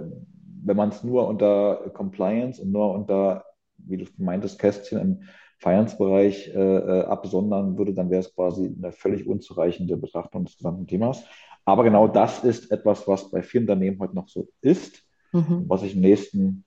wenn 0.64 0.78
man 0.78 0.90
es 0.90 1.04
nur 1.04 1.28
unter 1.28 1.92
Compliance 1.94 2.62
und 2.62 2.72
nur 2.72 2.94
unter, 2.94 3.46
wie 3.78 3.98
du 3.98 4.06
meintest, 4.18 4.60
Kästchen 4.60 5.00
im 5.00 5.22
Finance-Bereich 5.60 6.50
äh, 6.50 6.60
äh, 6.60 7.04
absondern 7.06 7.78
würde, 7.78 7.94
dann 7.94 8.10
wäre 8.10 8.22
es 8.22 8.34
quasi 8.34 8.74
eine 8.78 8.92
völlig 8.92 9.28
unzureichende 9.28 9.98
Betrachtung 9.98 10.46
des 10.46 10.58
gesamten 10.58 10.88
Themas. 10.88 11.24
Aber 11.66 11.84
genau 11.84 12.08
das 12.08 12.44
ist 12.44 12.72
etwas, 12.72 13.08
was 13.08 13.30
bei 13.32 13.42
vielen 13.42 13.64
Unternehmen 13.64 14.00
heute 14.00 14.16
noch 14.16 14.30
so 14.30 14.48
ist, 14.62 15.04
mhm. 15.32 15.66
was 15.68 15.82
sich 15.82 15.96
in 15.96 16.02
den 16.02 16.10
nächsten 16.12 16.66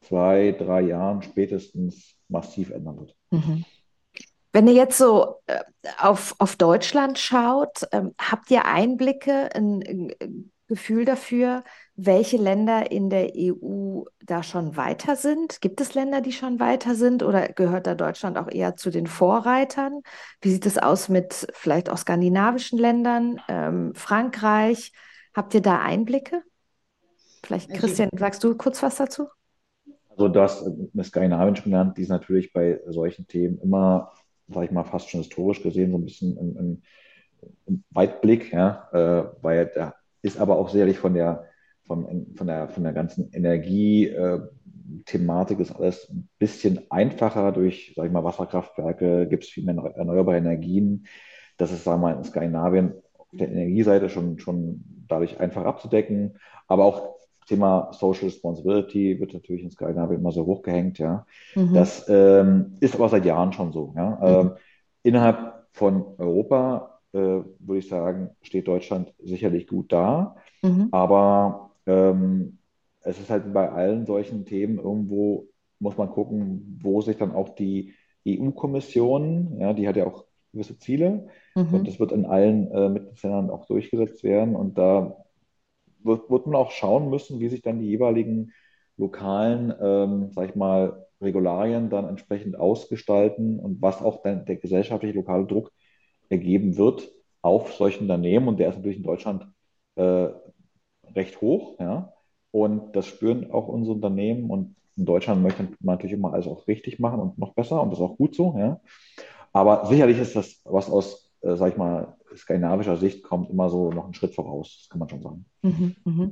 zwei, 0.00 0.52
drei 0.52 0.82
Jahren 0.82 1.22
spätestens 1.22 2.14
massiv 2.28 2.70
ändern 2.70 2.98
wird. 3.00 3.16
Mhm. 3.30 3.64
Wenn 4.52 4.66
ihr 4.66 4.74
jetzt 4.74 4.96
so 4.96 5.36
äh, 5.46 5.60
auf, 5.98 6.34
auf 6.38 6.56
Deutschland 6.56 7.18
schaut, 7.18 7.86
ähm, 7.92 8.14
habt 8.18 8.50
ihr 8.50 8.64
Einblicke, 8.64 9.54
ein, 9.54 9.82
ein 10.20 10.52
Gefühl 10.68 11.04
dafür, 11.04 11.64
welche 12.00 12.36
Länder 12.36 12.92
in 12.92 13.10
der 13.10 13.34
EU 13.34 14.04
da 14.24 14.44
schon 14.44 14.76
weiter 14.76 15.16
sind? 15.16 15.60
Gibt 15.60 15.80
es 15.80 15.94
Länder, 15.94 16.20
die 16.20 16.30
schon 16.30 16.60
weiter 16.60 16.94
sind 16.94 17.24
oder 17.24 17.48
gehört 17.48 17.88
da 17.88 17.96
Deutschland 17.96 18.38
auch 18.38 18.48
eher 18.48 18.76
zu 18.76 18.90
den 18.90 19.08
Vorreitern? 19.08 20.02
Wie 20.40 20.50
sieht 20.50 20.64
es 20.64 20.78
aus 20.78 21.08
mit 21.08 21.48
vielleicht 21.54 21.90
auch 21.90 21.98
skandinavischen 21.98 22.78
Ländern, 22.78 23.40
ähm, 23.48 23.94
Frankreich? 23.96 24.92
Habt 25.34 25.54
ihr 25.54 25.60
da 25.60 25.80
Einblicke? 25.80 26.42
Vielleicht, 27.42 27.68
also 27.68 27.80
Christian, 27.80 28.10
sagst 28.16 28.44
du 28.44 28.54
kurz 28.56 28.80
was 28.80 28.94
dazu? 28.94 29.26
Also 30.10 30.28
du 30.28 30.40
hast 30.40 30.64
eine 30.66 31.04
Skandinavien 31.04 31.56
schon 31.56 31.72
genannt, 31.72 31.98
die 31.98 32.02
ist 32.02 32.10
natürlich 32.10 32.52
bei 32.52 32.80
solchen 32.86 33.26
Themen 33.26 33.58
immer, 33.60 34.12
sage 34.46 34.66
ich 34.66 34.70
mal, 34.70 34.84
fast 34.84 35.10
schon 35.10 35.22
historisch 35.22 35.64
gesehen, 35.64 35.90
so 35.90 35.98
ein 35.98 36.04
bisschen 36.04 36.36
im, 36.36 36.56
im, 36.56 36.82
im 37.66 37.84
Weitblick, 37.90 38.52
ja, 38.52 38.88
äh, 38.92 39.24
weil 39.42 39.72
da 39.74 39.96
ist 40.22 40.38
aber 40.38 40.58
auch 40.58 40.68
sicherlich 40.68 40.98
von 40.98 41.14
der 41.14 41.48
von, 41.88 42.28
von, 42.36 42.46
der, 42.46 42.68
von 42.68 42.84
der 42.84 42.92
ganzen 42.92 43.32
Energie-Thematik 43.32 45.58
ist 45.58 45.72
alles 45.72 46.08
ein 46.10 46.28
bisschen 46.38 46.82
einfacher 46.90 47.50
durch, 47.50 47.94
sag 47.96 48.06
ich 48.06 48.12
mal, 48.12 48.22
Wasserkraftwerke, 48.22 49.26
gibt 49.28 49.42
es 49.44 49.50
viel 49.50 49.64
mehr 49.64 49.74
erneuerbare 49.96 50.36
Energien. 50.36 51.08
Das 51.56 51.72
ist, 51.72 51.82
sagen 51.82 52.00
wir 52.02 52.10
mal, 52.10 52.18
in 52.18 52.24
Skandinavien 52.24 52.92
auf 53.18 53.26
der 53.32 53.50
Energieseite 53.50 54.08
schon, 54.08 54.38
schon 54.38 54.84
dadurch 55.08 55.40
einfach 55.40 55.64
abzudecken. 55.64 56.38
Aber 56.68 56.84
auch 56.84 57.18
Thema 57.48 57.90
Social 57.92 58.26
Responsibility 58.26 59.18
wird 59.18 59.32
natürlich 59.32 59.62
in 59.62 59.70
Skandinavien 59.70 60.20
immer 60.20 60.32
so 60.32 60.44
hochgehängt, 60.44 60.98
ja. 60.98 61.26
Mhm. 61.54 61.74
Das 61.74 62.06
ähm, 62.08 62.76
ist 62.80 62.94
aber 62.94 63.08
seit 63.08 63.24
Jahren 63.24 63.52
schon 63.52 63.72
so, 63.72 63.94
ja. 63.96 64.10
Mhm. 64.10 64.16
Ähm, 64.22 64.50
innerhalb 65.02 65.66
von 65.72 66.04
Europa, 66.18 67.00
äh, 67.12 67.18
würde 67.18 67.78
ich 67.78 67.88
sagen, 67.88 68.30
steht 68.42 68.68
Deutschland 68.68 69.14
sicherlich 69.18 69.66
gut 69.66 69.92
da. 69.92 70.36
Mhm. 70.62 70.88
Aber 70.90 71.67
ähm, 71.88 72.58
es 73.00 73.18
ist 73.18 73.30
halt 73.30 73.52
bei 73.52 73.70
allen 73.70 74.06
solchen 74.06 74.44
Themen 74.44 74.78
irgendwo, 74.78 75.48
muss 75.78 75.96
man 75.96 76.10
gucken, 76.10 76.78
wo 76.82 77.00
sich 77.00 77.16
dann 77.16 77.32
auch 77.32 77.50
die 77.50 77.94
EU-Kommission, 78.26 79.58
ja, 79.58 79.72
die 79.72 79.88
hat 79.88 79.96
ja 79.96 80.06
auch 80.06 80.24
gewisse 80.52 80.78
Ziele 80.78 81.28
mhm. 81.54 81.74
und 81.74 81.88
das 81.88 81.98
wird 81.98 82.12
in 82.12 82.26
allen 82.26 82.70
äh, 82.70 82.88
Mitgliedsländern 82.88 83.50
auch 83.50 83.66
durchgesetzt 83.66 84.22
werden. 84.24 84.54
Und 84.54 84.76
da 84.76 85.24
wird, 86.02 86.30
wird 86.30 86.46
man 86.46 86.56
auch 86.56 86.70
schauen 86.70 87.10
müssen, 87.10 87.40
wie 87.40 87.48
sich 87.48 87.62
dann 87.62 87.80
die 87.80 87.86
jeweiligen 87.86 88.52
lokalen, 88.96 89.72
ähm, 89.80 90.30
sag 90.32 90.50
ich 90.50 90.54
mal, 90.54 91.06
Regularien 91.20 91.90
dann 91.90 92.08
entsprechend 92.08 92.58
ausgestalten 92.58 93.58
und 93.58 93.82
was 93.82 94.02
auch 94.02 94.22
dann 94.22 94.44
der 94.44 94.56
gesellschaftliche 94.56 95.14
lokale 95.14 95.46
Druck 95.46 95.72
ergeben 96.28 96.76
wird 96.76 97.10
auf 97.42 97.72
solche 97.74 98.00
Unternehmen. 98.00 98.48
Und 98.48 98.60
der 98.60 98.68
ist 98.68 98.76
natürlich 98.76 98.98
in 98.98 99.04
Deutschland 99.04 99.46
äh, 99.96 100.28
recht 101.14 101.40
hoch. 101.40 101.78
Ja? 101.78 102.12
Und 102.50 102.94
das 102.96 103.06
spüren 103.06 103.50
auch 103.50 103.68
unsere 103.68 103.94
Unternehmen. 103.94 104.50
Und 104.50 104.76
in 104.96 105.04
Deutschland 105.04 105.42
möchte 105.42 105.62
man 105.62 105.96
natürlich 105.96 106.14
immer 106.14 106.32
alles 106.32 106.46
auch 106.46 106.66
richtig 106.66 106.98
machen 106.98 107.20
und 107.20 107.38
noch 107.38 107.54
besser. 107.54 107.82
Und 107.82 107.90
das 107.90 107.98
ist 107.98 108.04
auch 108.04 108.16
gut 108.16 108.34
so. 108.34 108.56
Ja? 108.58 108.80
Aber 109.52 109.86
sicherlich 109.86 110.18
ist 110.18 110.36
das, 110.36 110.60
was 110.64 110.90
aus, 110.90 111.32
äh, 111.42 111.56
sag 111.56 111.72
ich 111.72 111.76
mal, 111.76 112.16
skandinavischer 112.36 112.96
Sicht 112.96 113.22
kommt, 113.22 113.50
immer 113.50 113.68
so 113.68 113.90
noch 113.90 114.04
einen 114.04 114.14
Schritt 114.14 114.34
voraus. 114.34 114.78
Das 114.80 114.88
kann 114.88 114.98
man 114.98 115.08
schon 115.08 115.22
sagen. 115.22 115.44
Mhm, 115.62 115.96
mh. 116.04 116.30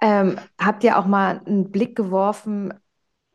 ähm, 0.00 0.36
habt 0.58 0.84
ihr 0.84 0.98
auch 0.98 1.06
mal 1.06 1.40
einen 1.44 1.70
Blick 1.70 1.96
geworfen 1.96 2.74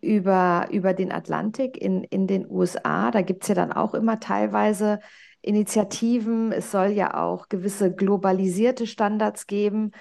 über, 0.01 0.67
über 0.71 0.93
den 0.93 1.11
Atlantik 1.11 1.77
in, 1.77 2.03
in 2.03 2.27
den 2.27 2.49
USA? 2.49 3.11
Da 3.11 3.21
gibt 3.21 3.43
es 3.43 3.49
ja 3.49 3.55
dann 3.55 3.71
auch 3.71 3.93
immer 3.93 4.19
teilweise 4.19 4.99
Initiativen. 5.41 6.51
Es 6.51 6.71
soll 6.71 6.87
ja 6.89 7.23
auch 7.23 7.47
gewisse 7.49 7.93
globalisierte 7.93 8.85
Standards 8.85 9.47
geben, 9.47 9.91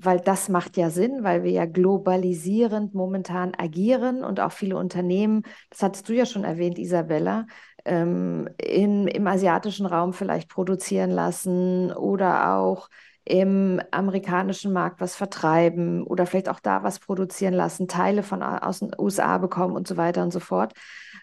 weil 0.00 0.20
das 0.20 0.48
macht 0.48 0.76
ja 0.76 0.90
Sinn, 0.90 1.24
weil 1.24 1.42
wir 1.42 1.50
ja 1.50 1.66
globalisierend 1.66 2.94
momentan 2.94 3.52
agieren 3.56 4.22
und 4.22 4.38
auch 4.38 4.52
viele 4.52 4.76
Unternehmen, 4.76 5.42
das 5.70 5.82
hattest 5.82 6.08
du 6.08 6.14
ja 6.14 6.24
schon 6.24 6.44
erwähnt, 6.44 6.78
Isabella, 6.78 7.46
ähm, 7.84 8.48
in, 8.58 9.08
im 9.08 9.26
asiatischen 9.26 9.86
Raum 9.86 10.12
vielleicht 10.12 10.48
produzieren 10.48 11.10
lassen 11.10 11.92
oder 11.92 12.56
auch 12.56 12.88
im 13.24 13.82
amerikanischen 13.90 14.72
Markt 14.72 15.00
was 15.00 15.16
vertreiben 15.16 16.04
oder 16.04 16.26
vielleicht 16.26 16.48
auch 16.48 16.60
da 16.60 16.82
was 16.84 17.00
produzieren 17.00 17.52
lassen, 17.52 17.88
Teile 17.88 18.22
von 18.22 18.42
aus 18.42 18.78
den 18.78 18.92
USA 18.98 19.36
bekommen 19.38 19.74
und 19.74 19.88
so 19.88 19.96
weiter 19.96 20.22
und 20.22 20.32
so 20.32 20.40
fort. 20.40 20.72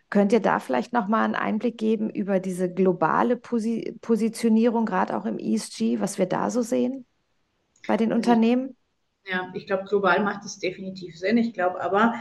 Könnt 0.09 0.33
ihr 0.33 0.41
da 0.41 0.59
vielleicht 0.59 0.93
nochmal 0.93 1.23
einen 1.23 1.35
Einblick 1.35 1.77
geben 1.77 2.09
über 2.09 2.39
diese 2.39 2.71
globale 2.71 3.37
Posi 3.37 3.97
Positionierung, 4.01 4.85
gerade 4.85 5.17
auch 5.17 5.25
im 5.25 5.39
ESG, 5.39 5.99
was 5.99 6.19
wir 6.19 6.27
da 6.27 6.51
so 6.51 6.61
sehen 6.61 7.05
bei 7.87 7.97
den 7.97 8.13
Unternehmen? 8.13 8.75
Ja, 9.27 9.51
ich 9.53 9.65
glaube, 9.65 9.85
global 9.85 10.23
macht 10.23 10.45
es 10.45 10.59
definitiv 10.59 11.17
Sinn. 11.17 11.37
Ich 11.37 11.53
glaube 11.53 11.81
aber, 11.81 12.13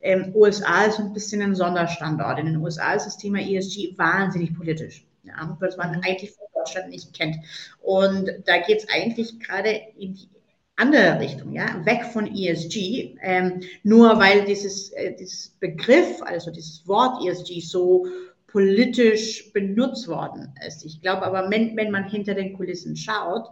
ähm, 0.00 0.32
USA 0.34 0.84
ist 0.84 0.98
ein 0.98 1.12
bisschen 1.12 1.42
ein 1.42 1.54
Sonderstandort. 1.54 2.38
In 2.38 2.46
den 2.46 2.56
USA 2.56 2.94
ist 2.94 3.06
das 3.06 3.16
Thema 3.16 3.40
ESG 3.40 3.96
wahnsinnig 3.96 4.54
politisch, 4.54 5.04
ja, 5.22 5.56
was 5.60 5.76
man 5.76 5.96
mhm. 5.96 6.02
eigentlich 6.04 6.32
von 6.32 6.46
Deutschland 6.54 6.90
nicht 6.90 7.14
kennt. 7.14 7.36
Und 7.80 8.30
da 8.46 8.58
geht 8.58 8.78
es 8.78 8.88
eigentlich 8.88 9.40
gerade 9.40 9.80
in 9.96 10.14
die 10.14 10.28
andere 10.76 11.20
Richtung, 11.20 11.52
ja, 11.52 11.84
weg 11.84 12.04
von 12.12 12.26
ESG, 12.26 13.16
ähm, 13.20 13.60
nur 13.82 14.18
weil 14.18 14.44
dieses, 14.44 14.90
äh, 14.92 15.14
dieses 15.14 15.50
Begriff, 15.60 16.22
also 16.22 16.50
dieses 16.50 16.86
Wort 16.88 17.24
ESG 17.24 17.60
so 17.60 18.06
politisch 18.48 19.52
benutzt 19.52 20.08
worden 20.08 20.54
ist. 20.66 20.84
Ich 20.84 21.00
glaube 21.00 21.22
aber, 21.22 21.50
wenn, 21.50 21.76
wenn 21.76 21.90
man 21.90 22.08
hinter 22.08 22.34
den 22.34 22.54
Kulissen 22.54 22.96
schaut, 22.96 23.48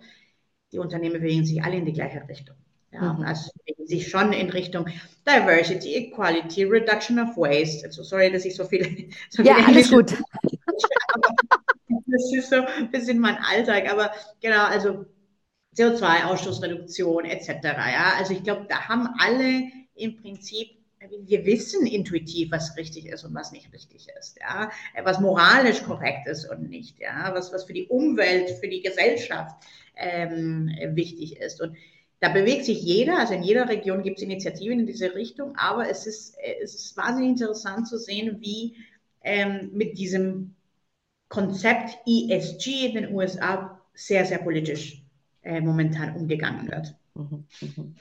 die 0.73 0.79
Unternehmen 0.79 1.21
bewegen 1.21 1.45
sich 1.45 1.63
alle 1.63 1.77
in 1.77 1.85
die 1.85 1.93
gleiche 1.93 2.27
Richtung. 2.29 2.57
Ja, 2.93 3.13
mhm. 3.13 3.23
also 3.23 3.51
bewegen 3.59 3.87
sich 3.87 4.09
schon 4.09 4.33
in 4.33 4.51
Richtung 4.51 4.87
Diversity, 5.27 5.95
Equality, 5.95 6.65
Reduction 6.65 7.21
of 7.21 7.37
Waste. 7.37 7.87
Also 7.87 8.03
sorry, 8.03 8.33
dass 8.33 8.45
ich 8.45 8.57
so 8.57 8.65
viele. 8.65 8.89
So 9.31 9.43
ja, 9.43 9.57
alles 9.67 9.91
gut. 9.91 10.13
das 12.07 12.33
ist 12.33 12.51
so 12.51 12.57
ein 12.57 12.91
bisschen 12.91 13.19
mein 13.19 13.37
Alltag, 13.37 13.91
aber 13.91 14.11
genau, 14.41 14.65
also 14.65 15.07
CO2-Ausstoßreduktion 15.77 17.25
etc. 17.25 17.49
Ja, 17.63 18.15
also 18.19 18.33
ich 18.33 18.43
glaube, 18.43 18.67
da 18.69 18.89
haben 18.89 19.09
alle 19.19 19.63
im 19.95 20.17
Prinzip 20.21 20.81
wir 21.09 21.47
wissen 21.47 21.87
intuitiv, 21.87 22.51
was 22.51 22.77
richtig 22.77 23.07
ist 23.07 23.25
und 23.25 23.35
was 23.35 23.53
nicht 23.53 23.73
richtig 23.73 24.07
ist, 24.19 24.39
ja, 24.39 24.71
was 25.03 25.19
moralisch 25.19 25.83
korrekt 25.83 26.27
ist 26.27 26.45
und 26.45 26.69
nicht, 26.69 26.99
ja, 26.99 27.31
was, 27.33 27.53
was 27.53 27.65
für 27.65 27.73
die 27.73 27.87
Umwelt, 27.87 28.51
für 28.61 28.69
die 28.69 28.83
Gesellschaft 28.83 29.57
ähm, 30.01 30.71
wichtig 30.95 31.37
ist. 31.39 31.61
Und 31.61 31.77
da 32.21 32.29
bewegt 32.29 32.65
sich 32.65 32.83
jeder, 32.83 33.19
also 33.19 33.35
in 33.35 33.43
jeder 33.43 33.69
Region 33.69 34.03
gibt 34.03 34.19
es 34.19 34.23
Initiativen 34.23 34.81
in 34.81 34.87
diese 34.87 35.15
Richtung, 35.15 35.57
aber 35.57 35.89
es 35.89 36.07
ist, 36.07 36.37
es 36.63 36.75
ist 36.75 36.97
wahnsinnig 36.97 37.31
interessant 37.31 37.89
zu 37.89 37.99
sehen, 37.99 38.39
wie 38.41 38.77
ähm, 39.23 39.71
mit 39.73 39.99
diesem 39.99 40.55
Konzept 41.29 41.99
ESG 42.07 42.87
in 42.89 42.95
den 42.95 43.15
USA 43.15 43.81
sehr, 43.95 44.25
sehr 44.25 44.39
politisch 44.39 45.03
äh, 45.43 45.61
momentan 45.61 46.17
umgegangen 46.17 46.71
wird. 46.71 46.95
Mhm, 47.15 47.45
mhm, 47.61 47.95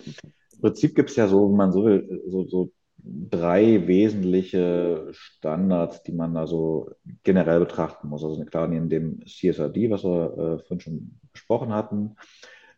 Im 0.53 0.59
Prinzip 0.61 0.95
gibt 0.95 1.09
es 1.11 1.15
ja 1.15 1.27
so, 1.27 1.49
wenn 1.49 1.55
man 1.55 1.71
so 1.71 1.85
will, 1.85 2.21
so, 2.27 2.45
so 2.45 2.71
drei 3.03 3.87
wesentliche 3.87 5.07
Standards, 5.11 6.03
die 6.03 6.11
man 6.11 6.33
da 6.33 6.47
so 6.47 6.91
generell 7.23 7.59
betrachten 7.59 8.09
muss. 8.09 8.23
Also 8.23 8.43
klar, 8.45 8.67
neben 8.67 8.89
dem 8.89 9.25
CSRD, 9.25 9.89
was 9.89 10.03
wir 10.03 10.33
äh, 10.33 10.59
vorhin 10.59 10.79
schon 10.79 11.19
besprochen 11.31 11.73
hatten, 11.73 12.15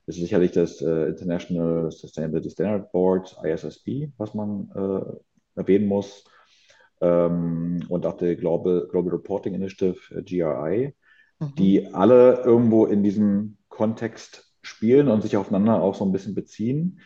ist 0.06 0.18
sicherlich 0.18 0.52
das 0.52 0.82
äh, 0.82 1.06
International 1.08 1.92
Sustainability 1.92 2.50
Standard 2.50 2.92
Board, 2.92 3.38
ISSB, 3.44 4.10
was 4.18 4.34
man 4.34 4.70
äh, 4.76 5.60
erwähnen 5.60 5.88
muss. 5.88 6.26
Ähm, 7.02 7.84
und 7.90 8.06
auch 8.06 8.18
die 8.18 8.36
Global, 8.36 8.88
Global 8.90 9.14
Reporting 9.14 9.54
Initiative, 9.54 9.98
äh, 10.16 10.22
GRI, 10.22 10.94
mhm. 11.40 11.56
die 11.56 11.94
alle 11.94 12.42
irgendwo 12.44 12.86
in 12.86 13.04
diesem 13.04 13.58
Kontext 13.70 14.54
spielen 14.62 15.08
und 15.08 15.22
sich 15.22 15.38
aufeinander 15.38 15.82
auch 15.82 15.96
so 15.96 16.06
ein 16.06 16.12
bisschen 16.12 16.36
beziehen. 16.36 17.00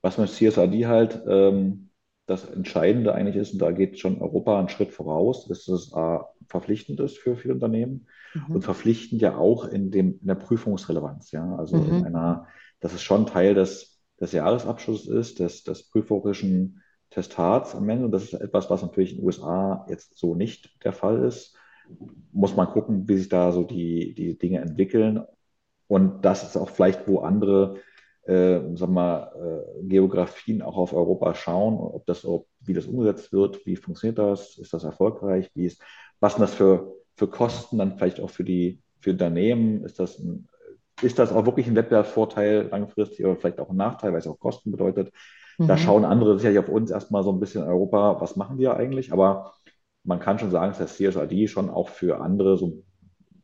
Was 0.00 0.18
mit 0.18 0.30
CSRD 0.30 0.86
halt 0.86 1.22
ähm, 1.28 1.85
das 2.26 2.44
Entscheidende 2.44 3.14
eigentlich 3.14 3.36
ist, 3.36 3.52
und 3.52 3.60
da 3.60 3.70
geht 3.70 3.98
schon 3.98 4.20
Europa 4.20 4.58
einen 4.58 4.68
Schritt 4.68 4.92
voraus, 4.92 5.46
dass 5.46 5.68
es 5.68 5.92
äh, 5.94 6.18
verpflichtend 6.48 6.98
ist 7.00 7.18
für 7.18 7.36
viele 7.36 7.54
Unternehmen 7.54 8.06
mhm. 8.34 8.56
und 8.56 8.62
verpflichtend 8.62 9.22
ja 9.22 9.36
auch 9.36 9.64
in, 9.64 9.90
dem, 9.90 10.18
in 10.20 10.26
der 10.26 10.34
Prüfungsrelevanz. 10.34 11.30
Ja? 11.30 11.56
Also 11.56 11.76
mhm. 11.76 11.98
in 11.98 12.06
einer, 12.06 12.46
dass 12.80 12.92
es 12.92 13.02
schon 13.02 13.26
Teil 13.26 13.54
des, 13.54 14.00
des 14.20 14.32
Jahresabschlusses 14.32 15.08
ist, 15.08 15.38
des, 15.38 15.62
des 15.62 15.88
prüferischen 15.88 16.82
Testats 17.10 17.74
am 17.76 17.88
Ende. 17.88 18.06
Und 18.06 18.12
das 18.12 18.24
ist 18.24 18.34
etwas, 18.34 18.68
was 18.70 18.82
natürlich 18.82 19.12
in 19.12 19.18
den 19.18 19.26
USA 19.26 19.86
jetzt 19.88 20.18
so 20.18 20.34
nicht 20.34 20.82
der 20.84 20.92
Fall 20.92 21.24
ist. 21.24 21.56
Muss 22.32 22.56
man 22.56 22.66
gucken, 22.66 23.08
wie 23.08 23.16
sich 23.16 23.28
da 23.28 23.52
so 23.52 23.62
die, 23.62 24.14
die 24.14 24.36
Dinge 24.36 24.60
entwickeln. 24.60 25.22
Und 25.86 26.24
das 26.24 26.42
ist 26.42 26.56
auch 26.56 26.70
vielleicht, 26.70 27.06
wo 27.06 27.20
andere 27.20 27.76
äh, 28.26 28.60
sagen 28.76 28.94
wir, 28.94 29.32
äh, 29.34 29.82
Geografien 29.82 30.62
auch 30.62 30.76
auf 30.76 30.92
Europa 30.92 31.34
schauen, 31.34 31.78
ob 31.78 32.06
das, 32.06 32.24
ob, 32.24 32.46
wie 32.60 32.74
das 32.74 32.86
umgesetzt 32.86 33.32
wird, 33.32 33.64
wie 33.66 33.76
funktioniert 33.76 34.18
das, 34.18 34.58
ist 34.58 34.72
das 34.72 34.84
erfolgreich, 34.84 35.50
wie 35.54 35.66
ist, 35.66 35.80
was 36.20 36.34
sind 36.34 36.42
das 36.42 36.54
für, 36.54 36.94
für 37.14 37.28
Kosten 37.28 37.78
dann 37.78 37.96
vielleicht 37.96 38.20
auch 38.20 38.30
für 38.30 38.44
die 38.44 38.80
für 39.00 39.12
Unternehmen, 39.12 39.84
ist 39.84 40.00
das 40.00 40.18
ein, 40.18 40.48
ist 41.02 41.18
das 41.18 41.32
auch 41.32 41.46
wirklich 41.46 41.66
ein 41.68 41.76
Wettbewerbsvorteil 41.76 42.68
langfristig 42.70 43.24
oder 43.24 43.36
vielleicht 43.36 43.60
auch 43.60 43.70
ein 43.70 43.76
Nachteil, 43.76 44.12
weil 44.12 44.18
es 44.18 44.26
auch 44.26 44.40
Kosten 44.40 44.72
bedeutet. 44.72 45.12
Mhm. 45.58 45.68
Da 45.68 45.76
schauen 45.76 46.04
andere 46.04 46.38
sicherlich 46.38 46.58
auf 46.58 46.68
uns 46.68 46.90
erstmal 46.90 47.22
so 47.22 47.30
ein 47.30 47.38
bisschen 47.38 47.62
in 47.62 47.68
Europa, 47.68 48.20
was 48.20 48.36
machen 48.36 48.58
wir 48.58 48.76
eigentlich, 48.76 49.12
aber 49.12 49.52
man 50.02 50.20
kann 50.20 50.38
schon 50.38 50.50
sagen, 50.50 50.70
dass 50.70 50.78
das 50.78 50.96
CSRD 50.96 51.48
schon 51.48 51.70
auch 51.70 51.88
für 51.90 52.20
andere 52.20 52.56
so 52.56 52.82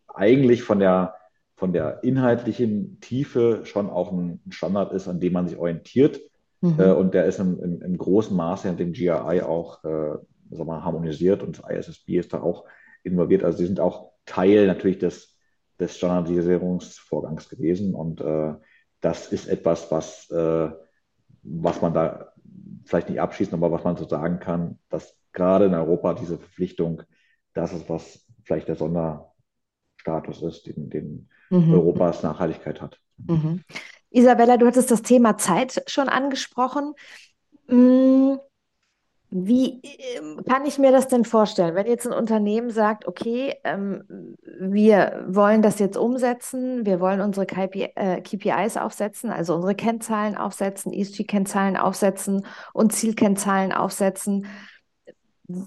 eigentlich 0.08 0.62
von 0.62 0.78
der 0.78 1.14
von 1.62 1.72
der 1.72 2.02
inhaltlichen 2.02 2.98
Tiefe 3.00 3.60
schon 3.62 3.88
auch 3.88 4.10
ein 4.10 4.40
Standard 4.48 4.92
ist, 4.92 5.06
an 5.06 5.20
dem 5.20 5.32
man 5.32 5.46
sich 5.46 5.56
orientiert. 5.56 6.20
Mhm. 6.60 6.80
Äh, 6.80 6.90
und 6.90 7.14
der 7.14 7.26
ist 7.26 7.38
im, 7.38 7.62
im, 7.62 7.80
im, 7.82 7.96
großen 7.96 8.36
Maße 8.36 8.68
in 8.68 8.76
dem 8.76 8.92
GRI 8.92 9.42
auch 9.42 9.84
äh, 9.84 10.18
sagen 10.50 10.66
wir, 10.66 10.84
harmonisiert 10.84 11.40
und 11.40 11.62
das 11.62 11.70
ISSB 11.70 12.18
ist 12.18 12.32
da 12.32 12.42
auch 12.42 12.64
involviert. 13.04 13.44
Also 13.44 13.58
sie 13.58 13.66
sind 13.66 13.78
auch 13.78 14.10
Teil 14.26 14.66
natürlich 14.66 14.98
des, 14.98 15.38
des 15.78 15.96
Standardisierungsvorgangs 15.96 17.48
gewesen. 17.48 17.94
Und 17.94 18.20
äh, 18.20 18.54
das 19.00 19.30
ist 19.30 19.46
etwas, 19.46 19.88
was, 19.92 20.28
äh, 20.32 20.68
was 21.44 21.80
man 21.80 21.94
da 21.94 22.32
vielleicht 22.86 23.08
nicht 23.08 23.20
abschließen, 23.20 23.54
aber 23.54 23.70
was 23.70 23.84
man 23.84 23.96
so 23.96 24.08
sagen 24.08 24.40
kann, 24.40 24.80
dass 24.88 25.16
gerade 25.32 25.66
in 25.66 25.74
Europa 25.74 26.14
diese 26.14 26.38
Verpflichtung, 26.38 27.04
das 27.54 27.72
ist 27.72 27.88
was 27.88 28.26
vielleicht 28.42 28.66
der 28.66 28.74
Sonderstatus 30.04 30.42
ist, 30.42 30.66
den, 30.66 30.90
den 30.90 31.28
mhm. 31.50 31.74
Europas 31.74 32.22
Nachhaltigkeit 32.22 32.80
hat. 32.80 32.98
Mhm. 33.18 33.62
Isabella, 34.10 34.56
du 34.56 34.66
hattest 34.66 34.90
das 34.90 35.02
Thema 35.02 35.38
Zeit 35.38 35.82
schon 35.86 36.08
angesprochen. 36.08 36.92
Mm, 37.68 38.34
Wie 39.30 39.80
ähm, 40.16 40.42
kann 40.46 40.66
ich 40.66 40.78
mir 40.78 40.92
das 40.92 41.08
denn 41.08 41.24
vorstellen, 41.24 41.74
wenn 41.74 41.86
jetzt 41.86 42.06
ein 42.06 42.12
Unternehmen 42.12 42.68
sagt, 42.68 43.08
okay, 43.08 43.54
ähm, 43.64 44.36
wir 44.60 45.24
wollen 45.26 45.62
das 45.62 45.78
jetzt 45.78 45.96
umsetzen, 45.96 46.84
wir 46.84 47.00
wollen 47.00 47.22
unsere 47.22 47.46
KPI, 47.46 47.92
äh, 47.94 48.20
KPIs 48.20 48.76
aufsetzen, 48.76 49.30
also 49.30 49.54
unsere 49.54 49.74
Kennzahlen 49.74 50.36
aufsetzen, 50.36 50.92
ESG-Kennzahlen 50.92 51.78
aufsetzen 51.78 52.44
und 52.74 52.92
Zielkennzahlen 52.92 53.72
aufsetzen. 53.72 54.46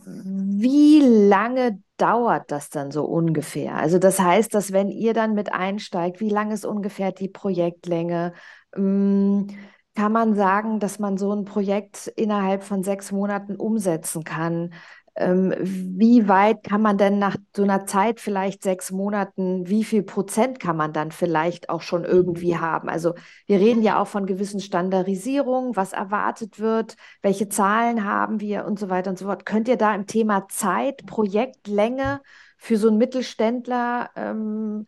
Wie 0.05 0.99
lange 1.01 1.81
dauert 1.97 2.51
das 2.51 2.69
dann 2.69 2.91
so 2.91 3.05
ungefähr? 3.05 3.75
Also 3.75 3.99
das 3.99 4.19
heißt, 4.19 4.53
dass 4.53 4.71
wenn 4.71 4.89
ihr 4.89 5.13
dann 5.13 5.33
mit 5.33 5.53
einsteigt, 5.53 6.19
wie 6.19 6.29
lang 6.29 6.51
ist 6.51 6.65
ungefähr 6.65 7.11
die 7.11 7.29
Projektlänge? 7.29 8.33
Ähm, 8.75 9.47
kann 9.95 10.11
man 10.11 10.36
sagen, 10.36 10.79
dass 10.79 10.99
man 10.99 11.17
so 11.17 11.31
ein 11.33 11.45
Projekt 11.45 12.07
innerhalb 12.15 12.63
von 12.63 12.83
sechs 12.83 13.11
Monaten 13.11 13.55
umsetzen 13.55 14.23
kann? 14.23 14.73
Ähm, 15.18 15.53
wie 15.61 16.28
weit 16.28 16.63
kann 16.63 16.82
man 16.82 16.97
denn 16.97 17.20
nach 17.20 17.38
so 17.55 17.63
einer 17.63 17.86
Zeit, 17.86 18.20
vielleicht 18.20 18.63
sechs 18.63 18.91
Monaten, 18.91 19.68
wie 19.68 19.86
viel 19.86 20.03
Prozent 20.03 20.59
kann 20.59 20.76
man 20.76 20.91
dann 20.91 21.11
vielleicht 21.11 21.70
auch 21.70 21.82
schon 21.82 22.03
irgendwie 22.03 22.57
haben? 22.57 22.89
Also 22.89 23.13
wir 23.45 23.59
reden 23.59 23.82
ja 23.82 24.01
auch 24.01 24.07
von 24.07 24.26
gewissen 24.26 24.59
Standardisierungen, 24.59 25.76
was 25.76 25.93
erwartet 25.93 26.59
wird, 26.59 26.97
welche 27.22 27.47
Zahlen 27.47 28.03
haben 28.03 28.41
wir 28.41 28.66
und 28.66 28.78
so 28.78 28.89
weiter 28.89 29.09
und 29.09 29.18
so 29.18 29.26
fort. 29.26 29.45
Könnt 29.45 29.70
ihr 29.70 29.78
da 29.78 29.95
im 29.95 30.05
Thema 30.05 30.47
Zeit, 30.49 31.05
Projektlänge 31.05 32.22
für 32.57 32.78
so 32.78 32.89
einen 32.89 32.97
Mittelständler 32.97 34.09
ähm, 34.16 34.86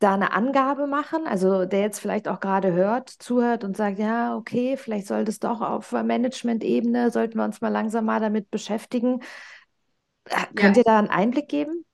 da 0.00 0.14
eine 0.14 0.32
Angabe 0.32 0.86
machen, 0.86 1.26
also 1.26 1.66
der 1.66 1.80
jetzt 1.82 2.00
vielleicht 2.00 2.28
auch 2.28 2.40
gerade 2.40 2.72
hört, 2.72 3.08
zuhört 3.10 3.64
und 3.64 3.76
sagt, 3.76 3.98
ja, 3.98 4.36
okay, 4.36 4.76
vielleicht 4.76 5.06
sollte 5.06 5.30
es 5.30 5.38
doch 5.40 5.60
auf 5.60 5.92
Management-Ebene, 5.92 7.10
sollten 7.10 7.38
wir 7.38 7.44
uns 7.44 7.60
mal 7.60 7.68
langsam 7.68 8.06
mal 8.06 8.20
damit 8.20 8.50
beschäftigen. 8.50 9.20
Äh, 10.24 10.46
könnt 10.54 10.76
Ja. 10.76 10.78
ihr 10.78 10.82
da 10.84 10.98
einen 10.98 11.08
Einblick 11.10 11.48
geben? 11.48 11.84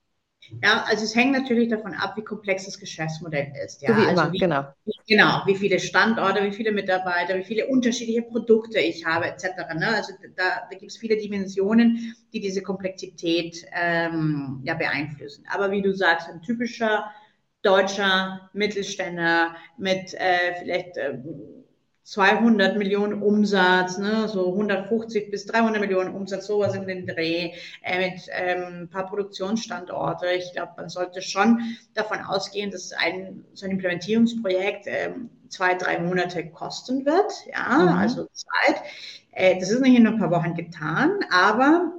Ja, 0.63 0.85
also 0.85 1.05
es 1.05 1.15
hängt 1.17 1.33
natürlich 1.33 1.69
davon 1.69 1.95
ab, 1.95 2.17
wie 2.17 2.23
komplex 2.23 2.65
das 2.67 2.79
Geschäftsmodell 2.79 3.53
ist. 3.65 3.83
So 3.87 3.87
Ja, 3.87 3.97
wie 3.97 4.07
also 4.07 4.31
immer, 4.31 4.33
wie, 4.33 4.39
genau. 4.39 4.73
wie, 4.85 4.93
genau, 5.09 5.43
wie 5.47 5.57
viele 5.57 5.81
Standorte, 5.81 6.45
wie 6.45 6.53
viele 6.53 6.71
Mitarbeiter, 6.73 7.37
wie 7.37 7.45
viele 7.45 7.67
unterschiedliche 7.67 8.23
Produkte 8.23 8.79
ich 8.79 9.05
habe, 9.05 9.27
etc. 9.27 9.75
Ne? 9.75 9.89
Also 9.89 10.13
da, 10.37 10.67
da 10.71 10.77
gibt 10.79 10.93
es 10.93 10.99
viele 10.99 11.17
Dimensionen, 11.17 12.15
die 12.33 12.41
diese 12.41 12.63
Komplexität 12.63 13.65
ähm, 13.73 14.61
ja, 14.65 14.75
beeinflussen. 14.75 15.45
Aber 15.53 15.71
wie 15.73 15.83
du 15.83 15.93
sagst, 15.93 16.29
ein 16.29 16.43
typischer 16.43 17.11
deutscher 17.67 18.51
Mittelständler 18.53 19.57
mit 19.79 20.15
äh, 20.15 20.55
vielleicht 20.61 20.97
äh, 20.97 21.19
200 22.05 22.77
Millionen 22.77 23.21
Umsatz, 23.21 23.99
ne, 23.99 24.29
so 24.29 24.53
150 24.53 25.31
bis 25.33 25.45
300 25.47 25.81
Millionen 25.81 26.15
Umsatz, 26.15 26.47
sowas 26.47 26.75
in 26.77 26.87
den 26.87 27.05
Dreh, 27.07 27.53
äh, 27.83 28.11
mit 28.11 28.21
ähm, 28.31 28.83
ein 28.83 28.89
paar 28.91 29.07
Produktionsstandorte. 29.07 30.27
Ich 30.29 30.53
glaube, 30.53 30.73
man 30.77 30.89
sollte 30.89 31.21
schon 31.21 31.61
davon 31.95 32.21
ausgehen, 32.21 32.71
dass 32.71 32.93
ein, 32.93 33.45
so 33.55 33.67
ein 33.67 33.73
Implementierungsprojekt 33.73 34.85
ähm, 34.87 35.31
zwei, 35.49 35.75
drei 35.75 35.99
Monate 35.99 36.49
kosten 36.51 37.05
wird. 37.05 37.33
Ja, 37.53 37.77
Mhm. 37.79 37.99
also 37.99 38.27
Zeit. 38.33 38.83
Äh, 39.33 39.59
das 39.59 39.71
ist 39.71 39.81
nicht 39.81 39.97
in 39.99 40.07
ein 40.07 40.19
paar 40.19 40.31
Wochen 40.31 40.55
getan, 40.55 41.19
aber 41.31 41.93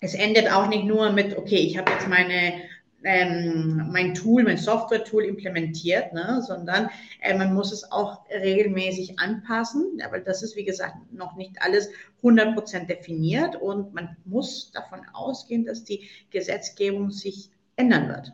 es 0.00 0.14
endet 0.14 0.50
auch 0.52 0.68
nicht 0.68 0.84
nur 0.84 1.12
mit, 1.12 1.36
okay, 1.36 1.56
ich 1.56 1.78
habe 1.78 1.92
jetzt 1.92 2.08
meine 2.08 2.62
ähm, 3.06 3.88
mein 3.92 4.14
Tool, 4.14 4.42
mein 4.42 4.56
Software-Tool 4.56 5.24
implementiert, 5.24 6.12
ne, 6.12 6.42
sondern 6.44 6.90
äh, 7.20 7.38
man 7.38 7.54
muss 7.54 7.72
es 7.72 7.90
auch 7.92 8.24
regelmäßig 8.30 9.20
anpassen, 9.20 10.02
aber 10.04 10.18
das 10.18 10.42
ist, 10.42 10.56
wie 10.56 10.64
gesagt, 10.64 10.96
noch 11.12 11.36
nicht 11.36 11.62
alles 11.62 11.88
100% 12.22 12.86
definiert 12.86 13.54
und 13.54 13.94
man 13.94 14.16
muss 14.24 14.72
davon 14.72 15.02
ausgehen, 15.12 15.64
dass 15.64 15.84
die 15.84 16.08
Gesetzgebung 16.30 17.12
sich 17.12 17.50
ändern 17.76 18.08
wird. 18.08 18.32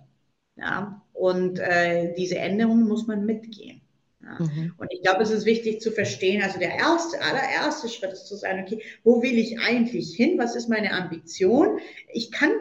Ja, 0.56 1.02
und 1.12 1.58
äh, 1.58 2.14
diese 2.14 2.38
Änderungen 2.38 2.88
muss 2.88 3.06
man 3.06 3.26
mitgehen. 3.26 3.82
Ja. 4.22 4.38
Mhm. 4.38 4.74
Und 4.78 4.88
ich 4.90 5.02
glaube, 5.02 5.22
es 5.22 5.30
ist 5.30 5.44
wichtig 5.44 5.80
zu 5.82 5.90
verstehen, 5.90 6.42
also 6.42 6.58
der 6.58 6.76
erste, 6.76 7.20
allererste 7.20 7.88
Schritt 7.88 8.12
ist 8.12 8.26
zu 8.26 8.36
sagen, 8.36 8.62
okay, 8.64 8.82
wo 9.04 9.22
will 9.22 9.36
ich 9.36 9.58
eigentlich 9.60 10.14
hin? 10.14 10.38
Was 10.38 10.56
ist 10.56 10.68
meine 10.68 10.92
Ambition? 10.92 11.78
Ich 12.08 12.30
kann 12.30 12.52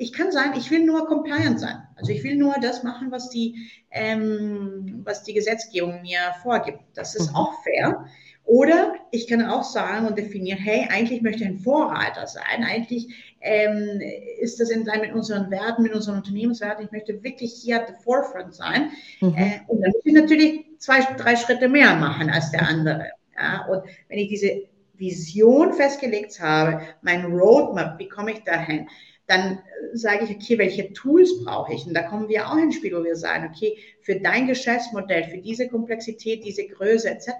ich 0.00 0.14
kann 0.14 0.32
sagen, 0.32 0.54
ich 0.56 0.70
will 0.70 0.86
nur 0.86 1.06
compliant 1.06 1.60
sein. 1.60 1.76
Also 1.94 2.10
ich 2.10 2.24
will 2.24 2.34
nur 2.36 2.54
das 2.62 2.82
machen, 2.82 3.10
was 3.10 3.28
die, 3.28 3.70
ähm, 3.90 5.02
was 5.04 5.24
die 5.24 5.34
Gesetzgebung 5.34 6.00
mir 6.00 6.20
vorgibt. 6.42 6.80
Das 6.94 7.14
ist 7.14 7.28
Mhm. 7.28 7.36
auch 7.36 7.62
fair. 7.62 8.06
Oder 8.44 8.94
ich 9.10 9.28
kann 9.28 9.44
auch 9.44 9.62
sagen 9.62 10.06
und 10.06 10.16
definieren, 10.16 10.58
hey, 10.58 10.88
eigentlich 10.90 11.20
möchte 11.20 11.44
ich 11.44 11.50
ein 11.50 11.58
Vorreiter 11.58 12.26
sein. 12.26 12.64
Eigentlich 12.64 13.14
ähm, 13.42 14.00
ist 14.40 14.58
das 14.58 14.70
in 14.70 14.86
Line 14.86 15.02
mit 15.02 15.12
unseren 15.12 15.50
Werten, 15.50 15.82
mit 15.82 15.92
unseren 15.92 16.16
Unternehmenswerten. 16.16 16.86
Ich 16.86 16.92
möchte 16.92 17.22
wirklich 17.22 17.52
hier 17.62 17.82
at 17.82 17.88
the 17.88 17.94
forefront 18.02 18.54
sein. 18.54 18.92
Mhm. 19.20 19.34
Äh, 19.36 19.60
und 19.66 19.82
dann 19.82 19.92
muss 19.92 20.02
ich 20.06 20.14
natürlich 20.14 20.64
zwei, 20.78 21.00
drei 21.18 21.36
Schritte 21.36 21.68
mehr 21.68 21.94
machen 21.96 22.30
als 22.30 22.50
der 22.52 22.66
andere. 22.66 23.10
Ja? 23.38 23.66
Und 23.66 23.82
wenn 24.08 24.18
ich 24.18 24.30
diese 24.30 24.62
Vision 24.94 25.74
festgelegt 25.74 26.40
habe, 26.40 26.80
mein 27.02 27.26
Roadmap, 27.26 27.98
wie 27.98 28.08
komme 28.08 28.32
ich 28.32 28.44
dahin? 28.44 28.88
Dann 29.30 29.60
sage 29.92 30.24
ich, 30.24 30.30
okay, 30.36 30.58
welche 30.58 30.92
Tools 30.92 31.44
brauche 31.44 31.72
ich? 31.72 31.86
Und 31.86 31.94
da 31.94 32.02
kommen 32.02 32.28
wir 32.28 32.48
auch 32.48 32.56
ins 32.56 32.74
Spiel, 32.74 32.96
wo 32.96 33.04
wir 33.04 33.14
sagen, 33.14 33.48
okay, 33.48 33.78
für 34.00 34.18
dein 34.18 34.48
Geschäftsmodell, 34.48 35.24
für 35.24 35.38
diese 35.38 35.68
Komplexität, 35.68 36.44
diese 36.44 36.66
Größe 36.66 37.10
etc., 37.10 37.30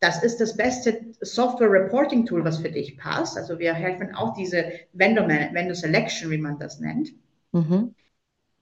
das 0.00 0.22
ist 0.22 0.40
das 0.40 0.56
beste 0.56 1.00
Software 1.22 1.72
Reporting 1.72 2.24
Tool, 2.24 2.44
was 2.44 2.58
für 2.58 2.70
dich 2.70 2.96
passt. 2.98 3.36
Also 3.36 3.58
wir 3.58 3.74
helfen 3.74 4.14
auch 4.14 4.34
diese 4.34 4.70
Vendor, 4.92 5.26
Vendor 5.26 5.74
Selection, 5.74 6.30
wie 6.30 6.38
man 6.38 6.58
das 6.58 6.78
nennt. 6.78 7.14
Mhm. 7.52 7.94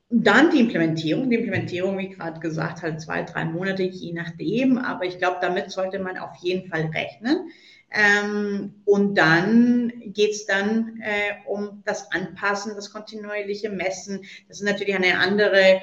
Dann 0.09 0.51
die 0.51 0.61
Implementierung. 0.61 1.29
Die 1.29 1.37
Implementierung, 1.37 1.99
wie 1.99 2.09
gerade 2.09 2.41
gesagt, 2.41 2.81
halt 2.81 3.03
zwei, 3.03 3.23
drei 3.23 3.45
Monate, 3.45 3.83
je 3.83 4.15
nachdem. 4.15 4.79
Aber 4.79 5.05
ich 5.05 5.19
glaube, 5.19 5.39
damit 5.43 5.71
sollte 5.71 5.99
man 5.99 6.17
auf 6.17 6.37
jeden 6.37 6.71
Fall 6.71 6.87
rechnen. 6.87 7.51
Ähm, 7.97 8.75
und 8.85 9.15
dann 9.15 9.91
geht's 10.05 10.45
dann 10.45 11.01
äh, 11.03 11.35
um 11.47 11.83
das 11.87 12.13
Anpassen, 12.13 12.75
das 12.75 12.93
kontinuierliche 12.93 13.71
Messen. 13.71 14.21
Das 14.49 14.61
ist 14.61 14.67
natürlich 14.67 14.95
eine 14.95 15.19
andere 15.19 15.81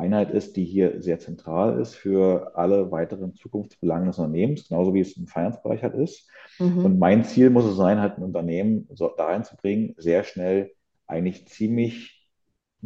Einheit 0.01 0.31
ist, 0.31 0.57
die 0.57 0.65
hier 0.65 1.01
sehr 1.01 1.19
zentral 1.19 1.79
ist 1.81 1.95
für 1.95 2.53
alle 2.57 2.91
weiteren 2.91 3.35
Zukunftsbelange 3.35 4.07
des 4.07 4.19
Unternehmens, 4.19 4.69
genauso 4.69 4.95
wie 4.95 5.01
es 5.01 5.17
im 5.17 5.27
Finance-Bereich 5.27 5.83
halt 5.83 5.95
ist. 5.95 6.29
Mhm. 6.59 6.85
Und 6.85 6.99
mein 6.99 7.25
Ziel 7.25 7.51
muss 7.51 7.65
es 7.65 7.77
sein, 7.77 8.01
halt 8.01 8.19
ein 8.19 8.25
Unternehmen 8.25 8.89
so 8.93 9.09
dahin 9.09 9.45
zu 9.45 9.57
bringen, 9.57 9.95
sehr 9.97 10.25
schnell 10.25 10.73
eigentlich 11.07 11.47
ziemlich 11.49 12.29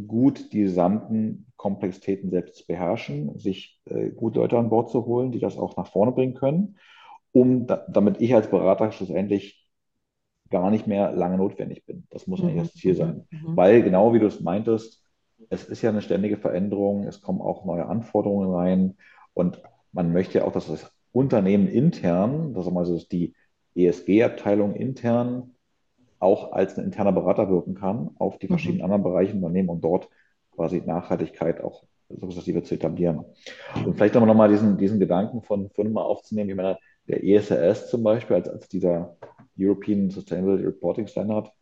gut 0.07 0.53
die 0.53 0.63
gesamten 0.63 1.47
Komplexitäten 1.57 2.31
selbst 2.31 2.57
zu 2.57 2.67
beherrschen, 2.67 3.39
sich 3.39 3.81
äh, 3.87 4.11
gute 4.11 4.41
Leute 4.41 4.59
an 4.59 4.71
Bord 4.71 4.91
zu 4.91 5.07
holen, 5.07 5.31
die 5.31 5.39
das 5.39 5.57
auch 5.57 5.77
nach 5.77 5.87
vorne 5.87 6.13
bringen 6.13 6.35
können, 6.35 6.77
um 7.33 7.67
da, 7.67 7.87
damit 7.89 8.21
ich 8.21 8.35
als 8.35 8.51
Berater 8.51 8.91
schlussendlich 8.91 9.69
gar 10.51 10.71
nicht 10.71 10.87
mehr 10.87 11.13
lange 11.13 11.39
notwendig 11.39 11.85
bin. 11.87 12.07
Das 12.11 12.27
muss 12.27 12.41
eigentlich 12.41 12.57
mhm. 12.57 12.61
das 12.61 12.75
Ziel 12.75 12.95
sein. 12.95 13.27
Mhm. 13.31 13.57
Weil 13.57 13.83
genau 13.83 14.13
wie 14.13 14.19
du 14.19 14.27
es 14.27 14.41
meintest, 14.41 15.04
es 15.51 15.65
ist 15.65 15.83
ja 15.83 15.91
eine 15.91 16.03
ständige 16.03 16.37
Veränderung, 16.37 17.05
es 17.05 17.21
kommen 17.21 17.41
auch 17.41 17.65
neue 17.65 17.87
Anforderungen 17.87 18.55
rein 18.55 18.97
und 19.35 19.61
man 19.93 20.13
möchte 20.13 20.39
ja 20.39 20.45
auch, 20.45 20.53
dass 20.53 20.69
das 20.69 20.91
Unternehmen 21.13 21.69
intern, 21.69 22.55
das 22.55 22.67
also 22.67 23.01
die 23.11 23.35
ESG-Abteilung 23.77 24.75
intern, 24.75 25.55
auch 26.19 26.53
als 26.53 26.79
ein 26.79 26.85
interner 26.85 27.13
Berater 27.13 27.49
wirken 27.51 27.75
kann 27.75 28.11
auf 28.19 28.39
die 28.39 28.49
verschiedenen 28.49 28.79
mhm. 28.79 28.85
anderen 28.85 29.03
Bereiche 29.03 29.35
Unternehmen 29.35 29.69
und 29.69 29.85
dort 29.85 30.09
quasi 30.53 30.83
Nachhaltigkeit 30.85 31.63
auch 31.63 31.85
sukzessive 32.09 32.63
zu 32.63 32.75
etablieren. 32.75 33.25
Und 33.85 33.97
vielleicht 33.97 34.15
nochmal 34.15 34.29
noch 34.29 34.35
mal 34.35 34.49
diesen, 34.49 34.79
diesen 34.79 35.01
Gedanken 35.01 35.43
von 35.43 35.71
mal 35.93 36.03
aufzunehmen. 36.03 36.51
Ich 36.51 36.57
meine, 36.57 36.79
der 37.09 37.25
ESRS 37.25 37.91
zum 37.91 38.03
Beispiel, 38.03 38.37
als, 38.37 38.49
als 38.49 38.69
dieser 38.69 39.17
European 39.59 40.11
Sustainability 40.11 40.65
Reporting 40.65 41.07
Standard, 41.07 41.53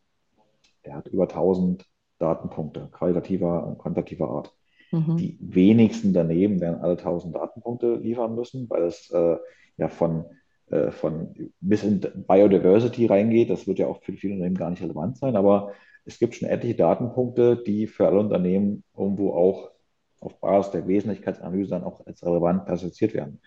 der 0.85 0.95
hat 0.95 1.07
über 1.07 1.23
1000 1.23 1.85
Datenpunkte, 2.19 2.89
qualitativer 2.91 3.65
und 3.67 3.77
quantitativer 3.77 4.29
Art. 4.29 4.53
Mhm. 4.91 5.17
Die 5.17 5.37
wenigsten 5.41 6.13
daneben 6.13 6.61
werden 6.61 6.81
alle 6.81 6.97
1000 6.97 7.35
Datenpunkte 7.35 7.95
liefern 7.95 8.35
müssen, 8.35 8.69
weil 8.69 8.83
es 8.83 9.09
äh, 9.11 9.37
ja 9.77 9.87
von 9.87 10.25
äh, 10.69 10.91
von 10.91 11.33
bis 11.59 11.83
in 11.83 11.99
Biodiversity 11.99 13.05
reingeht. 13.05 13.49
Das 13.49 13.67
wird 13.67 13.79
ja 13.79 13.87
auch 13.87 14.01
für 14.01 14.13
viele 14.13 14.33
Unternehmen 14.33 14.57
gar 14.57 14.69
nicht 14.69 14.81
relevant 14.81 15.17
sein, 15.17 15.35
aber 15.35 15.73
es 16.05 16.19
gibt 16.19 16.35
schon 16.35 16.49
etliche 16.49 16.75
Datenpunkte, 16.75 17.61
die 17.65 17.87
für 17.87 18.07
alle 18.07 18.19
Unternehmen 18.19 18.83
irgendwo 18.97 19.33
auch 19.33 19.71
auf 20.19 20.39
Basis 20.39 20.71
der 20.71 20.87
Wesentlichkeitsanalyse 20.87 21.71
dann 21.71 21.83
auch 21.83 22.05
als 22.05 22.25
relevant 22.25 22.65
klassifiziert 22.65 23.13
werden. 23.13 23.41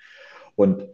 Und 0.55 0.89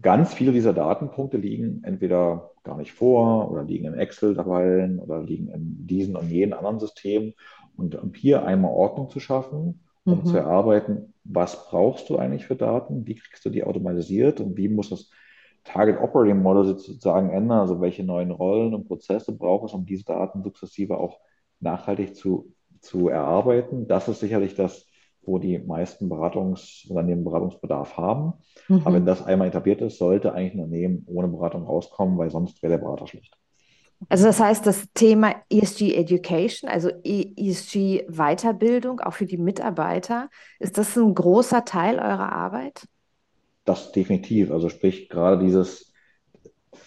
ganz 0.00 0.34
viele 0.34 0.52
dieser 0.52 0.72
Datenpunkte 0.72 1.36
liegen 1.36 1.82
entweder 1.84 2.50
gar 2.64 2.76
nicht 2.76 2.92
vor 2.92 3.50
oder 3.50 3.64
liegen 3.64 3.86
in 3.86 3.94
Excel-Tabellen 3.94 4.98
oder 4.98 5.22
liegen 5.22 5.48
in 5.48 5.86
diesen 5.86 6.16
und 6.16 6.28
jenen 6.30 6.52
anderen 6.52 6.80
Systemen. 6.80 7.34
Und 7.76 7.94
um 7.94 8.12
hier 8.14 8.44
einmal 8.44 8.72
Ordnung 8.72 9.10
zu 9.10 9.20
schaffen, 9.20 9.84
um 10.04 10.20
mhm. 10.20 10.26
zu 10.26 10.36
erarbeiten, 10.36 11.14
was 11.24 11.66
brauchst 11.66 12.08
du 12.10 12.16
eigentlich 12.16 12.46
für 12.46 12.56
Daten, 12.56 13.06
wie 13.06 13.14
kriegst 13.14 13.44
du 13.44 13.50
die 13.50 13.64
automatisiert 13.64 14.40
und 14.40 14.56
wie 14.56 14.68
muss 14.68 14.90
das 14.90 15.10
Target 15.64 16.00
Operating 16.00 16.42
Model 16.42 16.64
sozusagen 16.64 17.30
ändern, 17.30 17.60
also 17.60 17.80
welche 17.80 18.02
neuen 18.02 18.32
Rollen 18.32 18.74
und 18.74 18.88
Prozesse 18.88 19.32
braucht 19.32 19.66
es, 19.66 19.74
um 19.74 19.86
diese 19.86 20.04
Daten 20.04 20.42
sukzessive 20.42 20.98
auch 20.98 21.20
nachhaltig 21.60 22.16
zu, 22.16 22.52
zu 22.80 23.08
erarbeiten. 23.08 23.86
Das 23.86 24.08
ist 24.08 24.20
sicherlich 24.20 24.56
das, 24.56 24.86
wo 25.24 25.38
die 25.38 25.58
meisten 25.58 26.08
Beratungsunternehmen 26.08 27.24
Beratungsbedarf 27.24 27.96
haben. 27.96 28.34
Mhm. 28.68 28.82
Aber 28.84 28.94
wenn 28.94 29.06
das 29.06 29.24
einmal 29.24 29.48
etabliert 29.48 29.80
ist, 29.80 29.98
sollte 29.98 30.32
eigentlich 30.32 30.54
ein 30.54 30.60
Unternehmen 30.60 31.04
ohne 31.06 31.28
Beratung 31.28 31.64
rauskommen, 31.64 32.18
weil 32.18 32.30
sonst 32.30 32.62
wäre 32.62 32.72
der 32.72 32.78
Berater 32.78 33.06
schlecht. 33.06 33.34
Also 34.08 34.24
das 34.24 34.40
heißt, 34.40 34.66
das 34.66 34.88
Thema 34.94 35.36
ESG 35.48 35.94
Education, 35.94 36.68
also 36.68 36.90
ESG 37.04 38.04
Weiterbildung, 38.08 38.98
auch 38.98 39.12
für 39.12 39.26
die 39.26 39.38
Mitarbeiter, 39.38 40.28
ist 40.58 40.76
das 40.76 40.96
ein 40.96 41.14
großer 41.14 41.64
Teil 41.64 42.00
eurer 42.00 42.32
Arbeit? 42.32 42.88
das 43.64 43.92
definitiv. 43.92 44.50
Also 44.50 44.68
sprich, 44.68 45.08
gerade 45.08 45.42
dieses, 45.42 45.91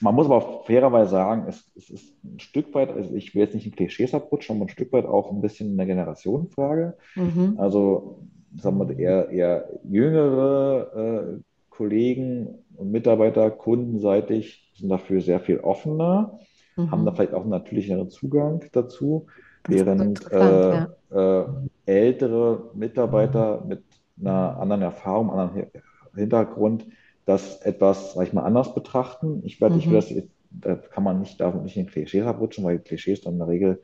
man 0.02 0.16
muss 0.16 0.26
aber 0.26 0.64
fairerweise 0.66 1.12
sagen, 1.12 1.46
es, 1.48 1.72
es 1.76 1.90
ist 1.90 2.24
ein 2.24 2.40
Stück 2.40 2.74
weit, 2.74 2.92
also 2.92 3.14
ich 3.16 3.34
will 3.34 3.42
jetzt 3.42 3.56
nicht 3.56 3.66
in 3.66 3.76
Klischees 3.76 4.14
abrutschen, 4.14 4.56
aber 4.56 4.66
ein 4.66 4.70
Stück 4.70 4.92
weit 4.94 5.06
auch 5.06 5.32
ein 5.32 5.42
bisschen 5.42 5.74
eine 5.74 5.88
Generationenfrage. 5.88 6.96
Mhm. 7.16 7.56
Also 7.58 8.20
sagen 8.58 8.80
wir 8.80 8.98
eher, 8.98 9.30
eher 9.30 9.70
jüngere 9.84 11.38
äh, 11.38 11.42
Kollegen 11.70 12.60
und 12.78 12.92
Mitarbeiter 12.92 13.52
kundenseitig 13.52 14.72
sind 14.76 14.90
dafür 14.90 15.22
sehr 15.22 15.40
viel 15.40 15.60
offener, 15.60 16.40
mhm. 16.76 16.92
haben 16.92 17.06
da 17.06 17.12
vielleicht 17.12 17.34
auch 17.34 17.42
einen 17.42 17.50
natürlicheren 17.50 18.10
Zugang 18.10 18.64
dazu, 18.72 19.28
während 19.68 20.32
äh, 20.32 20.38
ja. 20.38 20.88
äh, 21.12 21.46
ältere 21.86 22.72
Mitarbeiter 22.74 23.64
mit 23.68 23.84
einer 24.20 24.58
anderen 24.60 24.82
Erfahrung, 24.84 25.32
anderen 25.32 25.68
Hintergrund 26.16 26.86
das 27.26 27.62
etwas, 27.62 28.14
sag 28.14 28.28
ich 28.28 28.34
mal, 28.34 28.44
anders 28.44 28.74
betrachten. 28.74 29.42
Ich 29.44 29.60
werde, 29.60 29.76
mhm. 29.76 29.82
ich 29.82 29.90
will 29.90 29.96
das, 29.96 30.14
da 30.52 30.76
kann 30.76 31.04
man 31.04 31.20
nicht, 31.20 31.40
darf 31.42 31.56
nicht 31.56 31.78
in 31.78 31.88
Klischees 31.88 32.26
abrutschen, 32.26 32.64
weil 32.64 32.80
Klischees 32.80 33.22
dann 33.22 33.34
in 33.34 33.40
der 33.40 33.48
Regel 33.48 33.82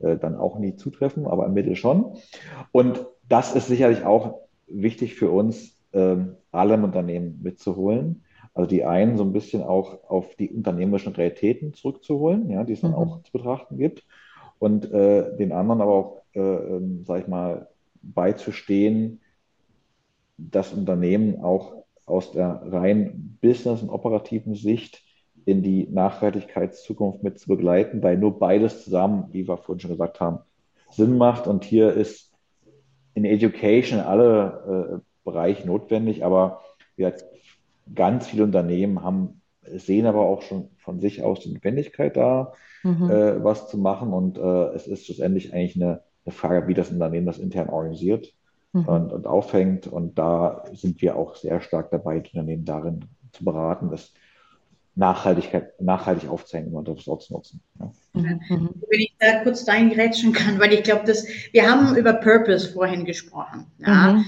äh, 0.00 0.16
dann 0.16 0.36
auch 0.36 0.58
nie 0.58 0.76
zutreffen, 0.76 1.26
aber 1.26 1.46
im 1.46 1.54
Mittel 1.54 1.76
schon. 1.76 2.16
Und 2.70 3.06
das 3.28 3.54
ist 3.54 3.68
sicherlich 3.68 4.04
auch 4.04 4.40
wichtig 4.66 5.14
für 5.14 5.30
uns, 5.30 5.76
ähm, 5.92 6.36
alle 6.50 6.74
im 6.74 6.84
Unternehmen 6.84 7.40
mitzuholen. 7.42 8.24
Also 8.54 8.68
die 8.68 8.84
einen 8.84 9.16
so 9.16 9.24
ein 9.24 9.32
bisschen 9.32 9.62
auch 9.62 10.04
auf 10.10 10.36
die 10.36 10.50
unternehmerischen 10.50 11.14
Realitäten 11.14 11.72
zurückzuholen, 11.72 12.50
ja, 12.50 12.64
die 12.64 12.74
es 12.74 12.82
dann 12.82 12.90
mhm. 12.90 12.96
auch 12.96 13.22
zu 13.22 13.32
betrachten 13.32 13.78
gibt. 13.78 14.04
Und 14.58 14.90
äh, 14.92 15.36
den 15.36 15.52
anderen 15.52 15.80
aber 15.80 15.92
auch, 15.92 16.22
äh, 16.34 16.40
ähm, 16.40 17.04
sag 17.04 17.22
ich 17.22 17.28
mal, 17.28 17.68
beizustehen, 18.02 19.20
das 20.36 20.72
Unternehmen 20.72 21.42
auch 21.42 21.84
aus 22.06 22.32
der 22.32 22.62
rein 22.66 23.38
Business- 23.40 23.82
und 23.82 23.90
operativen 23.90 24.54
Sicht 24.54 25.02
in 25.44 25.62
die 25.62 25.88
Nachhaltigkeitszukunft 25.90 27.22
mit 27.22 27.38
zu 27.38 27.48
begleiten, 27.48 28.02
weil 28.02 28.16
nur 28.16 28.38
beides 28.38 28.84
zusammen, 28.84 29.28
wie 29.32 29.48
wir 29.48 29.56
vorhin 29.56 29.80
schon 29.80 29.90
gesagt 29.90 30.20
haben, 30.20 30.38
Sinn 30.90 31.16
macht. 31.16 31.46
Und 31.46 31.64
hier 31.64 31.92
ist 31.92 32.32
in 33.14 33.24
Education 33.24 34.00
alle 34.00 35.00
äh, 35.00 35.04
Bereiche 35.24 35.66
notwendig, 35.66 36.24
aber 36.24 36.60
ja, 36.96 37.12
ganz 37.94 38.28
viele 38.28 38.44
Unternehmen 38.44 39.02
haben, 39.02 39.40
sehen 39.62 40.06
aber 40.06 40.20
auch 40.20 40.42
schon 40.42 40.70
von 40.78 41.00
sich 41.00 41.22
aus 41.22 41.40
die 41.40 41.52
Notwendigkeit 41.52 42.16
da, 42.16 42.52
mhm. 42.82 43.10
äh, 43.10 43.42
was 43.42 43.68
zu 43.68 43.78
machen. 43.78 44.12
Und 44.12 44.38
äh, 44.38 44.74
es 44.74 44.86
ist 44.86 45.06
schlussendlich 45.06 45.52
eigentlich 45.52 45.76
eine, 45.76 46.02
eine 46.24 46.32
Frage, 46.32 46.68
wie 46.68 46.74
das 46.74 46.90
Unternehmen 46.90 47.26
das 47.26 47.38
intern 47.38 47.68
organisiert 47.68 48.32
mhm. 48.72 48.84
und, 48.84 49.12
und 49.12 49.26
aufhängt. 49.26 49.86
Und 49.86 50.18
da 50.18 50.64
sind 50.72 51.00
wir 51.02 51.16
auch 51.16 51.36
sehr 51.36 51.60
stark 51.60 51.90
dabei, 51.90 52.20
die 52.20 52.30
Unternehmen 52.30 52.64
darin 52.64 53.04
zu 53.32 53.44
beraten, 53.44 53.90
das 53.90 54.12
Nachhaltigkeit, 54.94 55.80
nachhaltig 55.80 56.28
aufzuhängen 56.28 56.74
und 56.74 56.86
das 56.86 57.08
auszunutzen. 57.08 57.60
Ja. 57.78 57.92
Mhm. 58.12 58.70
Wenn 58.88 59.00
ich 59.00 59.14
da 59.18 59.42
kurz 59.42 59.66
reingrätschen 59.66 60.32
kann, 60.32 60.60
weil 60.60 60.72
ich 60.72 60.82
glaube, 60.82 61.06
dass 61.06 61.26
wir 61.52 61.70
haben 61.70 61.96
über 61.96 62.12
Purpose 62.14 62.70
vorhin 62.70 63.04
gesprochen. 63.04 63.66
Ja? 63.78 64.14
Mhm. 64.14 64.24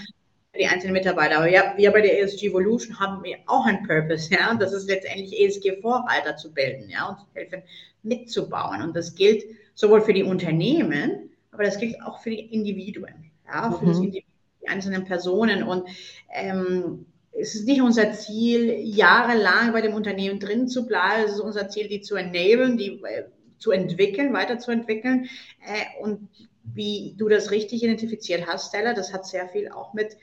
Die 0.57 0.67
einzelnen 0.67 0.95
Mitarbeiter. 0.95 1.39
Aber 1.39 1.51
ja, 1.51 1.75
wir 1.77 1.91
bei 1.91 2.01
der 2.01 2.23
ESG 2.23 2.47
Evolution 2.47 2.99
haben 2.99 3.25
wir 3.25 3.39
auch 3.47 3.67
einen 3.67 3.87
Purpose, 3.87 4.33
ja. 4.33 4.53
Und 4.53 4.63
das 4.63 4.73
ist 4.73 4.89
letztendlich 4.89 5.39
ESG-Vorreiter 5.39 6.37
zu 6.37 6.55
bilden, 6.55 6.89
ja, 6.89 7.09
und 7.09 7.19
helfen 7.35 7.63
mitzubauen. 8.05 8.81
Und 8.81 8.95
das 8.95 9.17
gilt 9.17 9.45
sowohl 9.75 10.01
für 10.01 10.13
die 10.13 10.23
Unternehmen, 10.23 11.31
aber 11.51 11.65
das 11.65 11.79
gilt 11.79 12.01
auch 12.03 12.21
für 12.21 12.31
die 12.31 12.55
Individuen, 12.55 13.33
ja, 13.47 13.73
für 13.73 13.85
mhm. 13.85 13.89
das 13.89 13.99
Individuum 13.99 14.34
die 14.65 14.69
einzelnen 14.69 15.05
Personen. 15.05 15.63
Und 15.63 15.89
ähm, 16.33 17.07
es 17.33 17.55
ist 17.55 17.67
nicht 17.67 17.83
unser 17.83 18.13
Ziel, 18.13 18.71
jahrelang 18.71 19.73
bei 19.73 19.81
dem 19.81 19.95
Unternehmen 19.95 20.39
drin 20.39 20.69
zu 20.69 20.87
bleiben. 20.87 21.25
Es 21.25 21.33
ist 21.33 21.41
unser 21.41 21.69
Ziel, 21.69 21.89
die 21.89 22.01
zu 22.01 22.17
enablen, 22.17 22.77
die 22.77 23.03
äh, 23.03 23.25
zu 23.59 23.73
entwickeln, 23.73 24.33
weiterzuentwickeln. 24.33 25.29
Äh, 25.67 26.03
und 26.03 26.29
wie 26.63 27.15
du 27.17 27.29
das 27.29 27.51
richtig 27.51 27.83
identifiziert 27.83 28.47
hast, 28.47 28.69
Stella, 28.69 28.95
das 28.95 29.13
hat 29.13 29.27
sehr 29.27 29.49
viel 29.49 29.71
auch 29.71 29.95
mit 29.95 30.17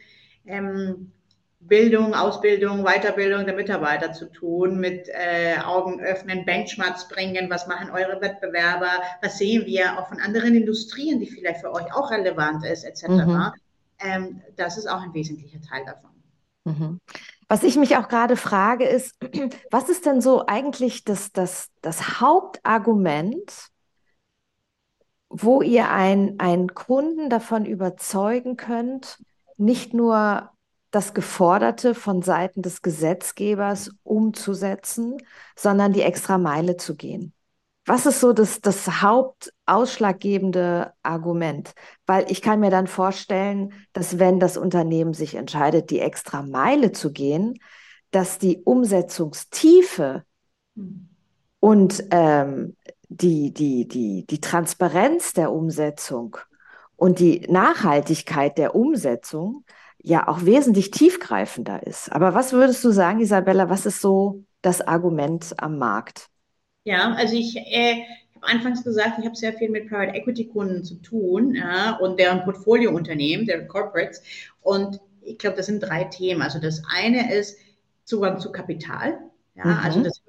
ähm, 0.45 1.11
Bildung, 1.59 2.15
Ausbildung, 2.15 2.83
Weiterbildung 2.83 3.45
der 3.45 3.55
Mitarbeiter 3.55 4.13
zu 4.13 4.25
tun, 4.25 4.79
mit 4.79 5.07
äh, 5.09 5.57
Augen 5.63 6.01
öffnen, 6.01 6.43
Benchmarks 6.43 7.07
bringen, 7.07 7.51
was 7.51 7.67
machen 7.67 7.91
eure 7.91 8.19
Wettbewerber, 8.19 8.89
was 9.21 9.37
sehen 9.37 9.67
wir 9.67 9.99
auch 9.99 10.07
von 10.07 10.19
anderen 10.19 10.55
Industrien, 10.55 11.19
die 11.19 11.27
vielleicht 11.27 11.61
für 11.61 11.71
euch 11.71 11.93
auch 11.93 12.09
relevant 12.09 12.65
ist, 12.65 12.83
etc. 12.83 13.07
Mhm 13.07 13.51
ähm, 14.01 14.41
das 14.55 14.77
ist 14.77 14.87
auch 14.87 15.01
ein 15.01 15.13
wesentlicher 15.13 15.61
Teil 15.61 15.85
davon. 15.85 16.11
Mhm. 16.63 16.99
Was 17.47 17.63
ich 17.63 17.75
mich 17.75 17.97
auch 17.97 18.07
gerade 18.07 18.37
frage, 18.37 18.85
ist, 18.85 19.17
was 19.71 19.89
ist 19.89 20.05
denn 20.05 20.21
so 20.21 20.45
eigentlich 20.47 21.03
das, 21.03 21.31
das, 21.31 21.69
das 21.81 22.21
Hauptargument, 22.21 23.69
wo 25.29 25.61
ihr 25.61 25.89
einen 25.89 26.73
Kunden 26.73 27.29
davon 27.29 27.65
überzeugen 27.65 28.57
könnt, 28.57 29.23
nicht 29.57 29.93
nur 29.93 30.51
das 30.91 31.13
Geforderte 31.13 31.95
von 31.95 32.21
Seiten 32.21 32.61
des 32.61 32.81
Gesetzgebers 32.81 33.91
umzusetzen, 34.03 35.17
sondern 35.55 35.93
die 35.93 36.01
extra 36.01 36.37
Meile 36.37 36.75
zu 36.75 36.95
gehen? 36.95 37.33
Was 37.85 38.05
ist 38.05 38.19
so 38.19 38.31
das, 38.31 38.61
das 38.61 39.01
hauptausschlaggebende 39.01 40.93
Argument? 41.01 41.73
Weil 42.05 42.29
ich 42.31 42.41
kann 42.41 42.59
mir 42.59 42.69
dann 42.69 42.87
vorstellen, 42.87 43.73
dass 43.91 44.19
wenn 44.19 44.39
das 44.39 44.55
Unternehmen 44.55 45.13
sich 45.13 45.35
entscheidet, 45.35 45.89
die 45.89 45.99
extra 45.99 46.43
Meile 46.43 46.91
zu 46.91 47.11
gehen, 47.11 47.59
dass 48.11 48.37
die 48.37 48.61
Umsetzungstiefe 48.63 50.23
hm. 50.75 51.09
und 51.59 52.03
ähm, 52.11 52.75
die, 53.09 53.51
die, 53.51 53.87
die, 53.87 54.25
die 54.25 54.41
Transparenz 54.41 55.33
der 55.33 55.51
Umsetzung 55.51 56.37
und 56.95 57.19
die 57.19 57.41
Nachhaltigkeit 57.49 58.57
der 58.57 58.75
Umsetzung 58.75 59.65
ja 60.01 60.27
auch 60.27 60.45
wesentlich 60.45 60.91
tiefgreifender 60.91 61.85
ist. 61.85 62.11
Aber 62.11 62.33
was 62.33 62.53
würdest 62.53 62.83
du 62.83 62.91
sagen, 62.91 63.19
Isabella, 63.19 63.69
was 63.69 63.85
ist 63.85 64.01
so 64.01 64.43
das 64.61 64.81
Argument 64.81 65.53
am 65.57 65.77
Markt? 65.77 66.30
Ja, 66.83 67.13
also 67.13 67.35
ich 67.35 67.55
äh, 67.57 68.03
habe 68.35 68.47
anfangs 68.47 68.83
gesagt, 68.83 69.19
ich 69.19 69.25
habe 69.25 69.35
sehr 69.35 69.53
viel 69.53 69.69
mit 69.69 69.87
Private 69.87 70.17
Equity 70.17 70.47
Kunden 70.47 70.83
zu 70.83 70.95
tun 70.95 71.55
ja, 71.55 71.97
und 71.97 72.19
deren 72.19 72.43
Portfoliounternehmen, 72.43 73.45
deren 73.45 73.67
Corporates. 73.67 74.23
Und 74.61 74.99
ich 75.21 75.37
glaube, 75.37 75.57
das 75.57 75.67
sind 75.67 75.81
drei 75.81 76.05
Themen. 76.05 76.41
Also 76.41 76.59
das 76.59 76.81
eine 76.91 77.33
ist 77.33 77.57
Zugang 78.05 78.39
zu 78.39 78.51
Kapital. 78.51 79.19
Ja, 79.55 79.65
mhm. 79.65 79.79
also 79.83 80.03
das 80.03 80.21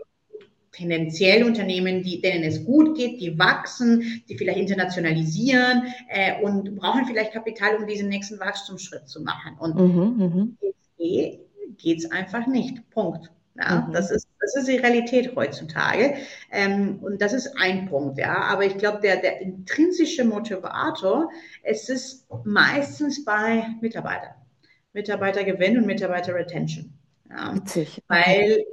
tendenziell 0.72 1.44
Unternehmen, 1.44 2.02
die, 2.02 2.20
denen 2.20 2.44
es 2.44 2.64
gut 2.64 2.96
geht, 2.96 3.20
die 3.20 3.38
wachsen, 3.38 4.22
die 4.28 4.36
vielleicht 4.36 4.58
internationalisieren 4.58 5.84
äh, 6.08 6.42
und 6.42 6.74
brauchen 6.76 7.04
vielleicht 7.04 7.32
Kapital, 7.32 7.76
um 7.76 7.86
diesen 7.86 8.08
nächsten 8.08 8.40
Wachstumsschritt 8.40 9.06
zu 9.08 9.22
machen. 9.22 9.56
Und 9.58 9.74
mhm, 9.76 10.56
ESG 10.60 11.40
geht 11.76 11.98
es 11.98 12.10
einfach 12.10 12.46
nicht. 12.46 12.88
Punkt. 12.90 13.30
Ja, 13.54 13.86
mhm. 13.86 13.92
das, 13.92 14.10
ist, 14.10 14.26
das 14.40 14.56
ist 14.56 14.68
die 14.68 14.76
Realität 14.76 15.34
heutzutage. 15.36 16.14
Ähm, 16.50 16.98
und 17.02 17.20
das 17.20 17.32
ist 17.32 17.54
ein 17.58 17.88
Punkt, 17.88 18.18
ja. 18.18 18.34
Aber 18.34 18.64
ich 18.64 18.78
glaube, 18.78 19.00
der, 19.00 19.16
der 19.16 19.40
intrinsische 19.40 20.24
Motivator, 20.24 21.30
es 21.62 21.88
ist 21.88 22.26
meistens 22.44 23.24
bei 23.24 23.66
Mitarbeitern. 23.80 24.34
Mitarbeitergewinn 24.94 25.78
und 25.78 25.86
Mitarbeiterretention. 25.86 26.92
Ja. 27.30 27.54
Witzig. 27.54 28.02
Weil 28.08 28.64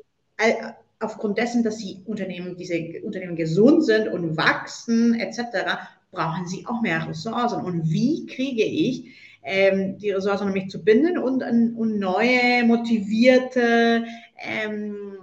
aufgrund 0.99 1.37
dessen, 1.37 1.63
dass 1.63 1.77
die 1.77 2.01
Unternehmen, 2.05 2.55
diese 2.57 3.01
Unternehmen 3.03 3.35
gesund 3.35 3.85
sind 3.85 4.07
und 4.07 4.37
wachsen 4.37 5.19
etc., 5.19 5.41
brauchen 6.11 6.47
sie 6.47 6.65
auch 6.65 6.81
mehr 6.81 7.07
Ressourcen. 7.07 7.63
Und 7.63 7.89
wie 7.89 8.25
kriege 8.25 8.63
ich 8.63 9.15
ähm, 9.43 9.97
die 9.97 10.11
Ressourcen, 10.11 10.47
um 10.47 10.53
mich 10.53 10.69
zu 10.69 10.83
binden 10.83 11.17
und, 11.17 11.41
und 11.43 11.99
neue, 11.99 12.63
motivierte, 12.65 14.05
ähm, 14.37 15.17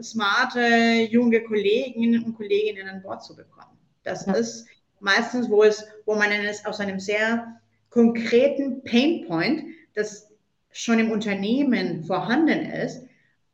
smarte, 0.00 1.08
junge 1.10 1.42
Kolleginnen 1.42 2.24
und 2.24 2.34
Kolleginnen 2.34 2.88
an 2.88 3.02
Bord 3.02 3.24
zu 3.24 3.34
bekommen? 3.34 3.78
Das 4.04 4.26
ja. 4.26 4.34
ist 4.34 4.66
meistens, 5.00 5.48
wo, 5.50 5.62
es, 5.62 5.86
wo 6.06 6.14
man 6.14 6.30
es 6.30 6.64
aus 6.64 6.80
einem 6.80 7.00
sehr 7.00 7.60
konkreten 7.90 8.82
Painpoint, 8.84 9.64
das 9.94 10.30
schon 10.70 10.98
im 10.98 11.10
Unternehmen 11.10 12.04
vorhanden 12.04 12.60
ist, 12.60 13.06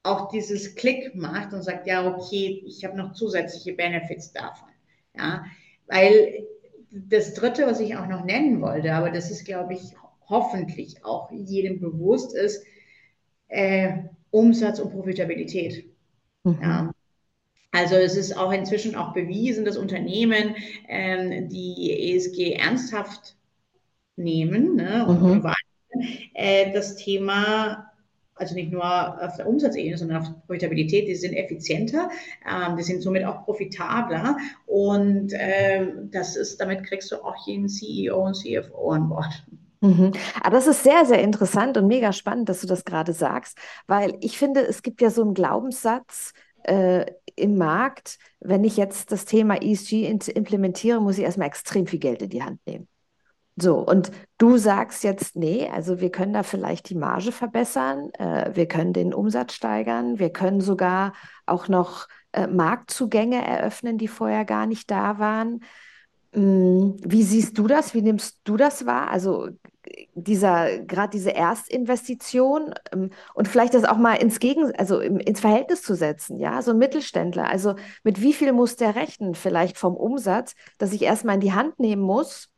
auch 0.04 0.28
dieses 0.28 0.74
Klick 0.76 1.14
macht 1.14 1.52
und 1.52 1.62
sagt, 1.62 1.86
ja, 1.86 2.06
okay, 2.06 2.62
ich 2.66 2.84
habe 2.84 2.96
noch 2.96 3.12
zusätzliche 3.12 3.72
Benefits 3.72 4.32
davon. 4.32 4.68
Ja, 5.16 5.44
weil 5.88 6.46
das 6.90 7.34
dritte, 7.34 7.66
was 7.66 7.80
ich 7.80 7.96
auch 7.96 8.06
noch 8.06 8.24
nennen 8.24 8.60
wollte, 8.60 8.94
aber 8.94 9.10
das 9.10 9.30
ist, 9.30 9.44
glaube 9.44 9.74
ich, 9.74 9.96
hoffentlich 10.28 11.04
auch 11.04 11.30
jedem 11.30 11.80
bewusst 11.80 12.34
ist, 12.34 12.64
äh, 13.48 14.04
Umsatz 14.30 14.78
und 14.78 14.92
Profitabilität. 14.92 15.84
Mhm. 16.44 16.58
Ja. 16.62 16.92
Also 17.70 17.96
es 17.96 18.16
ist 18.16 18.36
auch 18.36 18.52
inzwischen 18.52 18.96
auch 18.96 19.12
bewiesen, 19.12 19.64
dass 19.64 19.76
Unternehmen 19.76 20.56
ähm, 20.88 21.48
die 21.48 22.12
ESG 22.12 22.54
ernsthaft 22.54 23.36
nehmen 24.16 24.76
ne, 24.76 25.06
und 25.06 25.22
mhm. 25.22 25.52
äh, 26.34 26.72
das 26.72 26.96
Thema 26.96 27.88
also 28.38 28.54
nicht 28.54 28.70
nur 28.70 28.84
auf 28.84 29.36
der 29.36 29.48
Umsatzebene, 29.48 29.98
sondern 29.98 30.22
auf 30.22 30.46
Profitabilität, 30.46 31.08
die 31.08 31.16
sind 31.16 31.34
effizienter, 31.34 32.08
ähm, 32.48 32.76
die 32.76 32.82
sind 32.82 33.02
somit 33.02 33.24
auch 33.24 33.44
profitabler 33.44 34.36
und 34.66 35.32
ähm, 35.34 36.08
das 36.12 36.36
ist, 36.36 36.60
damit 36.60 36.84
kriegst 36.84 37.10
du 37.10 37.16
auch 37.16 37.46
jeden 37.46 37.68
CEO 37.68 38.26
und 38.26 38.34
CFO 38.34 38.90
an 38.90 39.08
Bord. 39.08 39.44
Mhm. 39.80 40.12
Aber 40.40 40.56
das 40.56 40.66
ist 40.66 40.82
sehr, 40.82 41.04
sehr 41.04 41.22
interessant 41.22 41.76
und 41.76 41.86
mega 41.86 42.12
spannend, 42.12 42.48
dass 42.48 42.60
du 42.60 42.66
das 42.66 42.84
gerade 42.84 43.12
sagst, 43.12 43.58
weil 43.86 44.16
ich 44.20 44.38
finde, 44.38 44.66
es 44.66 44.82
gibt 44.82 45.00
ja 45.00 45.10
so 45.10 45.22
einen 45.22 45.34
Glaubenssatz, 45.34 46.32
äh, 46.64 47.06
im 47.36 47.56
Markt, 47.56 48.18
wenn 48.40 48.64
ich 48.64 48.76
jetzt 48.76 49.12
das 49.12 49.24
Thema 49.24 49.62
ESG 49.62 50.06
implementiere, 50.06 51.00
muss 51.00 51.18
ich 51.18 51.24
erstmal 51.24 51.48
extrem 51.48 51.86
viel 51.86 52.00
Geld 52.00 52.22
in 52.22 52.30
die 52.30 52.42
Hand 52.42 52.60
nehmen. 52.66 52.88
So, 53.60 53.78
und 53.78 54.12
du 54.38 54.56
sagst 54.56 55.02
jetzt, 55.02 55.34
nee, 55.34 55.68
also 55.68 56.00
wir 56.00 56.10
können 56.10 56.32
da 56.32 56.44
vielleicht 56.44 56.90
die 56.90 56.94
Marge 56.94 57.32
verbessern, 57.32 58.10
äh, 58.14 58.54
wir 58.54 58.66
können 58.66 58.92
den 58.92 59.12
Umsatz 59.12 59.54
steigern, 59.54 60.18
wir 60.18 60.30
können 60.30 60.60
sogar 60.60 61.12
auch 61.44 61.66
noch 61.66 62.06
äh, 62.32 62.46
Marktzugänge 62.46 63.44
eröffnen, 63.44 63.98
die 63.98 64.06
vorher 64.06 64.44
gar 64.44 64.66
nicht 64.66 64.90
da 64.90 65.18
waren. 65.18 65.60
Hm, 66.38 66.96
wie 67.04 67.24
siehst 67.24 67.58
du 67.58 67.66
das? 67.66 67.94
Wie 67.94 68.02
nimmst 68.02 68.40
du 68.44 68.56
das 68.56 68.86
wahr? 68.86 69.10
Also 69.10 69.48
dieser, 70.14 70.78
gerade 70.80 71.10
diese 71.10 71.34
Erstinvestition 71.34 72.74
ähm, 72.92 73.10
und 73.34 73.48
vielleicht 73.48 73.74
das 73.74 73.84
auch 73.84 73.96
mal 73.96 74.14
ins 74.14 74.38
Gegen, 74.38 74.72
also 74.76 75.00
im, 75.00 75.18
ins 75.18 75.40
Verhältnis 75.40 75.82
zu 75.82 75.96
setzen, 75.96 76.38
ja, 76.38 76.62
so 76.62 76.70
ein 76.70 76.78
Mittelständler. 76.78 77.48
Also 77.48 77.74
mit 78.04 78.20
wie 78.20 78.32
viel 78.32 78.52
muss 78.52 78.76
der 78.76 78.94
rechnen, 78.94 79.34
vielleicht 79.34 79.78
vom 79.78 79.96
Umsatz, 79.96 80.54
dass 80.78 80.92
ich 80.92 81.02
erstmal 81.02 81.34
in 81.36 81.40
die 81.40 81.54
Hand 81.54 81.80
nehmen 81.80 82.02
muss, 82.02 82.48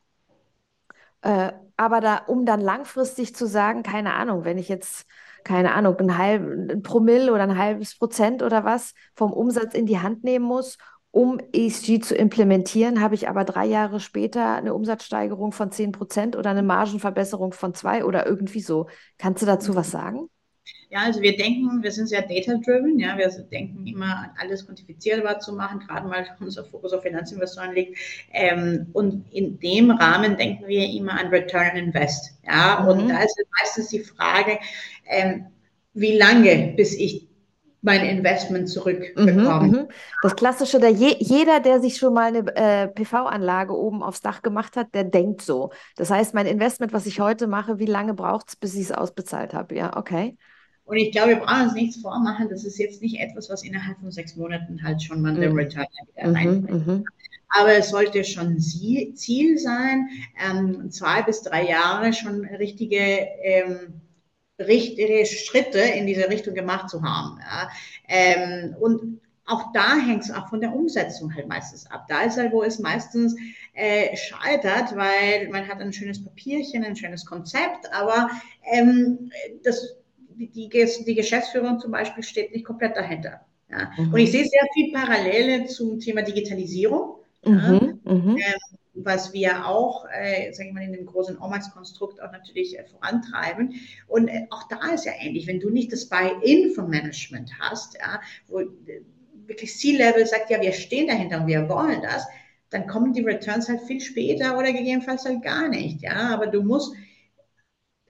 äh, 1.21 1.51
aber 1.77 2.01
da, 2.01 2.17
um 2.27 2.45
dann 2.45 2.61
langfristig 2.61 3.35
zu 3.35 3.47
sagen, 3.47 3.83
keine 3.83 4.13
Ahnung, 4.13 4.43
wenn 4.45 4.57
ich 4.57 4.69
jetzt, 4.69 5.05
keine 5.43 5.73
Ahnung, 5.73 5.97
ein 5.99 6.17
halb, 6.17 6.43
ein 6.43 6.83
Promille 6.83 7.33
oder 7.33 7.43
ein 7.43 7.57
halbes 7.57 7.97
Prozent 7.97 8.43
oder 8.43 8.63
was 8.63 8.93
vom 9.15 9.33
Umsatz 9.33 9.73
in 9.73 9.85
die 9.87 9.99
Hand 9.99 10.23
nehmen 10.23 10.45
muss, 10.45 10.77
um 11.11 11.39
ESG 11.51 11.99
zu 11.99 12.15
implementieren, 12.15 13.01
habe 13.01 13.15
ich 13.15 13.27
aber 13.27 13.43
drei 13.43 13.65
Jahre 13.65 13.99
später 13.99 14.55
eine 14.55 14.73
Umsatzsteigerung 14.73 15.51
von 15.51 15.71
10 15.71 15.91
Prozent 15.91 16.35
oder 16.37 16.51
eine 16.51 16.63
Margenverbesserung 16.63 17.51
von 17.51 17.73
zwei 17.73 18.05
oder 18.05 18.25
irgendwie 18.25 18.61
so. 18.61 18.87
Kannst 19.17 19.41
du 19.41 19.45
dazu 19.45 19.75
was 19.75 19.91
sagen? 19.91 20.29
Ja, 20.89 20.99
also 20.99 21.21
wir 21.21 21.37
denken, 21.37 21.83
wir 21.83 21.91
sind 21.91 22.07
sehr 22.07 22.21
data-driven, 22.21 22.99
ja, 22.99 23.17
wir 23.17 23.29
denken 23.49 23.87
immer, 23.87 24.33
alles 24.37 24.65
quantifizierbar 24.65 25.39
zu 25.39 25.53
machen, 25.53 25.79
gerade 25.79 26.07
mal 26.07 26.25
unser 26.39 26.65
Fokus 26.65 26.93
auf 26.93 27.03
Finanzinvestoren 27.03 27.73
liegt. 27.73 27.97
Ähm, 28.33 28.87
und 28.93 29.25
in 29.31 29.59
dem 29.59 29.91
Rahmen 29.91 30.37
denken 30.37 30.67
wir 30.67 30.89
immer 30.89 31.19
an 31.19 31.27
Return 31.27 31.71
on 31.71 31.77
Invest. 31.77 32.37
Ja, 32.45 32.81
mhm. 32.81 32.87
und 32.89 33.09
da 33.09 33.21
ist 33.21 33.37
meistens 33.59 33.89
die 33.89 34.03
Frage, 34.03 34.59
ähm, 35.05 35.47
wie 35.93 36.17
lange, 36.17 36.73
bis 36.75 36.93
ich 36.93 37.27
mein 37.81 38.05
Investment 38.05 38.69
zurückbekomme. 38.69 39.67
Mhm, 39.67 39.71
mhm. 39.71 39.87
das 40.21 40.35
Klassische, 40.35 40.79
der 40.79 40.91
je, 40.91 41.15
jeder, 41.19 41.59
der 41.59 41.81
sich 41.81 41.97
schon 41.97 42.13
mal 42.13 42.27
eine 42.35 42.55
äh, 42.55 42.87
PV-Anlage 42.87 43.75
oben 43.75 44.03
aufs 44.03 44.21
Dach 44.21 44.41
gemacht 44.41 44.75
hat, 44.75 44.93
der 44.93 45.03
denkt 45.03 45.41
so. 45.41 45.71
Das 45.95 46.09
heißt, 46.09 46.33
mein 46.33 46.45
Investment, 46.45 46.93
was 46.93 47.05
ich 47.05 47.19
heute 47.19 47.47
mache, 47.47 47.79
wie 47.79 47.85
lange 47.85 48.13
braucht 48.13 48.49
es, 48.49 48.55
bis 48.55 48.75
ich 48.75 48.81
es 48.81 48.91
ausbezahlt 48.91 49.53
habe? 49.53 49.75
Ja, 49.75 49.97
okay. 49.97 50.37
Und 50.85 50.97
ich 50.97 51.11
glaube, 51.11 51.29
wir 51.29 51.35
brauchen 51.37 51.63
uns 51.63 51.73
nichts 51.73 52.01
vormachen. 52.01 52.49
Das 52.49 52.65
ist 52.65 52.77
jetzt 52.77 53.01
nicht 53.01 53.19
etwas, 53.19 53.49
was 53.49 53.63
innerhalb 53.63 53.97
von 53.99 54.11
sechs 54.11 54.35
Monaten 54.35 54.83
halt 54.83 55.01
schon 55.01 55.21
mal 55.21 55.33
mhm. 55.33 55.41
den 55.41 55.53
Return 55.53 55.85
wieder 56.13 56.27
mhm, 56.27 56.35
reinbringt. 56.35 56.87
Mhm. 56.87 57.05
Aber 57.49 57.73
es 57.73 57.89
sollte 57.89 58.23
schon 58.23 58.59
Ziel 58.59 59.57
sein, 59.57 60.07
ähm, 60.39 60.89
zwei 60.89 61.21
bis 61.21 61.43
drei 61.43 61.67
Jahre 61.67 62.13
schon 62.13 62.45
richtige, 62.45 63.27
ähm, 63.43 64.01
richtige 64.67 65.25
Schritte 65.25 65.79
in 65.79 66.07
diese 66.07 66.29
Richtung 66.29 66.53
gemacht 66.53 66.89
zu 66.89 67.01
haben. 67.03 67.39
Ja. 67.39 67.69
Ähm, 68.07 68.75
und 68.79 69.21
auch 69.45 69.73
da 69.73 69.97
hängt 69.97 70.23
es 70.23 70.31
auch 70.31 70.49
von 70.49 70.61
der 70.61 70.73
Umsetzung 70.73 71.33
halt 71.35 71.47
meistens 71.47 71.89
ab. 71.89 72.05
Da 72.07 72.21
ist 72.21 72.37
halt, 72.37 72.53
wo 72.53 72.63
es 72.63 72.79
meistens 72.79 73.35
äh, 73.73 74.15
scheitert, 74.15 74.95
weil 74.95 75.49
man 75.49 75.67
hat 75.67 75.79
ein 75.79 75.91
schönes 75.91 76.23
Papierchen, 76.23 76.83
ein 76.83 76.95
schönes 76.95 77.25
Konzept, 77.25 77.91
aber 77.91 78.29
ähm, 78.71 79.31
das 79.63 79.95
die, 80.49 80.69
die 80.69 81.15
Geschäftsführung 81.15 81.79
zum 81.79 81.91
Beispiel 81.91 82.23
steht 82.23 82.51
nicht 82.51 82.65
komplett 82.65 82.95
dahinter. 82.95 83.41
Ja. 83.69 83.91
Mhm. 83.97 84.13
Und 84.13 84.19
ich 84.19 84.31
sehe 84.31 84.45
sehr 84.45 84.67
viel 84.73 84.91
Parallele 84.91 85.65
zum 85.65 85.99
Thema 85.99 86.21
Digitalisierung, 86.23 87.17
mhm. 87.45 87.99
ja, 88.05 88.13
mhm. 88.13 88.37
Was 88.93 89.33
wir 89.33 89.65
auch, 89.65 90.05
äh, 90.11 90.51
sage 90.51 90.69
ich 90.69 90.73
mal, 90.75 90.83
in 90.83 90.93
dem 90.93 91.05
großen 91.05 91.37
Omax-Konstrukt 91.39 92.21
auch 92.21 92.31
natürlich 92.31 92.77
äh, 92.77 92.83
vorantreiben. 92.83 93.75
Und 94.07 94.27
äh, 94.27 94.47
auch 94.49 94.67
da 94.67 94.93
ist 94.93 95.05
ja 95.05 95.13
ähnlich, 95.19 95.47
wenn 95.47 95.59
du 95.59 95.69
nicht 95.69 95.91
das 95.91 96.09
Buy-in 96.09 96.71
vom 96.71 96.89
Management 96.89 97.51
hast, 97.59 97.97
ja, 97.97 98.19
wo 98.47 98.59
äh, 98.59 99.01
wirklich 99.45 99.77
C-Level 99.77 100.25
sagt, 100.25 100.49
ja, 100.49 100.61
wir 100.61 100.73
stehen 100.73 101.07
dahinter 101.07 101.41
und 101.41 101.47
wir 101.47 101.69
wollen 101.69 102.01
das, 102.01 102.25
dann 102.69 102.87
kommen 102.87 103.13
die 103.13 103.21
Returns 103.21 103.67
halt 103.69 103.81
viel 103.81 103.99
später 103.99 104.57
oder 104.57 104.71
gegebenenfalls 104.71 105.25
halt 105.25 105.41
gar 105.41 105.67
nicht. 105.69 106.01
Ja, 106.01 106.33
aber 106.33 106.47
du 106.47 106.61
musst 106.61 106.93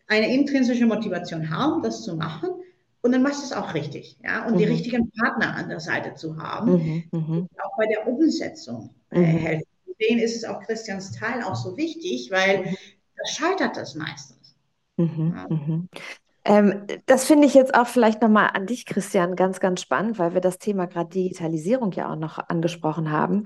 eine 0.07 0.33
intrinsische 0.33 0.85
Motivation 0.85 1.49
haben, 1.49 1.81
das 1.81 2.03
zu 2.03 2.15
machen. 2.15 2.49
Und 3.03 3.13
dann 3.13 3.23
machst 3.23 3.41
du 3.41 3.45
es 3.45 3.53
auch 3.53 3.73
richtig, 3.73 4.19
ja, 4.23 4.45
und 4.45 4.53
mhm. 4.53 4.57
die 4.59 4.65
richtigen 4.65 5.11
Partner 5.11 5.55
an 5.55 5.69
der 5.69 5.79
Seite 5.79 6.13
zu 6.13 6.37
haben, 6.37 6.71
mhm. 6.73 7.03
mhm. 7.11 7.47
auch 7.57 7.75
bei 7.75 7.87
der 7.87 8.07
Umsetzung 8.07 8.93
äh, 9.09 9.19
mhm. 9.19 9.25
helfen. 9.25 9.70
Deswegen 10.01 10.19
ist 10.19 10.35
es 10.35 10.45
auch 10.45 10.61
Christians 10.61 11.11
Teil 11.11 11.43
auch 11.43 11.55
so 11.55 11.77
wichtig, 11.77 12.31
weil 12.31 12.59
mhm. 12.59 12.75
da 13.15 13.25
scheitert 13.31 13.77
das 13.77 13.95
meistens. 13.95 14.55
Mhm. 14.97 15.33
Ja. 15.35 16.01
Ähm, 16.43 16.87
das 17.05 17.25
finde 17.25 17.45
ich 17.45 17.53
jetzt 17.53 17.75
auch 17.75 17.87
vielleicht 17.87 18.21
nochmal 18.21 18.49
an 18.53 18.65
dich, 18.65 18.85
Christian, 18.85 19.35
ganz, 19.35 19.59
ganz 19.59 19.81
spannend, 19.81 20.17
weil 20.17 20.33
wir 20.33 20.41
das 20.41 20.57
Thema 20.57 20.87
gerade 20.87 21.09
Digitalisierung 21.09 21.91
ja 21.91 22.11
auch 22.11 22.15
noch 22.15 22.39
angesprochen 22.39 23.11
haben. 23.11 23.43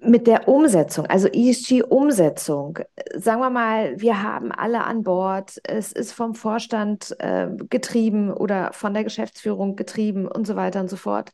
Mit 0.00 0.26
der 0.26 0.48
Umsetzung, 0.48 1.06
also 1.06 1.28
ESG-Umsetzung, 1.28 2.80
sagen 3.14 3.40
wir 3.40 3.48
mal, 3.48 3.98
wir 3.98 4.22
haben 4.22 4.52
alle 4.52 4.84
an 4.84 5.02
Bord, 5.02 5.60
es 5.64 5.92
ist 5.92 6.12
vom 6.12 6.34
Vorstand 6.34 7.16
äh, 7.20 7.48
getrieben 7.70 8.32
oder 8.32 8.72
von 8.72 8.92
der 8.92 9.04
Geschäftsführung 9.04 9.76
getrieben 9.76 10.28
und 10.28 10.46
so 10.46 10.56
weiter 10.56 10.80
und 10.80 10.90
so 10.90 10.96
fort. 10.96 11.32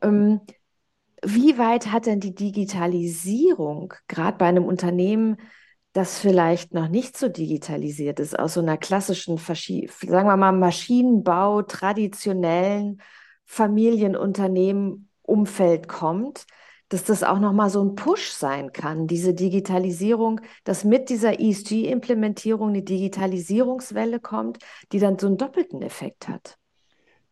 Ähm, 0.00 0.42
wie 1.24 1.58
weit 1.58 1.92
hat 1.92 2.06
denn 2.06 2.20
die 2.20 2.34
Digitalisierung 2.34 3.94
gerade 4.08 4.38
bei 4.38 4.46
einem 4.46 4.64
Unternehmen 4.64 5.36
das 5.92 6.18
vielleicht 6.18 6.72
noch 6.72 6.88
nicht 6.88 7.16
so 7.18 7.28
digitalisiert 7.28 8.18
ist, 8.18 8.38
aus 8.38 8.54
so 8.54 8.60
einer 8.60 8.78
klassischen, 8.78 9.36
sagen 9.36 10.26
wir 10.26 10.36
mal, 10.36 10.52
Maschinenbau, 10.52 11.62
traditionellen 11.62 13.02
Familienunternehmen 13.44 15.10
Umfeld 15.22 15.88
kommt, 15.88 16.46
dass 16.88 17.04
das 17.04 17.22
auch 17.22 17.38
nochmal 17.38 17.70
so 17.70 17.82
ein 17.82 17.94
Push 17.94 18.32
sein 18.32 18.72
kann, 18.72 19.06
diese 19.06 19.34
Digitalisierung, 19.34 20.40
dass 20.64 20.84
mit 20.84 21.10
dieser 21.10 21.40
ESG-Implementierung 21.40 22.70
eine 22.70 22.82
Digitalisierungswelle 22.82 24.20
kommt, 24.20 24.58
die 24.92 24.98
dann 24.98 25.18
so 25.18 25.26
einen 25.26 25.36
doppelten 25.36 25.82
Effekt 25.82 26.28
hat. 26.28 26.58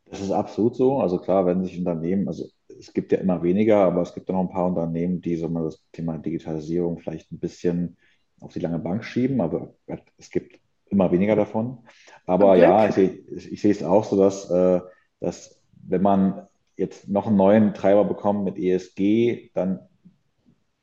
Das 0.06 0.20
ist 0.20 0.30
absolut 0.30 0.76
so. 0.76 0.98
Also 0.98 1.18
klar, 1.18 1.46
wenn 1.46 1.62
sich 1.62 1.78
Unternehmen, 1.78 2.28
also 2.28 2.46
es 2.80 2.94
gibt 2.94 3.12
ja 3.12 3.18
immer 3.18 3.42
weniger, 3.42 3.84
aber 3.84 4.00
es 4.00 4.14
gibt 4.14 4.30
auch 4.30 4.34
noch 4.34 4.40
ein 4.40 4.50
paar 4.50 4.66
Unternehmen, 4.66 5.20
die 5.20 5.36
so 5.36 5.48
mal 5.48 5.64
das 5.64 5.84
Thema 5.92 6.16
Digitalisierung 6.16 6.98
vielleicht 6.98 7.30
ein 7.30 7.38
bisschen 7.38 7.98
auf 8.40 8.54
die 8.54 8.60
lange 8.60 8.78
Bank 8.78 9.04
schieben, 9.04 9.42
aber 9.42 9.74
es 10.16 10.30
gibt 10.30 10.58
immer 10.86 11.12
weniger 11.12 11.36
davon. 11.36 11.78
Aber 12.26 12.52
okay. 12.52 12.62
ja, 12.62 12.88
ich, 12.88 12.96
ich, 12.96 13.52
ich, 13.52 13.60
sehe 13.60 13.70
es 13.70 13.82
auch 13.82 14.04
so, 14.04 14.16
dass, 14.16 14.50
äh, 14.50 14.80
dass 15.20 15.60
wenn 15.86 16.00
man 16.00 16.48
jetzt 16.76 17.06
noch 17.06 17.26
einen 17.26 17.36
neuen 17.36 17.74
Treiber 17.74 18.04
bekommt 18.04 18.44
mit 18.44 18.56
ESG, 18.56 19.50
dann 19.52 19.80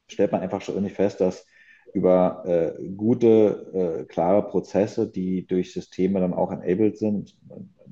stellt 0.07 0.31
man 0.31 0.41
einfach 0.41 0.61
schon 0.61 0.75
irgendwie 0.75 0.93
fest, 0.93 1.19
dass 1.19 1.47
über 1.93 2.43
äh, 2.45 2.89
gute, 2.89 4.03
äh, 4.03 4.05
klare 4.05 4.47
Prozesse, 4.47 5.09
die 5.09 5.47
durch 5.47 5.73
Systeme 5.73 6.19
dann 6.19 6.33
auch 6.33 6.51
enabled 6.51 6.97
sind, 6.97 7.35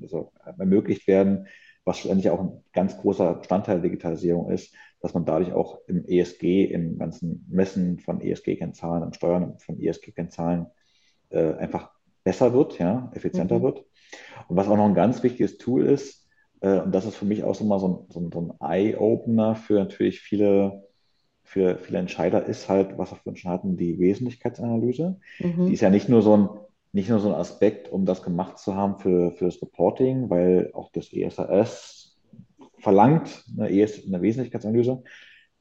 also 0.00 0.30
ermöglicht 0.58 1.08
werden, 1.08 1.48
was 1.86 1.98
schlussendlich 1.98 2.30
auch 2.30 2.40
ein 2.40 2.64
ganz 2.72 2.98
großer 2.98 3.34
Bestandteil 3.34 3.76
der 3.76 3.90
Digitalisierung 3.90 4.50
ist, 4.50 4.74
dass 5.00 5.14
man 5.14 5.24
dadurch 5.24 5.52
auch 5.52 5.78
im 5.86 6.04
ESG, 6.04 6.64
im 6.64 6.98
ganzen 6.98 7.46
Messen 7.48 8.00
von 8.00 8.20
ESG-Kennzahlen, 8.20 9.04
im 9.04 9.12
Steuern 9.12 9.58
von 9.60 9.80
ESG-Kennzahlen 9.80 10.66
äh, 11.30 11.54
einfach 11.54 11.92
besser 12.24 12.52
wird, 12.52 12.78
ja, 12.78 13.10
effizienter 13.14 13.60
mhm. 13.60 13.62
wird. 13.62 13.84
Und 14.48 14.56
was 14.56 14.68
auch 14.68 14.76
noch 14.76 14.84
ein 14.84 14.94
ganz 14.94 15.22
wichtiges 15.22 15.58
Tool 15.58 15.86
ist, 15.86 16.28
äh, 16.60 16.80
und 16.80 16.92
das 16.92 17.06
ist 17.06 17.16
für 17.16 17.24
mich 17.24 17.44
auch 17.44 17.54
so 17.54 17.64
mal 17.64 17.78
so 17.78 17.88
ein, 17.88 18.12
so 18.12 18.30
so 18.32 18.40
ein 18.40 18.52
Eye-Opener 18.60 19.54
für 19.54 19.74
natürlich 19.74 20.20
viele, 20.20 20.82
für 21.44 21.78
viele 21.78 21.98
Entscheider, 21.98 22.46
ist 22.46 22.68
halt, 22.68 22.98
was 22.98 23.14
wir 23.24 23.36
schon 23.36 23.52
hatten, 23.52 23.76
die 23.76 24.00
Wesentlichkeitsanalyse. 24.00 25.20
Mhm. 25.38 25.66
Die 25.66 25.72
ist 25.72 25.82
ja 25.82 25.90
nicht 25.90 26.08
nur 26.08 26.22
so 26.22 26.36
ein 26.36 26.48
nicht 26.96 27.10
nur 27.10 27.20
so 27.20 27.28
ein 27.28 27.38
Aspekt, 27.38 27.92
um 27.92 28.06
das 28.06 28.22
gemacht 28.22 28.58
zu 28.58 28.74
haben 28.74 28.98
für, 28.98 29.30
für 29.32 29.44
das 29.44 29.60
Reporting, 29.60 30.30
weil 30.30 30.70
auch 30.72 30.90
das 30.92 31.12
ESRS 31.12 32.16
verlangt 32.78 33.44
eine, 33.54 33.68
ES, 33.68 34.06
eine 34.06 34.22
Wesentlichkeitsanalyse. 34.22 35.02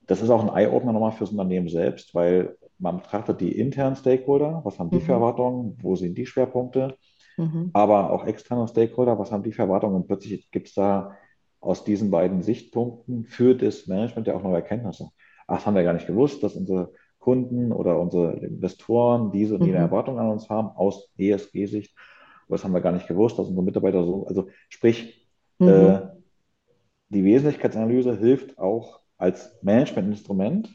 Das 0.07 0.21
ist 0.21 0.29
auch 0.29 0.41
ein 0.41 0.55
Eye-Opener 0.55 0.93
nochmal 0.93 1.11
fürs 1.11 1.31
Unternehmen 1.31 1.67
selbst, 1.67 2.15
weil 2.15 2.55
man 2.79 3.01
betrachtet 3.01 3.41
die 3.41 3.51
internen 3.51 3.97
Stakeholder, 3.97 4.61
was 4.63 4.79
haben 4.79 4.89
die 4.91 4.95
mhm. 4.95 5.01
für 5.01 5.11
Erwartungen, 5.11 5.77
wo 5.81 5.97
sind 5.97 6.17
die 6.17 6.25
Schwerpunkte, 6.25 6.95
mhm. 7.36 7.69
aber 7.73 8.11
auch 8.11 8.25
externe 8.25 8.65
Stakeholder, 8.69 9.19
was 9.19 9.33
haben 9.33 9.43
die 9.43 9.51
für 9.51 9.63
Erwartungen 9.63 9.95
und 9.95 10.07
plötzlich 10.07 10.49
gibt 10.51 10.69
es 10.69 10.73
da 10.73 11.17
aus 11.59 11.83
diesen 11.83 12.11
beiden 12.11 12.43
Sichtpunkten 12.43 13.25
für 13.25 13.55
das 13.55 13.88
Management 13.88 14.27
ja 14.27 14.36
auch 14.36 14.43
neue 14.43 14.55
Erkenntnisse. 14.55 15.09
Ach, 15.47 15.57
das 15.57 15.65
haben 15.65 15.75
wir 15.75 15.83
gar 15.83 15.93
nicht 15.93 16.07
gewusst, 16.07 16.43
dass 16.43 16.55
unsere 16.55 16.93
Kunden 17.26 17.71
oder 17.71 17.99
unsere 17.99 18.34
Investoren 18.34 19.32
diese 19.32 19.55
und 19.55 19.65
jene 19.65 19.80
mhm. 19.80 19.86
Erwartungen 19.86 20.19
an 20.19 20.30
uns 20.30 20.47
haben 20.47 20.69
aus 20.69 21.09
ESG-Sicht. 21.17 21.95
Das 22.47 22.63
haben 22.63 22.73
wir 22.73 22.82
gar 22.82 22.91
nicht 22.91 23.07
gewusst, 23.07 23.39
dass 23.39 23.47
unsere 23.47 23.65
Mitarbeiter 23.65 24.03
so, 24.03 24.28
also 24.28 24.47
sprich, 24.69 25.28
mhm. 25.57 25.67
äh, 25.67 26.01
die 27.09 27.23
Wesentlichkeitsanalyse 27.23 28.15
hilft 28.15 28.59
auch 28.59 28.99
als 29.17 29.57
Managementinstrument, 29.63 30.69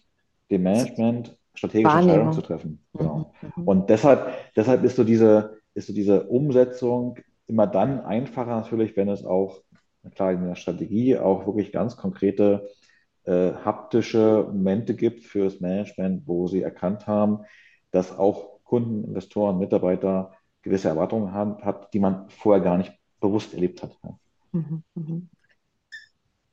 dem 0.50 0.64
Management 0.64 1.38
strategische 1.54 1.96
Entscheidungen 1.96 2.32
zu 2.32 2.42
treffen. 2.42 2.84
Genau. 2.94 3.32
Mhm. 3.54 3.68
Und 3.68 3.88
deshalb, 3.88 4.32
deshalb 4.56 4.82
ist 4.82 4.96
so 4.96 5.04
diese, 5.04 5.58
ist 5.74 5.86
so 5.86 5.92
diese 5.92 6.24
Umsetzung 6.24 7.16
immer 7.46 7.68
dann 7.68 8.00
einfacher 8.00 8.56
natürlich, 8.56 8.96
wenn 8.96 9.08
es 9.08 9.24
auch, 9.24 9.60
klar, 10.16 10.32
in 10.32 10.44
der 10.44 10.56
Strategie 10.56 11.16
auch 11.16 11.46
wirklich 11.46 11.70
ganz 11.70 11.96
konkrete 11.96 12.68
äh, 13.24 13.52
haptische 13.64 14.46
Momente 14.48 14.94
gibt 14.94 15.24
fürs 15.24 15.60
Management, 15.60 16.26
wo 16.26 16.46
sie 16.46 16.62
erkannt 16.62 17.06
haben, 17.06 17.44
dass 17.90 18.16
auch 18.16 18.60
Kunden, 18.64 19.04
Investoren, 19.04 19.58
Mitarbeiter 19.58 20.32
gewisse 20.62 20.88
Erwartungen 20.88 21.32
haben, 21.32 21.62
hat, 21.64 21.92
die 21.92 21.98
man 21.98 22.28
vorher 22.28 22.62
gar 22.62 22.78
nicht 22.78 22.92
bewusst 23.20 23.54
erlebt 23.54 23.82
hat. 23.82 23.96
Mhm, 24.52 24.82
mhm. 24.94 25.28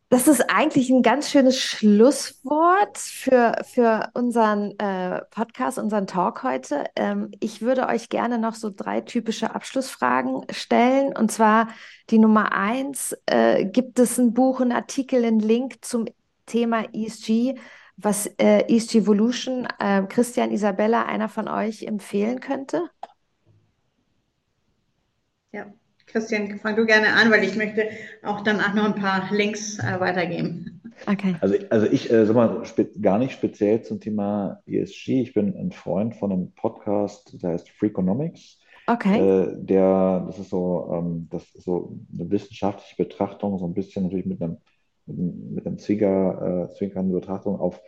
Das 0.10 0.30
ist 0.30 0.50
eigentlich 0.50 0.90
ein 0.90 1.02
ganz 1.02 1.30
schönes 1.30 1.60
Schlusswort 1.60 2.98
für, 2.98 3.58
für 3.66 4.10
unseren 4.14 4.72
äh, 4.80 5.20
Podcast, 5.32 5.78
unseren 5.78 6.08
Talk 6.08 6.44
heute. 6.44 6.86
Ähm, 6.96 7.32
ich 7.42 7.62
würde 7.62 7.88
euch 7.88 8.08
gerne 8.08 8.38
noch 8.40 8.56
so 8.56 8.72
drei 8.74 9.02
typische 9.02 9.54
Abschlussfragen 9.54 10.44
stellen. 10.50 11.14
Und 11.14 11.34
zwar 11.34 11.68
die 12.10 12.20
Nummer 12.20 12.54
eins, 12.54 13.18
äh, 13.26 13.66
gibt 13.66 14.00
es 14.00 14.18
ein 14.18 14.34
Buch, 14.34 14.62
einen 14.62 14.72
Artikel, 14.72 15.26
einen 15.26 15.42
Link 15.42 15.84
zum 15.84 16.06
Thema 16.48 16.86
ESG, 16.94 17.56
was 17.98 18.26
äh, 18.38 18.64
ESG 18.68 19.00
Evolution, 19.00 19.68
äh, 19.80 20.02
Christian, 20.04 20.52
Isabella, 20.52 21.06
einer 21.06 21.30
von 21.30 21.48
euch 21.48 21.84
empfehlen 21.84 22.40
könnte? 22.40 22.90
Ja, 25.52 25.68
Christian, 26.08 26.58
fang 26.60 26.76
du 26.76 26.86
gerne 26.86 27.14
an, 27.14 27.30
weil 27.30 27.44
ich 27.44 27.56
möchte 27.56 27.90
auch 28.24 28.42
dann 28.42 28.60
auch 28.62 28.74
noch 28.74 28.86
ein 28.86 28.96
paar 28.96 29.32
Links 29.32 29.78
äh, 29.80 30.00
weitergeben. 30.00 30.82
Okay. 31.06 31.36
Also, 31.42 31.56
also 31.70 31.86
ich 31.86 32.10
äh, 32.12 32.26
sag 32.26 32.36
mal, 32.36 32.64
gar 33.02 33.20
nicht 33.20 33.34
speziell 33.34 33.84
zum 33.84 34.00
Thema 34.00 34.62
ESG. 34.66 35.22
Ich 35.22 35.34
bin 35.34 35.56
ein 35.56 35.72
Freund 35.72 36.16
von 36.16 36.32
einem 36.32 36.52
Podcast, 36.54 37.42
der 37.42 37.52
heißt 37.52 37.70
Freakonomics. 37.70 38.60
Okay. 38.88 39.20
Äh, 39.20 39.54
der, 39.58 40.24
das 40.26 40.40
ist 40.40 40.50
so, 40.50 40.90
ähm, 40.94 41.28
das 41.30 41.44
ist 41.54 41.66
so 41.66 42.00
eine 42.14 42.32
wissenschaftliche 42.32 42.96
Betrachtung, 42.96 43.60
so 43.60 43.66
ein 43.66 43.74
bisschen 43.74 44.04
natürlich 44.04 44.26
mit 44.26 44.42
einem 44.42 44.58
mit 45.08 45.66
einem 45.66 45.78
Zwinker, 45.78 46.70
äh, 46.70 46.74
zwinkernden 46.76 47.14
Betrachtung 47.14 47.60
auf 47.60 47.82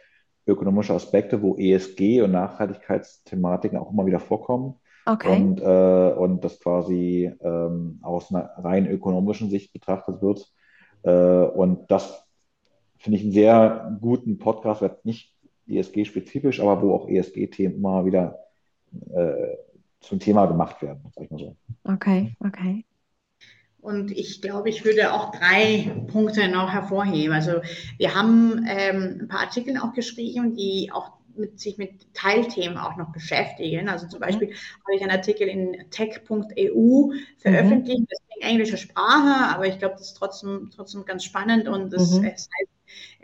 ökonomische 0.48 0.94
Aspekte, 0.94 1.42
wo 1.42 1.56
ESG 1.58 2.22
und 2.22 2.32
Nachhaltigkeitsthematiken 2.32 3.78
auch 3.78 3.92
immer 3.92 4.06
wieder 4.06 4.20
vorkommen. 4.20 4.76
Okay. 5.06 5.36
Und, 5.36 5.62
äh, 5.62 6.14
und 6.18 6.44
das 6.44 6.60
quasi 6.60 7.32
ähm, 7.42 8.00
aus 8.02 8.34
einer 8.34 8.52
rein 8.58 8.88
ökonomischen 8.88 9.50
Sicht 9.50 9.74
betrachtet 9.74 10.22
wird. 10.22 10.52
Äh, 11.04 11.12
und 11.12 11.90
das 11.90 12.24
finde 12.98 13.18
ich 13.18 13.24
einen 13.24 13.34
sehr 13.34 13.98
guten 14.02 14.38
Podcast, 14.38 14.82
wird 14.82 15.06
nicht 15.06 15.36
ESG-spezifisch, 15.68 16.60
aber 16.60 16.82
wo 16.82 16.94
auch 16.94 17.08
ESG-Themen 17.08 17.76
immer 17.76 18.06
wieder 18.06 18.40
äh, 19.12 19.56
zum 20.02 20.20
Thema 20.20 20.46
gemacht 20.46 20.82
werden, 20.82 21.02
sag 21.16 21.26
ich 21.26 21.32
mal 21.32 21.40
so. 21.40 21.56
Okay, 21.84 22.36
okay. 22.40 22.86
Und 23.82 24.12
ich 24.12 24.42
glaube, 24.42 24.70
ich 24.70 24.84
würde 24.84 25.14
auch 25.14 25.32
drei 25.32 25.92
Punkte 26.08 26.50
noch 26.50 26.72
hervorheben. 26.72 27.34
Also 27.34 27.62
wir 27.98 28.14
haben 28.14 28.66
ähm, 28.68 29.20
ein 29.22 29.28
paar 29.28 29.42
Artikel 29.42 29.78
auch 29.78 29.94
geschrieben, 29.94 30.54
die 30.54 30.92
auch 30.92 31.14
mit, 31.36 31.60
sich 31.60 31.78
mit 31.78 32.14
Teilthemen 32.14 32.78
auch 32.78 32.98
noch 32.98 33.12
beschäftigen. 33.12 33.88
Also 33.88 34.08
zum 34.08 34.20
mhm. 34.20 34.26
Beispiel 34.26 34.48
mhm. 34.50 34.54
habe 34.54 34.96
ich 34.96 35.02
einen 35.02 35.12
Artikel 35.12 35.48
in 35.48 35.90
tech.eu 35.90 37.14
veröffentlicht, 37.38 38.00
mhm. 38.00 38.08
das 38.10 38.20
ist 38.20 38.38
in 38.38 38.48
englischer 38.48 38.78
Sprache, 38.78 39.56
aber 39.56 39.68
ich 39.68 39.80
glaube, 39.80 39.96
das 39.98 40.08
ist 40.08 40.18
trotzdem, 40.18 40.70
trotzdem 40.76 41.06
ganz 41.06 41.24
spannend 41.24 41.68
und 41.68 41.94
das 41.94 42.12
mhm. 42.12 42.26
heißt 42.26 42.50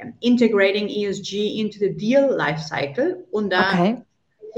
um, 0.02 0.14
Integrating 0.22 0.88
ESG 0.88 1.60
into 1.60 1.80
the 1.80 1.96
Deal 1.96 2.34
Lifecycle. 2.34 3.26
Und 3.32 3.52
da 3.52 3.74
okay 3.74 3.98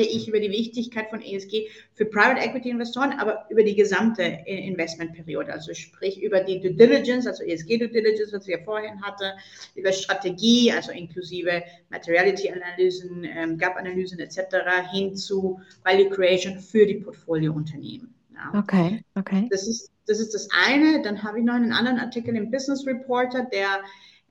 ich 0.04 0.28
über 0.28 0.40
die 0.40 0.52
Wichtigkeit 0.52 1.10
von 1.10 1.22
ESG 1.22 1.68
für 1.94 2.06
Private 2.06 2.42
Equity 2.42 2.70
Investoren, 2.70 3.14
aber 3.14 3.46
über 3.50 3.64
die 3.64 3.76
gesamte 3.76 4.24
Investmentperiode. 4.46 5.52
Also 5.52 5.74
sprich 5.74 6.22
über 6.22 6.42
die 6.42 6.60
Due 6.60 6.74
Diligence, 6.74 7.28
also 7.28 7.44
ESG 7.44 7.78
Due 7.78 7.90
Diligence, 7.90 8.34
was 8.34 8.48
wir 8.48 8.60
vorhin 8.60 9.02
hatten, 9.02 9.32
über 9.76 9.92
Strategie, 9.92 10.72
also 10.72 10.92
inklusive 10.92 11.64
Materiality 11.90 12.52
Analysen, 12.52 13.24
ähm, 13.24 13.58
Gap 13.58 13.76
Analysen 13.76 14.20
etc. 14.20 14.40
hin 14.92 15.16
zu 15.16 15.60
Value 15.84 16.10
Creation 16.10 16.60
für 16.60 16.86
die 16.86 16.96
Portfoliounternehmen. 16.96 18.14
Ja. 18.34 18.60
Okay, 18.60 19.02
okay. 19.16 19.48
Das 19.50 19.68
ist, 19.68 19.92
das 20.06 20.20
ist 20.20 20.34
das 20.34 20.48
eine. 20.52 21.02
Dann 21.02 21.24
habe 21.24 21.40
ich 21.40 21.46
noch 21.46 21.56
einen 21.56 21.74
anderen 21.74 22.00
Artikel 22.00 22.36
im 22.36 22.52
Business 22.52 22.86
Reporter, 22.86 23.48
der 23.52 23.82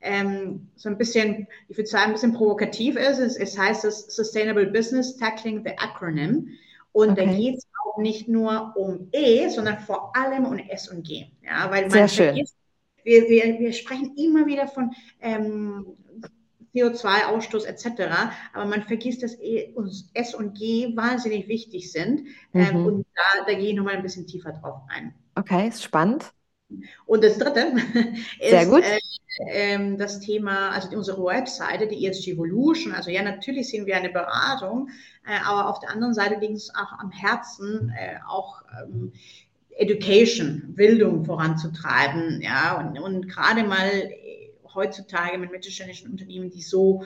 ähm, 0.07 0.68
so 0.76 0.88
ein 0.88 0.96
bisschen, 0.96 1.46
ich 1.68 1.76
würde 1.76 1.88
sagen, 1.88 2.07
ein 2.07 2.12
bisschen 2.12 2.32
provokativ 2.32 2.96
ist. 2.96 3.18
Es, 3.18 3.36
es 3.36 3.59
heißt 3.59 3.84
das 3.84 4.07
Sustainable 4.14 4.66
Business 4.66 5.16
Tackling 5.16 5.62
the 5.64 5.72
Acronym. 5.76 6.48
Und 6.92 7.11
okay. 7.11 7.26
da 7.26 7.32
geht 7.32 7.59
es 7.59 7.66
auch 7.84 7.98
nicht 7.98 8.28
nur 8.28 8.72
um 8.76 9.09
E, 9.12 9.48
sondern 9.48 9.78
vor 9.80 10.16
allem 10.16 10.46
um 10.46 10.59
S 10.59 10.88
und 10.88 11.07
G. 11.07 11.26
Ja, 11.44 11.70
weil 11.70 11.82
man 11.82 11.90
Sehr 11.90 12.09
schön. 12.09 12.26
Vergisst, 12.28 12.57
wir, 13.04 13.28
wir, 13.28 13.59
wir 13.59 13.72
sprechen 13.72 14.14
immer 14.16 14.46
wieder 14.46 14.66
von 14.66 14.92
ähm, 15.20 15.86
CO2-Ausstoß 16.74 17.64
etc. 17.64 17.86
Aber 18.52 18.64
man 18.64 18.82
vergisst, 18.82 19.22
dass 19.22 19.34
e, 19.40 19.74
S 20.14 20.34
und 20.34 20.59
G 20.59 20.96
wahnsinnig 20.96 21.48
wichtig 21.48 21.90
sind. 21.92 22.28
Ähm, 22.54 22.80
mhm. 22.80 22.86
und 22.86 23.07
da, 23.14 23.44
da 23.46 23.54
gehe 23.54 23.70
ich 23.70 23.76
nochmal 23.76 23.96
ein 23.96 24.02
bisschen 24.02 24.26
tiefer 24.26 24.52
drauf 24.52 24.80
ein. 24.88 25.14
Okay, 25.34 25.68
ist 25.68 25.82
spannend. 25.82 26.32
Und 27.07 27.22
das 27.22 27.38
dritte 27.38 27.72
Sehr 28.40 28.62
ist 28.62 28.70
gut. 28.70 28.82
Äh, 28.82 28.98
äh, 29.39 29.97
das 29.97 30.20
Thema, 30.20 30.70
also 30.70 30.97
unsere 30.97 31.24
Webseite, 31.24 31.87
die 31.87 32.07
ESG 32.07 32.32
Evolution. 32.32 32.93
Also 32.93 33.11
ja, 33.11 33.22
natürlich 33.22 33.68
sind 33.68 33.87
wir 33.87 33.97
eine 33.97 34.11
Beratung, 34.11 34.89
äh, 35.26 35.39
aber 35.45 35.68
auf 35.68 35.80
der 35.80 35.91
anderen 35.91 36.14
Seite 36.14 36.39
liegt 36.41 36.57
es 36.57 36.74
auch 36.74 36.99
am 36.99 37.11
Herzen, 37.11 37.93
äh, 37.97 38.18
auch 38.26 38.62
ähm, 38.82 39.12
Education, 39.70 40.74
Bildung 40.74 41.24
voranzutreiben. 41.24 42.41
Ja, 42.41 42.78
und, 42.78 42.99
und 42.99 43.28
gerade 43.28 43.64
mal 43.64 44.11
heutzutage 44.74 45.39
mit 45.39 45.51
mittelständischen 45.51 46.11
Unternehmen, 46.11 46.51
die 46.51 46.62
so 46.62 47.05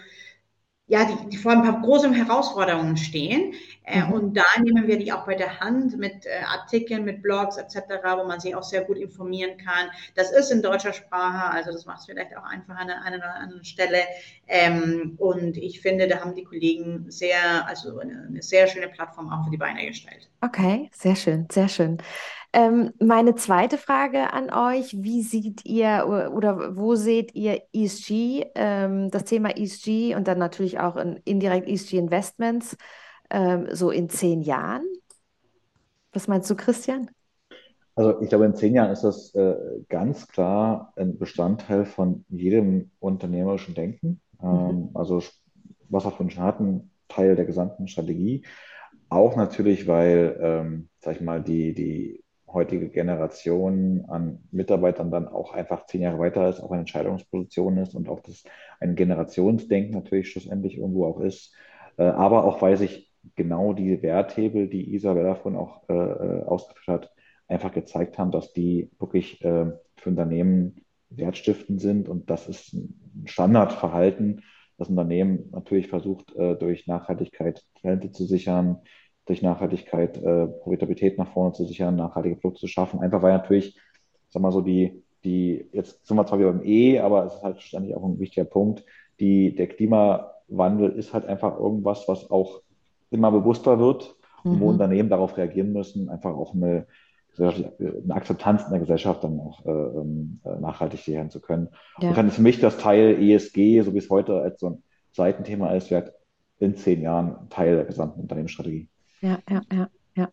ja, 0.90 1.04
die, 1.04 1.28
die 1.30 1.36
vor 1.36 1.52
ein 1.52 1.62
paar 1.62 1.80
großen 1.82 2.12
Herausforderungen 2.12 2.96
stehen. 2.96 3.54
Äh, 3.84 4.02
mhm. 4.02 4.12
Und 4.12 4.36
da 4.36 4.42
nehmen 4.60 4.88
wir 4.88 4.98
die 4.98 5.12
auch 5.12 5.24
bei 5.24 5.36
der 5.36 5.60
Hand 5.60 5.96
mit 5.96 6.26
äh, 6.26 6.42
Artikeln, 6.44 7.04
mit 7.04 7.22
Blogs 7.22 7.56
etc., 7.56 7.76
wo 8.18 8.26
man 8.26 8.40
sich 8.40 8.56
auch 8.56 8.64
sehr 8.64 8.82
gut 8.82 8.98
informieren 8.98 9.56
kann. 9.56 9.88
Das 10.16 10.32
ist 10.32 10.50
in 10.50 10.62
deutscher 10.62 10.92
Sprache, 10.92 11.48
also 11.52 11.70
das 11.70 11.86
macht 11.86 12.00
es 12.00 12.06
vielleicht 12.06 12.36
auch 12.36 12.42
einfach 12.42 12.74
an 12.74 12.90
einer, 12.90 13.04
einer 13.04 13.34
anderen 13.36 13.64
Stelle. 13.64 13.98
Ähm, 14.48 15.14
und 15.18 15.56
ich 15.56 15.80
finde, 15.80 16.08
da 16.08 16.20
haben 16.20 16.34
die 16.34 16.42
Kollegen 16.42 17.08
sehr, 17.08 17.68
also 17.68 18.00
eine, 18.00 18.26
eine 18.28 18.42
sehr 18.42 18.66
schöne 18.66 18.88
Plattform 18.88 19.30
auch 19.32 19.44
für 19.44 19.50
die 19.50 19.58
Beine 19.58 19.86
gestellt. 19.86 20.28
Okay, 20.40 20.90
sehr 20.92 21.14
schön, 21.14 21.46
sehr 21.52 21.68
schön. 21.68 21.98
Ähm, 22.52 22.92
meine 22.98 23.36
zweite 23.36 23.78
Frage 23.78 24.32
an 24.32 24.50
euch, 24.50 24.96
wie 25.02 25.22
seht 25.22 25.64
ihr 25.64 26.30
oder 26.34 26.76
wo 26.76 26.96
seht 26.96 27.34
ihr 27.34 27.62
ESG, 27.72 28.46
ähm, 28.56 29.10
das 29.10 29.24
Thema 29.24 29.56
ESG 29.56 30.16
und 30.16 30.26
dann 30.26 30.38
natürlich 30.38 30.80
auch 30.80 30.96
in, 30.96 31.20
indirekt 31.24 31.68
ESG 31.68 31.98
Investments 31.98 32.76
ähm, 33.30 33.68
so 33.70 33.90
in 33.90 34.08
zehn 34.08 34.42
Jahren? 34.42 34.82
Was 36.12 36.26
meinst 36.26 36.50
du, 36.50 36.56
Christian? 36.56 37.10
Also 37.94 38.20
ich 38.20 38.28
glaube, 38.28 38.46
in 38.46 38.54
zehn 38.56 38.74
Jahren 38.74 38.90
ist 38.90 39.04
das 39.04 39.32
äh, 39.34 39.54
ganz 39.88 40.26
klar 40.26 40.92
ein 40.96 41.18
Bestandteil 41.18 41.84
von 41.84 42.24
jedem 42.28 42.90
unternehmerischen 42.98 43.74
Denken. 43.74 44.20
Mhm. 44.42 44.90
Also 44.94 45.22
Wasserfonds 45.88 46.36
hat 46.36 46.58
einen 46.58 46.90
Teil 47.08 47.36
der 47.36 47.44
gesamten 47.44 47.86
Strategie. 47.86 48.44
Auch 49.08 49.36
natürlich, 49.36 49.86
weil, 49.86 50.38
ähm, 50.40 50.88
sag 51.00 51.16
ich 51.16 51.20
mal, 51.20 51.42
die, 51.42 51.74
die 51.74 52.24
heutige 52.52 52.88
Generation 52.88 54.04
an 54.08 54.40
Mitarbeitern 54.50 55.10
dann 55.10 55.28
auch 55.28 55.52
einfach 55.52 55.86
zehn 55.86 56.02
Jahre 56.02 56.18
weiter 56.18 56.48
ist, 56.48 56.60
auch 56.60 56.70
eine 56.70 56.80
Entscheidungsposition 56.80 57.78
ist 57.78 57.94
und 57.94 58.08
auch 58.08 58.20
das 58.20 58.44
ein 58.80 58.96
Generationsdenken 58.96 59.94
natürlich 59.94 60.30
schlussendlich 60.30 60.76
irgendwo 60.78 61.06
auch 61.06 61.20
ist. 61.20 61.54
Äh, 61.96 62.04
aber 62.04 62.44
auch 62.44 62.62
weil 62.62 62.76
sich 62.76 63.10
genau 63.36 63.72
die 63.72 64.02
Werthebel, 64.02 64.68
die 64.68 64.94
Isabel 64.94 65.24
davon 65.24 65.56
auch 65.56 65.88
äh, 65.88 65.94
äh, 65.94 66.42
ausgeführt 66.44 67.04
hat, 67.04 67.12
einfach 67.48 67.72
gezeigt 67.72 68.18
haben, 68.18 68.30
dass 68.30 68.52
die 68.52 68.90
wirklich 68.98 69.44
äh, 69.44 69.72
für 69.96 70.10
Unternehmen 70.10 70.84
wertstiftend 71.10 71.80
sind 71.80 72.08
und 72.08 72.30
das 72.30 72.48
ist 72.48 72.72
ein 72.72 73.26
Standardverhalten, 73.26 74.42
das 74.78 74.88
Unternehmen 74.88 75.50
natürlich 75.50 75.88
versucht, 75.88 76.34
äh, 76.36 76.56
durch 76.56 76.86
Nachhaltigkeit 76.86 77.62
Talente 77.82 78.12
zu 78.12 78.24
sichern, 78.24 78.78
durch 79.30 79.42
Nachhaltigkeit 79.42 80.16
äh, 80.16 80.48
Profitabilität 80.48 81.16
nach 81.16 81.28
vorne 81.28 81.52
zu 81.52 81.64
sichern, 81.64 81.94
nachhaltige 81.94 82.34
Produkte 82.34 82.62
zu 82.62 82.66
schaffen. 82.66 82.98
Einfach 83.00 83.22
weil 83.22 83.32
natürlich, 83.32 83.78
sag 84.28 84.42
mal 84.42 84.50
so, 84.50 84.60
die, 84.60 85.04
die, 85.22 85.68
jetzt 85.72 86.04
sind 86.04 86.16
wir 86.16 86.26
zwar 86.26 86.40
wieder 86.40 86.50
beim 86.50 86.64
E, 86.64 86.98
aber 86.98 87.26
es 87.26 87.34
ist 87.34 87.42
halt 87.44 87.60
ständig 87.60 87.94
auch 87.94 88.02
ein 88.02 88.18
wichtiger 88.18 88.44
Punkt, 88.44 88.84
die, 89.20 89.54
der 89.54 89.68
Klimawandel 89.68 90.90
ist 90.90 91.14
halt 91.14 91.26
einfach 91.26 91.56
irgendwas, 91.60 92.08
was 92.08 92.28
auch 92.28 92.62
immer 93.12 93.30
bewusster 93.30 93.78
wird 93.78 94.16
mhm. 94.42 94.50
und 94.50 94.60
wo 94.60 94.64
mhm. 94.64 94.70
Unternehmen 94.72 95.10
darauf 95.10 95.36
reagieren 95.36 95.72
müssen, 95.72 96.08
einfach 96.08 96.34
auch 96.34 96.52
eine, 96.52 96.88
eine 97.38 98.14
Akzeptanz 98.14 98.64
in 98.64 98.70
der 98.70 98.80
Gesellschaft 98.80 99.22
dann 99.22 99.38
auch 99.38 99.64
äh, 99.64 99.70
ähm, 99.70 100.40
äh, 100.44 100.60
nachhaltig 100.60 101.00
sichern 101.00 101.30
zu 101.30 101.40
können. 101.40 101.68
Ja. 102.00 102.08
Und 102.08 102.18
dann 102.18 102.30
für 102.32 102.42
mich 102.42 102.58
das 102.58 102.78
Teil 102.78 103.22
ESG, 103.22 103.82
so 103.82 103.94
wie 103.94 103.98
es 103.98 104.10
heute 104.10 104.40
als 104.40 104.58
so 104.58 104.70
ein 104.70 104.82
Seitenthema 105.12 105.72
ist, 105.74 105.92
wird 105.92 106.12
in 106.58 106.74
zehn 106.74 107.00
Jahren 107.00 107.48
Teil 107.48 107.76
der 107.76 107.84
gesamten 107.84 108.20
Unternehmensstrategie 108.20 108.88
ja, 109.20 109.38
ja, 109.48 109.62
ja, 109.72 109.90
ja. 110.16 110.28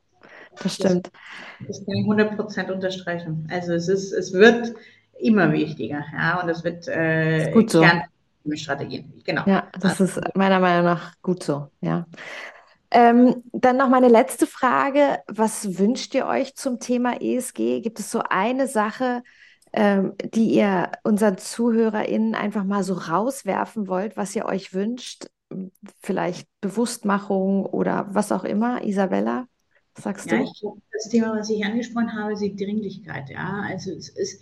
Das 0.61 0.75
stimmt. 0.75 1.11
Das, 1.59 1.79
das 1.79 1.85
kann 1.85 1.95
ich 1.95 2.05
100% 2.05 2.71
unterstreichen. 2.71 3.47
Also 3.51 3.73
es 3.73 3.87
ist, 3.87 4.11
es 4.11 4.33
wird 4.33 4.73
immer 5.19 5.51
wichtiger, 5.51 6.03
ja, 6.13 6.41
und 6.41 6.49
es 6.49 6.63
wird 6.63 6.87
äh, 6.87 7.51
gut 7.51 7.71
so. 7.71 7.85
Strategien. 8.53 9.11
Genau. 9.25 9.43
Ja, 9.45 9.67
das 9.77 9.99
ist 9.99 10.21
meiner 10.35 10.59
Meinung 10.59 10.85
nach 10.85 11.13
gut 11.21 11.43
so, 11.43 11.67
ja. 11.81 12.05
Ähm, 12.89 13.43
dann 13.51 13.75
noch 13.75 13.89
meine 13.89 14.07
letzte 14.07 14.47
Frage. 14.47 15.19
Was 15.27 15.77
wünscht 15.77 16.15
ihr 16.15 16.25
euch 16.25 16.55
zum 16.55 16.79
Thema 16.79 17.21
ESG? 17.21 17.81
Gibt 17.81 17.99
es 17.99 18.09
so 18.09 18.21
eine 18.29 18.67
Sache, 18.67 19.23
ähm, 19.73 20.13
die 20.33 20.53
ihr 20.53 20.91
unseren 21.03 21.37
ZuhörerInnen 21.37 22.35
einfach 22.35 22.63
mal 22.63 22.83
so 22.83 22.93
rauswerfen 22.93 23.87
wollt, 23.87 24.15
was 24.15 24.35
ihr 24.35 24.45
euch 24.45 24.73
wünscht, 24.73 25.27
vielleicht 26.01 26.47
Bewusstmachung 26.61 27.65
oder 27.65 28.07
was 28.09 28.31
auch 28.31 28.43
immer. 28.43 28.83
Isabella, 28.83 29.47
was 29.95 30.03
sagst 30.03 30.31
ja, 30.31 30.37
du? 30.37 30.43
Ich, 30.43 30.63
das 30.91 31.09
Thema, 31.09 31.37
was 31.37 31.49
ich 31.49 31.63
angesprochen 31.63 32.13
habe, 32.13 32.33
ist 32.33 32.41
die 32.41 32.55
Dringlichkeit. 32.55 33.29
Ja, 33.29 33.65
also 33.67 33.91
es 33.91 34.09
ist, 34.09 34.41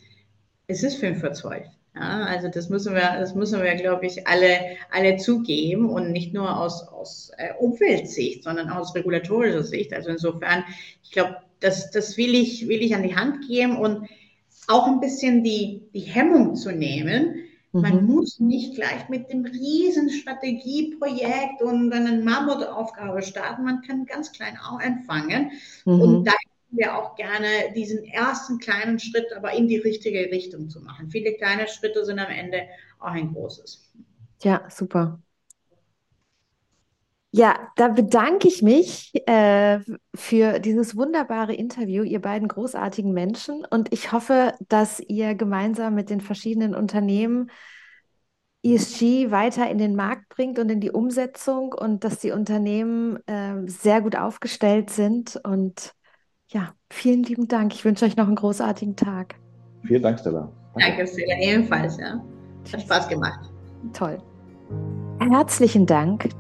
es 0.68 0.84
ist 0.84 0.98
fünf 0.98 1.20
vor 1.20 1.34
zwölf. 1.34 1.68
Ja, 1.96 2.26
also 2.26 2.50
das 2.50 2.70
müssen 2.70 2.94
wir, 2.94 3.18
das 3.20 3.36
müssen 3.36 3.64
wir, 3.64 3.74
glaube 3.76 4.06
ich, 4.06 4.28
alle, 4.28 4.78
alle 4.92 5.16
zugeben 5.16 5.90
und 5.90 6.12
nicht 6.12 6.34
nur 6.34 6.60
aus, 6.60 6.86
aus 6.88 7.32
äh, 7.38 7.54
Umweltsicht, 7.58 8.44
sondern 8.44 8.70
aus 8.70 8.94
regulatorischer 8.96 9.64
Sicht. 9.64 9.94
Also 9.94 10.10
insofern, 10.10 10.66
ich 11.04 11.12
glaube, 11.12 11.38
das, 11.62 11.92
das 11.92 12.18
will 12.18 12.36
ich, 12.36 12.68
will 12.68 12.82
ich 12.82 12.96
an 12.96 13.04
die 13.04 13.16
Hand 13.16 13.48
geben 13.48 13.78
und 13.78 14.10
auch 14.68 14.88
ein 14.88 15.00
bisschen 15.00 15.44
die, 15.44 15.84
die 15.94 16.02
Hemmung 16.02 16.56
zu 16.56 16.72
nehmen, 16.72 17.45
man 17.82 18.02
mhm. 18.02 18.14
muss 18.14 18.40
nicht 18.40 18.76
gleich 18.76 19.10
mit 19.10 19.30
dem 19.30 19.46
riesen 19.46 20.10
Strategieprojekt 20.10 21.62
und 21.62 21.92
eine 21.92 22.24
Mammutaufgabe 22.24 23.22
starten. 23.22 23.66
Man 23.66 23.82
kann 23.82 24.06
ganz 24.06 24.32
klein 24.32 24.58
auch 24.58 24.80
anfangen. 24.80 25.52
Mhm. 25.86 26.02
Und 26.02 26.24
da 26.26 26.32
hätten 26.32 26.78
wir 26.78 26.98
auch 26.98 27.16
gerne 27.16 27.74
diesen 27.76 28.04
ersten 28.06 28.60
kleinen 28.60 29.00
Schritt, 29.00 29.28
aber 29.36 29.54
in 29.54 29.68
die 29.68 29.78
richtige 29.78 30.32
Richtung 30.32 30.70
zu 30.70 30.80
machen. 30.82 31.10
Viele 31.10 31.34
kleine 31.34 31.68
Schritte 31.68 32.06
sind 32.06 32.20
am 32.20 32.32
Ende 32.32 32.64
auch 33.00 33.12
ein 33.12 33.34
großes. 33.34 33.82
Ja, 34.42 34.64
super. 34.70 35.20
Ja, 37.38 37.54
da 37.76 37.90
bedanke 37.90 38.48
ich 38.48 38.62
mich 38.62 39.12
äh, 39.28 39.82
für 40.16 40.60
dieses 40.60 40.96
wunderbare 40.96 41.54
Interview, 41.54 42.02
ihr 42.04 42.22
beiden 42.22 42.48
großartigen 42.48 43.12
Menschen. 43.12 43.66
Und 43.70 43.92
ich 43.92 44.14
hoffe, 44.14 44.54
dass 44.70 45.02
ihr 45.02 45.36
gemeinsam 45.36 45.96
mit 45.96 46.10
den 46.10 46.22
verschiedenen 46.22 46.74
Unternehmen 46.74 47.52
ESG 48.64 49.32
weiter 49.32 49.70
in 49.70 49.80
den 49.80 49.98
Markt 49.98 50.30
bringt 50.30 50.60
und 50.60 50.72
in 50.72 50.80
die 50.80 50.92
Umsetzung 50.92 51.74
und 51.74 52.06
dass 52.06 52.20
die 52.20 52.32
Unternehmen 52.32 53.18
äh, 53.28 53.68
sehr 53.68 54.00
gut 54.00 54.16
aufgestellt 54.16 54.90
sind. 54.90 55.38
Und 55.44 55.94
ja, 56.48 56.74
vielen 56.90 57.24
lieben 57.24 57.50
Dank. 57.50 57.74
Ich 57.74 57.84
wünsche 57.84 58.06
euch 58.06 58.16
noch 58.16 58.28
einen 58.28 58.38
großartigen 58.38 58.96
Tag. 58.96 59.36
Vielen 59.84 60.04
Dank, 60.04 60.22
Stella. 60.22 60.50
Danke, 60.74 60.96
Danke 60.96 61.08
Stella, 61.08 61.38
ebenfalls. 61.42 61.98
Ja. 61.98 62.24
Hat 62.72 62.82
Spaß 62.82 63.10
gemacht. 63.10 63.52
Toll. 63.92 64.20
Herzlichen 65.20 65.86
Dank. 65.86 66.30